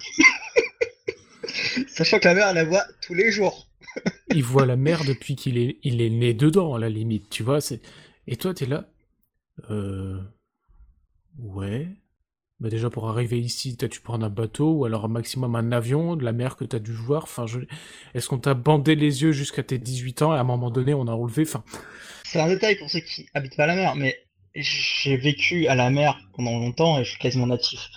[1.89, 3.67] Sachant que la mère elle la voit tous les jours.
[4.35, 7.43] Il voit la mer depuis qu'il est, il est né dedans, à la limite, tu
[7.43, 7.61] vois.
[7.63, 7.81] c'est-
[8.27, 8.87] Et toi, t'es là
[9.71, 10.21] Euh.
[11.39, 11.89] Ouais.
[12.61, 16.17] Bah déjà, pour arriver ici, t'as dû prendre un bateau ou alors maximum un avion,
[16.17, 17.23] de la mer que t'as dû voir.
[17.23, 17.61] Enfin, je...
[18.15, 20.93] Est-ce qu'on t'a bandé les yeux jusqu'à tes 18 ans et à un moment donné,
[20.93, 21.63] on a relevé Enfin,
[22.25, 24.17] C'est un détail pour ceux qui habitent pas à la mer, mais
[24.57, 27.91] j'ai vécu à la mer pendant longtemps et je suis quasiment natif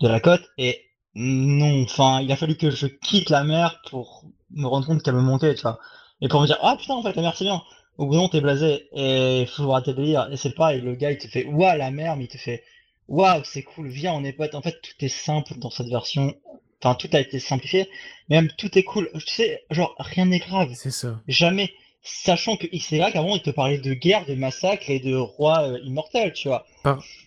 [0.00, 0.42] de la côte.
[0.58, 0.80] Et
[1.14, 5.14] non, enfin, il a fallu que je quitte la mer pour me rendre compte qu'elle
[5.14, 5.78] me manquait, tu vois.
[6.20, 7.62] Et pour me dire, ah putain, en fait, la mer c'est bien.
[7.98, 10.28] Au bout d'un t'es blasé et faut voir tes délires.
[10.32, 12.64] Et c'est pareil, le gars il te fait, ouah, la mer, mais il te fait,
[13.08, 14.54] waouh, c'est cool, viens, on est potes.
[14.54, 16.34] En fait, tout est simple dans cette version.
[16.82, 17.88] Enfin, tout a été simplifié.
[18.28, 19.08] Mais même tout est cool.
[19.14, 20.70] Tu sais, genre, rien n'est grave.
[20.74, 21.20] c'est ça.
[21.28, 21.72] Jamais.
[22.04, 25.78] Sachant que XY, avant, il te parlait de guerre, de massacre et de roi euh,
[25.84, 26.66] immortel, tu vois.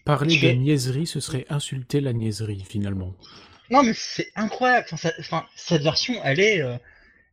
[0.04, 3.14] Parler Tu de fais- niaiserie, ce serait insulter la niaiserie, finalement.
[3.70, 4.86] Non, mais c'est incroyable.
[4.92, 6.62] Enfin, ça- enfin, cette version, elle est.
[6.62, 6.76] euh,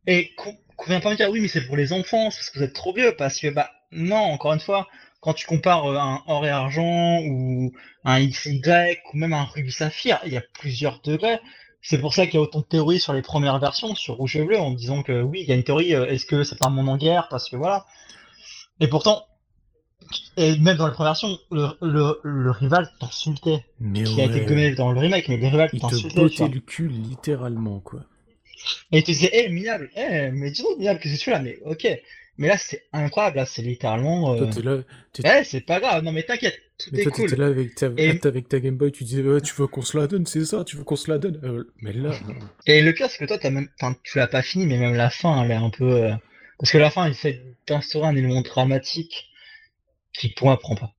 [0.07, 0.55] Et qu'on
[0.87, 2.73] vient pas me dire, oui, mais c'est pour les enfants, c'est parce que vous êtes
[2.73, 3.13] trop vieux.
[3.17, 4.87] Parce que, bah, non, encore une fois,
[5.23, 7.71] quand tu compares euh, un or et argent ou
[8.05, 11.39] un XY ou même un rubis saphir, il y a plusieurs degrés.
[11.81, 14.35] C'est pour ça qu'il y a autant de théories sur les premières versions, sur rouge
[14.35, 16.59] et bleu, en disant que oui, il y a une théorie, euh, est-ce que c'est
[16.59, 17.27] pas un monde en guerre?
[17.29, 17.85] Parce que voilà.
[18.81, 19.25] Et pourtant,
[20.37, 23.63] et même dans les premières versions, le, le, le rival t'insultait.
[23.79, 26.59] Mais Qui a été ouais, gommé dans le remake, mais le rival il te le
[26.59, 28.01] cul, littéralement, quoi.
[28.91, 31.39] Et il te disait, hé, minable, hé, mais dis donc, minable, que tu fais là?
[31.39, 31.87] Mais ok.
[32.37, 34.33] Mais là, c'est incroyable, là, c'est littéralement.
[34.33, 34.49] Euh...
[34.63, 34.79] là,
[35.23, 37.29] Eh, c'est pas grave, non, mais t'inquiète, tout mais est toi, cool.
[37.29, 39.97] t'étais là avec ta, Et- avec ta Game Boy, tu disais, tu veux qu'on se
[39.97, 41.39] la donne, c'est ça, tu veux qu'on se la donne.
[41.43, 42.11] Euh, mais là.
[42.65, 43.69] Et le pire, c'est que toi, t'as même.
[43.79, 45.91] Enfin, tu l'as pas fini, mais même la fin, elle est un peu.
[45.91, 46.13] euh,
[46.57, 49.27] Parce que la fin, il essaie d'instaurer un élément dramatique
[50.13, 50.93] qui, pour moi, prend pas.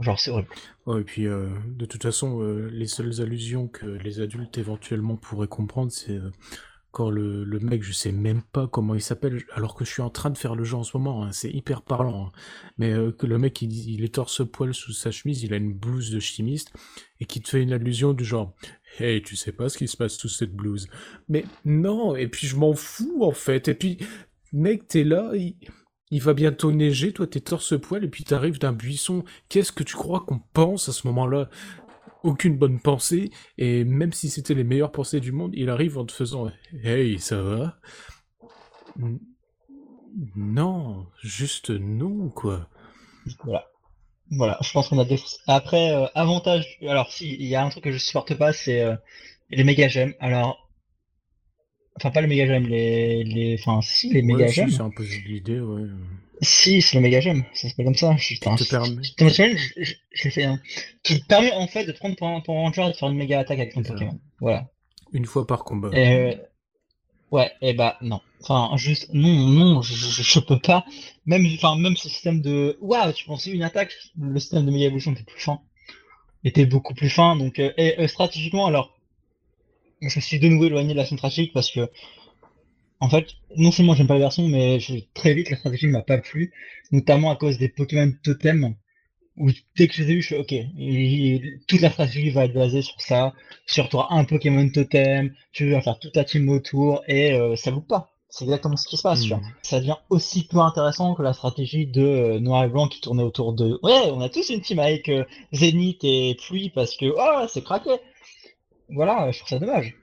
[0.00, 0.48] Genre, c'est horrible.
[0.86, 2.40] Ouais, et puis, euh, de toute façon,
[2.72, 6.18] les seules allusions que les adultes éventuellement pourraient comprendre, c'est
[6.92, 10.10] quand le, mec, je sais même pas comment il s'appelle, alors que je suis en
[10.10, 12.32] train de faire le jeu en ce moment, hein, c'est hyper parlant, hein.
[12.78, 15.72] mais euh, que le mec, il, il est torse-poil sous sa chemise, il a une
[15.72, 16.72] blouse de chimiste,
[17.20, 18.54] et qui te fait une allusion du genre
[18.98, 20.88] «Hey, tu sais pas ce qui se passe sous cette blouse?»
[21.28, 23.98] Mais non, et puis je m'en fous, en fait, et puis,
[24.52, 25.56] mec, t'es là, il...
[26.12, 29.22] Il va bientôt neiger, toi t'es torse-poil et puis t'arrives d'un buisson.
[29.48, 31.48] Qu'est-ce que tu crois qu'on pense à ce moment-là?
[32.22, 36.04] Aucune bonne pensée, et même si c'était les meilleures pensées du monde, il arrive en
[36.04, 36.50] te faisant
[36.82, 37.78] Hey, ça va?
[40.36, 42.68] Non, juste non, quoi.
[43.44, 43.66] Voilà.
[44.32, 45.18] Voilà, je pense qu'on a des.
[45.46, 46.78] Après, euh, avantage.
[46.82, 48.94] Alors, si, il y a un truc que je supporte pas, c'est euh,
[49.50, 50.14] les méga gemmes.
[50.20, 50.70] Alors.
[51.96, 53.24] Enfin, pas les méga gemmes, les.
[53.24, 53.56] les...
[53.58, 54.70] Enfin, si, les méga Ouais, si, gemmes.
[54.70, 55.88] c'est un peu l'idée, ouais.
[56.42, 58.16] Si, c'est le méga gemme, ça s'appelle comme ça.
[58.16, 60.44] Je, putain, je- je- je- l'ai fait.
[60.44, 60.58] Hein.
[61.02, 63.08] Qui te permet en fait de prendre pour un, pour un ranger et de faire
[63.10, 63.82] une méga attaque avec ton.
[63.82, 64.18] Pokémon.
[64.40, 64.68] Voilà.
[65.12, 65.90] Une fois par combat.
[65.92, 66.34] Et, euh,
[67.30, 68.20] ouais, et bah non.
[68.42, 70.86] Enfin, juste non, non, je, je, je peux pas.
[71.26, 72.78] Même, enfin, même ce système de.
[72.80, 75.60] Waouh, tu pensais une attaque, le système de méga évolution était plus fin.
[76.44, 77.36] Était beaucoup plus fin.
[77.36, 78.96] Donc, euh, et euh, stratégiquement, alors,
[80.00, 81.90] je me suis de nouveau éloigné de la stratégique parce que,
[83.00, 86.02] en fait, non seulement j'aime pas la version, mais je- très vite la stratégie m'a
[86.02, 86.52] pas plu,
[86.92, 88.74] notamment à cause des Pokémon totems
[89.36, 92.44] où dès que je les ai vus, je suis ok, et- toute la stratégie va
[92.44, 93.32] être basée sur ça,
[93.66, 97.70] sur toi un Pokémon totem, tu vas faire toute ta team autour, et euh, ça
[97.70, 98.12] loupe pas.
[98.28, 99.38] C'est exactement ce qui se passe, tu vois.
[99.38, 99.52] Hmm.
[99.62, 103.24] Ça devient aussi peu intéressant que la stratégie de euh, Noir et Blanc qui tournait
[103.24, 107.06] autour de ouais, on a tous une team avec euh, Zénith et Pluie parce que
[107.06, 107.90] oh, c'est craqué.
[108.88, 109.94] Voilà, je trouve ça dommage.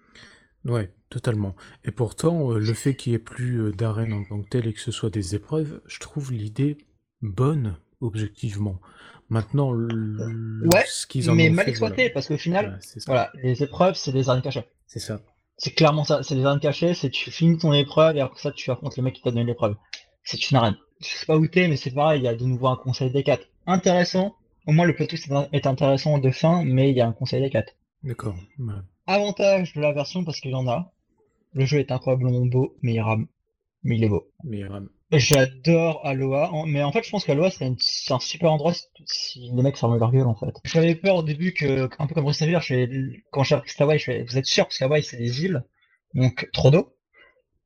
[0.66, 1.56] Ouais, totalement.
[1.86, 4.68] Et pourtant, euh, le fait qu'il n'y ait plus euh, d'arène en tant que telle
[4.68, 6.78] et que ce soit des épreuves, je trouve l'idée
[7.22, 8.80] bonne, objectivement.
[9.30, 12.14] Maintenant, le- Ouais, ce qu'ils en mais ont mal fait, exploité voilà.
[12.14, 14.64] parce qu'au final, Ouais, voilà, les épreuves c'est des arènes cachées.
[14.86, 15.20] C'est ça.
[15.58, 18.52] C'est clairement ça, c'est des arènes cachées, c'est tu finis ton épreuve et après ça
[18.52, 19.76] tu affrontes le mec qui t'a donné l'épreuve.
[20.24, 20.78] C'est une arène.
[21.02, 23.12] Je sais pas où t'es, mais c'est pareil, il y a de nouveau un conseil
[23.12, 23.44] des 4.
[23.66, 24.36] Intéressant,
[24.66, 27.50] au moins le twist est intéressant de fin, mais il y a un conseil des
[27.50, 27.74] 4.
[28.04, 28.36] D'accord.
[28.60, 28.74] Ouais.
[29.08, 30.92] Avantage de la version parce qu'il y en a.
[31.54, 33.28] Le jeu est incroyablement beau, mais il rame.
[33.84, 34.32] Mais il est beau.
[34.44, 34.80] Mais euh,
[35.12, 37.66] J'adore Aloha, mais en fait je pense qu'Aloha c'est
[38.12, 38.74] un super endroit
[39.06, 40.54] si, les mecs ferment leur gueule en fait.
[40.66, 42.44] J'avais peur au début que, un peu comme Bruce
[43.32, 45.64] quand j'ai appris Hawaï, je fais, vous êtes sûr parce qu'Hawaï c'est des îles,
[46.14, 46.94] donc trop d'eau.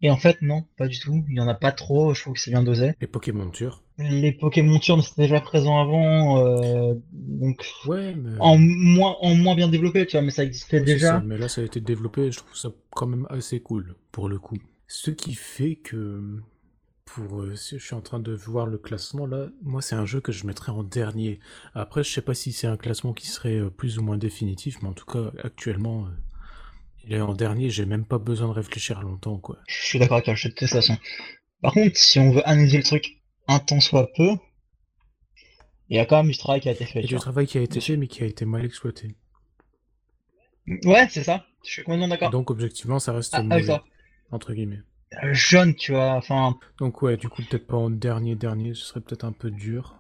[0.04, 2.36] Et en fait non, pas du tout, il y en a pas trop, je trouve
[2.36, 2.94] que c'est bien dosé.
[3.02, 3.84] les Pokémon Tour?
[4.10, 8.32] Les Pokémon turnes c'était déjà présent avant, euh, donc Ouais, mais.
[8.40, 11.08] en moins, en moins bien développé, tu vois, mais ça existait Ouais, déjà.
[11.08, 13.96] ça, mais là, ça a été développé et je trouve ça quand même assez cool,
[14.12, 14.58] pour le coup.
[14.88, 16.22] Ce qui fait que,
[17.06, 20.06] pour, euh, si je suis en train de voir le classement là, moi c'est un
[20.06, 21.40] jeu que je mettrais en dernier.
[21.74, 24.82] Après, je sais pas si c'est un classement qui serait euh, plus ou moins définitif,
[24.82, 26.08] mais en tout cas, actuellement,
[27.06, 29.58] il est en dernier, j'ai même pas besoin de réfléchir longtemps, quoi.
[29.68, 30.98] Je suis d'accord avec toi, je te laisse la façon.
[31.62, 34.38] Par contre, si on veut analyser le truc un tant soit peu,
[35.90, 37.04] il y a quand même du travail qui a été fait.
[37.04, 39.16] Et du travail qui a été fait, mais qui a été mal exploité.
[40.86, 41.46] Ouais, c'est ça.
[41.66, 42.30] Je suis complètement d'accord.
[42.30, 43.80] Donc, objectivement, ça reste Ah, mauvais,
[44.32, 44.82] entre guillemets.
[45.24, 48.86] Euh, Jaune, tu vois, enfin, Donc, ouais, du coup, peut-être pas en dernier, dernier, ce
[48.86, 49.98] serait peut-être un peu dur.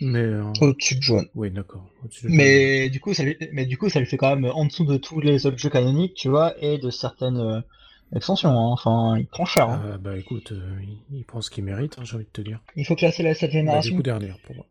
[0.00, 1.28] Mais, euh, au-dessus de jaune.
[1.34, 1.86] oui, d'accord.
[2.24, 4.86] Mais du coup, ça lui, mais du coup, ça lui fait quand même en dessous
[4.86, 7.62] de tous les autres jeux canoniques, tu vois, et de certaines
[8.14, 8.50] extensions.
[8.50, 8.70] hein.
[8.72, 9.68] Enfin, il prend cher.
[9.68, 9.90] hein.
[9.94, 10.80] Ah, bah écoute, euh,
[11.10, 12.60] il, prend ce qu'il mérite, hein, j'ai envie de te dire.
[12.76, 14.66] Il faut classer la cette Bah, du génération coup, dernière pour moi.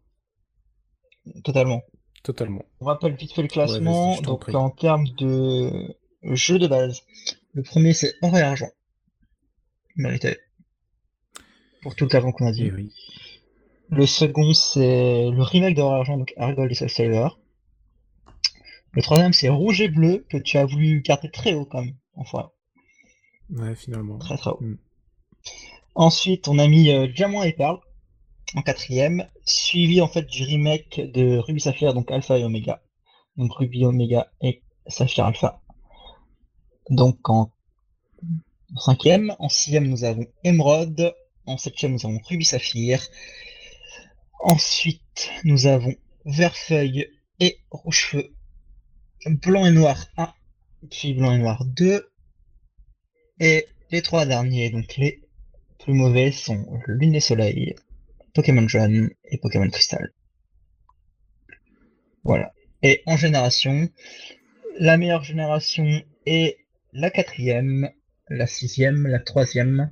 [1.44, 1.82] totalement.
[2.24, 2.64] Totalement.
[2.82, 4.20] On rappelle vite fait le classement.
[4.22, 4.56] donc prie.
[4.56, 7.02] en termes de jeux de base,
[7.54, 8.70] le premier c'est Or et Argent.
[9.96, 10.38] Mérité.
[11.82, 12.66] Pour tout le avant qu'on a dit.
[12.66, 12.94] Et oui.
[13.90, 17.40] Le second, c'est le remake d'Or et Argent, donc Argol et Soul Sailor.
[18.92, 21.96] Le troisième, c'est Rouge et Bleu, que tu as voulu garder très haut quand même,
[22.16, 22.52] enfin,
[23.52, 24.18] Ouais, finalement.
[24.18, 24.60] très très haut.
[24.62, 24.78] Mm.
[25.96, 27.80] Ensuite, on a mis euh, Diamant et Perle
[28.56, 32.82] en quatrième, suivi en fait du remake de Ruby Saphir, donc Alpha et Omega.
[33.38, 35.62] Donc Ruby Omega et Saphir Alpha.
[36.90, 37.52] Donc en
[38.76, 41.14] cinquième, en sixième, nous avons Emerald,
[41.46, 43.06] en septième, nous avons Ruby Saphir.
[44.42, 45.94] Ensuite, nous avons
[46.26, 47.08] Verfeuille
[47.40, 48.34] et Rouge-Feu.
[49.26, 50.34] Blanc et Noir 1,
[50.90, 52.09] puis Blanc et Noir 2.
[53.40, 55.22] Et les trois derniers, donc les
[55.80, 57.76] plus mauvais, sont Lune et Soleil,
[58.34, 60.14] Pokémon Jaune et Pokémon Crystal.
[62.24, 62.54] Voilà.
[62.84, 63.90] Et en génération,
[64.78, 66.58] la meilleure génération est
[66.94, 67.90] la quatrième,
[68.30, 69.92] la sixième, la troisième,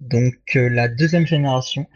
[0.00, 1.86] donc euh, la deuxième génération.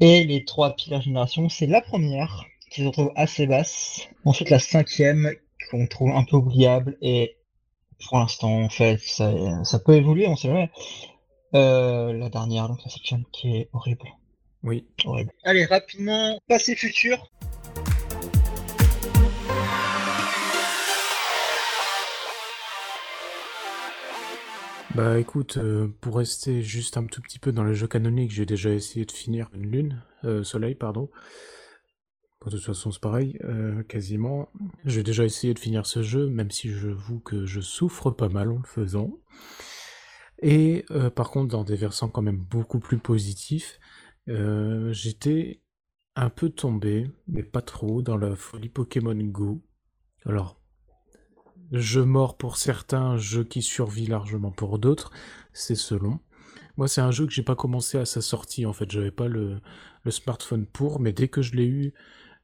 [0.00, 4.08] Et les trois pires générations, c'est la première, qui se retrouve assez basse.
[4.24, 5.30] Ensuite, la cinquième,
[5.70, 6.98] qu'on trouve un peu oubliable.
[7.00, 7.36] Et
[8.08, 9.32] pour l'instant, en fait, ça,
[9.64, 10.70] ça peut évoluer, on sait jamais.
[11.54, 14.08] Euh, la dernière, donc la septième, qui est horrible.
[14.62, 14.86] Oui.
[15.04, 15.30] horrible.
[15.44, 17.30] Allez, rapidement, passé futur.
[24.94, 28.46] Bah écoute, euh, pour rester juste un tout petit peu dans les jeux canoniques, j'ai
[28.46, 31.10] déjà essayé de finir une lune, euh, soleil, pardon.
[32.46, 34.48] De toute façon, c'est pareil, euh, quasiment.
[34.84, 38.52] J'ai déjà essayé de finir ce jeu, même si j'avoue que je souffre pas mal
[38.52, 39.18] en le faisant.
[40.40, 43.80] Et euh, par contre, dans des versants quand même beaucoup plus positifs,
[44.28, 45.60] euh, j'étais
[46.14, 49.60] un peu tombé, mais pas trop, dans la folie Pokémon Go.
[50.24, 50.60] Alors,
[51.72, 55.10] jeu mort pour certains, jeu qui survit largement pour d'autres,
[55.52, 56.20] c'est selon.
[56.76, 59.26] Moi, c'est un jeu que j'ai pas commencé à sa sortie, en fait, j'avais pas
[59.26, 59.60] le,
[60.04, 61.92] le smartphone pour, mais dès que je l'ai eu,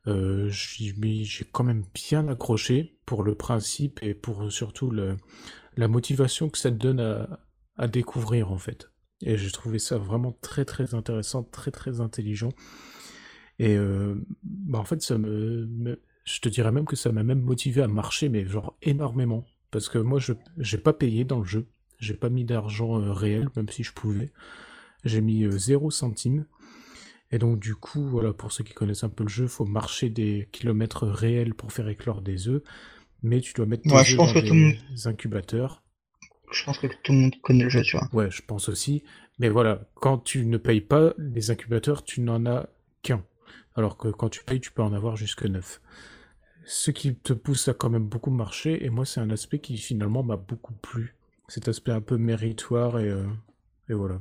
[0.06, 6.58] euh, j'ai quand même bien accroché pour le principe et pour surtout la motivation que
[6.58, 7.00] ça te donne
[7.76, 8.90] à, découvrir, en fait.
[9.22, 12.50] Et j'ai trouvé ça vraiment très très intéressant, très très intelligent.
[13.58, 17.88] Et euh, bah, en fait, je te dirais même que ça m'a même motivé à
[17.88, 19.44] marcher, mais genre énormément.
[19.70, 21.66] Parce que moi, je j'ai pas payé dans le jeu.
[21.98, 24.32] J'ai pas mis d'argent euh, réel, même si je pouvais.
[25.04, 26.46] J'ai mis euh, 0 centime.
[27.32, 30.10] Et donc du coup, voilà, pour ceux qui connaissent un peu le jeu, faut marcher
[30.10, 32.62] des kilomètres réels pour faire éclore des œufs,
[33.22, 35.82] mais tu dois mettre tes œufs dans des incubateurs.
[36.52, 38.08] Je pense que tout le monde connaît le jeu, tu vois.
[38.12, 39.02] Ouais, je pense aussi.
[39.38, 42.68] Mais voilà, quand tu ne payes pas les incubateurs, tu n'en as
[43.00, 43.24] qu'un.
[43.74, 45.80] Alors que quand tu payes, tu peux en avoir jusque neuf.
[46.66, 49.78] Ce qui te pousse à quand même beaucoup marcher, et moi c'est un aspect qui
[49.78, 51.16] finalement m'a beaucoup plu.
[51.48, 53.26] Cet aspect un peu méritoire et, euh,
[53.88, 54.20] et voilà.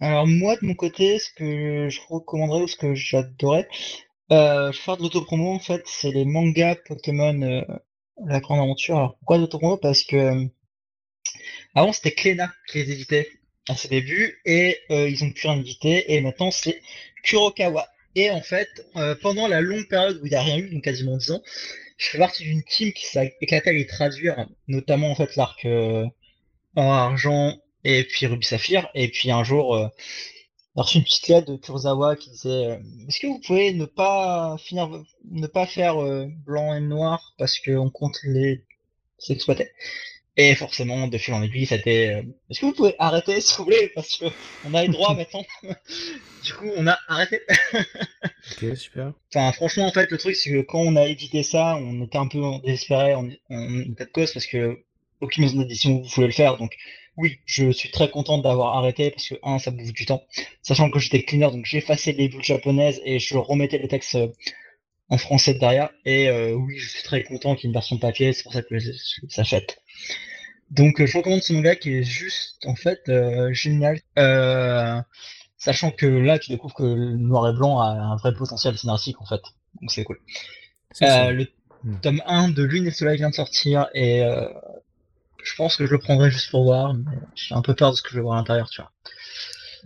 [0.00, 3.68] Alors moi de mon côté, ce que je recommanderais ou ce que j'adorais,
[4.32, 7.62] euh, faire de l'autopromo en fait, c'est les mangas Pokémon euh,
[8.26, 8.96] La Grande Aventure.
[8.96, 9.76] Alors pourquoi l'autopromo?
[9.76, 10.44] Parce que euh,
[11.74, 13.28] avant c'était Kléna qui les éditait
[13.68, 16.80] à ses débuts et ils ont pu en éditer et maintenant c'est
[17.24, 17.86] Kurokawa.
[18.16, 18.68] Et en fait,
[19.22, 21.42] pendant la longue période où il n'y a rien eu, donc quasiment 10 ans,
[21.96, 25.64] je fais partie d'une team qui s'est éclatée à les traduire, notamment en fait l'arc
[26.74, 28.88] en argent et puis Ruby Saphir.
[28.94, 29.88] Et puis un jour, euh,
[30.76, 32.76] j'ai reçu une petite lettre de Kurosawa qui disait euh,
[33.08, 34.88] Est-ce que vous pouvez ne pas finir,
[35.30, 38.62] ne pas faire euh, blanc et noir parce qu'on compte les
[39.28, 39.70] exploiter?
[40.36, 43.90] Et forcément, de fil en aiguille, c'était Est-ce que vous pouvez arrêter s'il vous plaît
[43.94, 45.44] Parce qu'on a les droits maintenant.
[46.44, 47.40] du coup, on a arrêté.
[47.74, 49.12] ok, super.
[49.28, 52.18] Enfin, franchement, en fait, le truc, c'est que quand on a édité ça, on était
[52.18, 54.78] un peu désespéré en, en état de cause parce que
[55.20, 56.56] aucune maison d'édition vous pouvait le faire.
[56.56, 56.76] Donc,
[57.20, 60.24] oui, je suis très content d'avoir arrêté parce que, un, ça bouffe du temps.
[60.62, 64.28] Sachant que j'étais cleaner, donc j'effaçais les bulles japonaises et je remettais les textes euh,
[65.10, 65.90] en français derrière.
[66.06, 68.54] Et euh, oui, je suis très content qu'il y ait une version papier, c'est pour
[68.54, 68.90] ça que je
[69.28, 69.82] s'achète.
[70.70, 73.00] Donc, euh, je recommande ce manga qui est juste, en fait,
[73.52, 74.00] génial.
[75.58, 79.20] sachant que là, tu découvres que le noir et blanc a un vrai potentiel scénaristique,
[79.20, 79.42] en fait.
[79.82, 80.20] Donc, c'est cool.
[81.02, 81.46] le
[81.84, 82.00] hmm.
[82.00, 84.22] tome 1 de Lune et Soleil vient de sortir et
[85.42, 87.96] je pense que je le prendrai juste pour voir, mais j'ai un peu peur de
[87.96, 88.92] ce que je vais voir à l'intérieur, tu vois.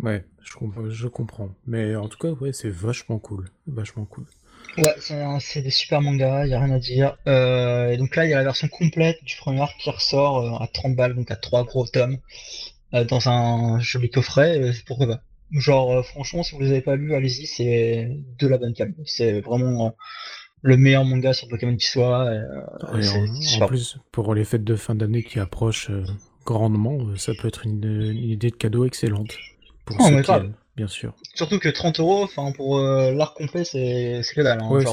[0.01, 1.51] Ouais, je, je comprends.
[1.67, 3.51] Mais en tout cas, ouais, c'est vachement cool.
[3.67, 4.27] Vachement cool.
[4.77, 4.95] Ouais,
[5.41, 7.17] c'est des super mangas, il a rien à dire.
[7.29, 10.39] Euh, et donc là, il y a la version complète du premier arc qui ressort
[10.39, 12.19] euh, à 30 balles, donc à 3 gros tomes,
[12.95, 15.21] euh, dans un joli coffret, pourquoi pas.
[15.53, 18.09] Genre, franchement, si vous les avez pas lus, allez-y, c'est
[18.39, 18.93] de la bonne cam.
[19.05, 19.95] C'est vraiment
[20.65, 22.25] le meilleur manga sur Pokémon qui soit.
[22.25, 26.05] Euh, en, plus, pour les fêtes de fin d'année qui approchent euh,
[26.47, 27.85] grandement, euh, ça peut être une,
[28.15, 29.37] idée de cadeau excellente.
[29.85, 31.13] Pour oh, ceux qui aiment, bien sûr.
[31.35, 32.27] Surtout que 30 euros,
[32.57, 34.63] pour l'art complet, c'est que dalle.
[34.63, 34.81] Hein.
[34.81, 34.87] je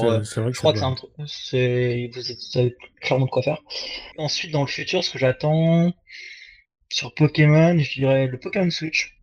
[0.58, 1.10] crois que c'est un truc.
[1.18, 3.62] Vous avez clairement de quoi faire.
[4.18, 5.90] Ensuite, dans le futur, ce que j'attends
[6.90, 9.16] sur Pokémon, je dirais le Pokémon Switch.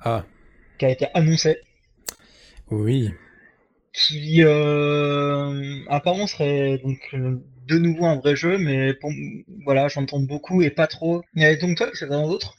[0.00, 0.24] Ah.
[0.80, 1.58] Qui a été annoncé.
[2.72, 3.12] Oui
[3.94, 8.98] qui euh, apparemment serait donc euh, de nouveau un vrai jeu, mais
[9.64, 11.22] voilà, j'entends beaucoup et pas trop.
[11.36, 12.56] Et donc toi, c'est dans d'autres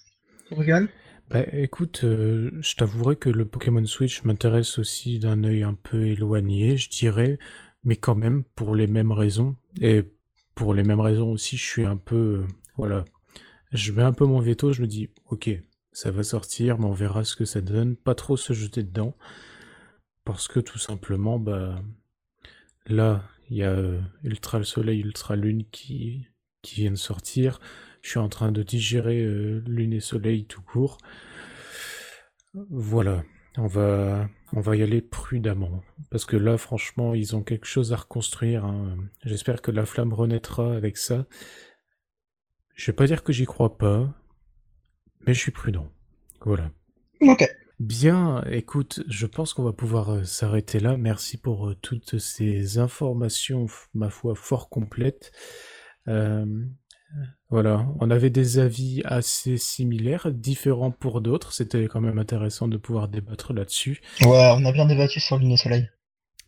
[0.50, 0.88] Pokémon
[1.28, 6.06] bah, écoute, euh, je t'avouerai que le Pokémon Switch m'intéresse aussi d'un œil un peu
[6.06, 7.40] éloigné, je dirais,
[7.84, 9.56] mais quand même pour les mêmes raisons.
[9.82, 10.04] Et
[10.54, 12.46] pour les mêmes raisons aussi, je suis un peu,
[12.78, 13.06] voilà,
[13.72, 15.50] je mets un peu mon veto, je me dis, ok,
[15.92, 19.16] ça va sortir, mais on verra ce que ça donne, pas trop se jeter dedans.
[20.26, 21.82] Parce que tout simplement, bah,
[22.88, 26.28] là, il y a euh, Ultra le Soleil, Ultra Lune qui,
[26.62, 27.60] qui viennent sortir.
[28.02, 30.98] Je suis en train de digérer euh, Lune et Soleil tout court.
[32.70, 33.24] Voilà,
[33.58, 35.84] on va, on va y aller prudemment.
[36.10, 38.66] Parce que là, franchement, ils ont quelque chose à reconstruire.
[38.66, 38.98] Hein.
[39.24, 41.28] J'espère que la flamme renaîtra avec ça.
[42.74, 44.12] Je vais pas dire que j'y crois pas,
[45.26, 45.90] mais je suis prudent.
[46.42, 46.72] Voilà.
[47.22, 47.48] Ok.
[47.80, 50.96] Bien, écoute, je pense qu'on va pouvoir euh, s'arrêter là.
[50.96, 55.34] Merci pour euh, toutes ces informations, ma foi, fort complètes.
[56.08, 56.46] Euh,
[57.50, 61.52] voilà, on avait des avis assez similaires, différents pour d'autres.
[61.52, 64.02] C'était quand même intéressant de pouvoir débattre là-dessus.
[64.22, 65.90] Ouais, on a bien débattu sur Lune et Soleil.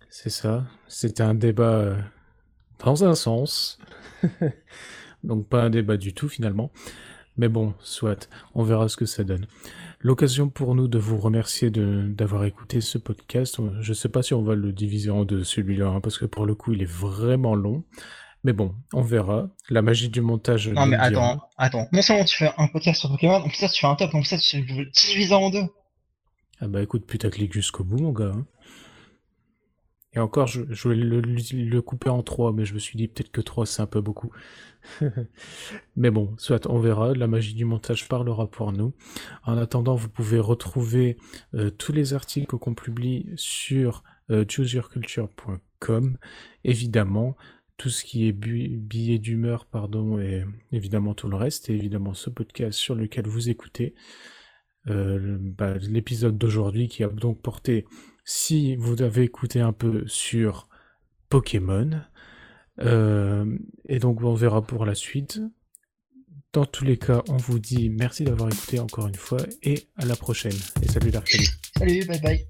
[0.09, 0.65] C'est ça.
[0.87, 1.97] C'était un débat
[2.79, 3.79] dans un sens.
[5.23, 6.71] Donc pas un débat du tout finalement.
[7.38, 9.47] Mais bon, soit, on verra ce que ça donne
[9.99, 13.57] l'occasion pour nous de vous remercier d'avoir écouté ce podcast.
[13.81, 16.26] Je ne sais pas si on va le diviser en deux, celui-là, hein, parce que
[16.26, 17.84] pour le coup, il est vraiment long.
[18.43, 19.49] Mais bon, on verra.
[19.69, 20.69] La magie du montage.
[20.69, 21.88] Non, mais attends, attends.
[21.91, 24.14] Non seulement tu fais un podcast sur Pokémon, en plus, ça, tu fais un top,
[24.14, 25.65] en plus, ça, tu divises en deux.
[26.59, 28.31] Ah bah écoute, putaclic jusqu'au bout, mon gars.
[28.35, 28.45] Hein.
[30.13, 33.41] Et encore, je, voulais le, couper en trois, mais je me suis dit peut-être que
[33.41, 34.31] trois, c'est un peu beaucoup.
[35.95, 38.93] Mais bon, soit on verra, la magie du montage parlera pour nous.
[39.43, 41.17] En attendant, vous pouvez retrouver
[41.55, 46.17] euh, tous les articles qu'on publie sur euh, chooseyourculture.com.
[46.63, 47.35] Évidemment,
[47.75, 52.29] tout ce qui est billet d'humeur, pardon, et évidemment tout le reste, et évidemment ce
[52.29, 53.93] podcast sur lequel vous écoutez.
[54.85, 57.85] bah, l'épisode d'aujourd'hui qui a donc porté,
[58.27, 60.67] si vous avez écouté un peu sur
[61.29, 62.01] Pokémon.
[62.79, 65.39] et donc on verra pour la suite.
[66.53, 70.05] Dans tous les cas, on vous dit merci d'avoir écouté encore une fois et à
[70.05, 70.57] la prochaine.
[70.81, 71.47] Et salut Darkali.
[71.77, 72.47] Salut, bye bye.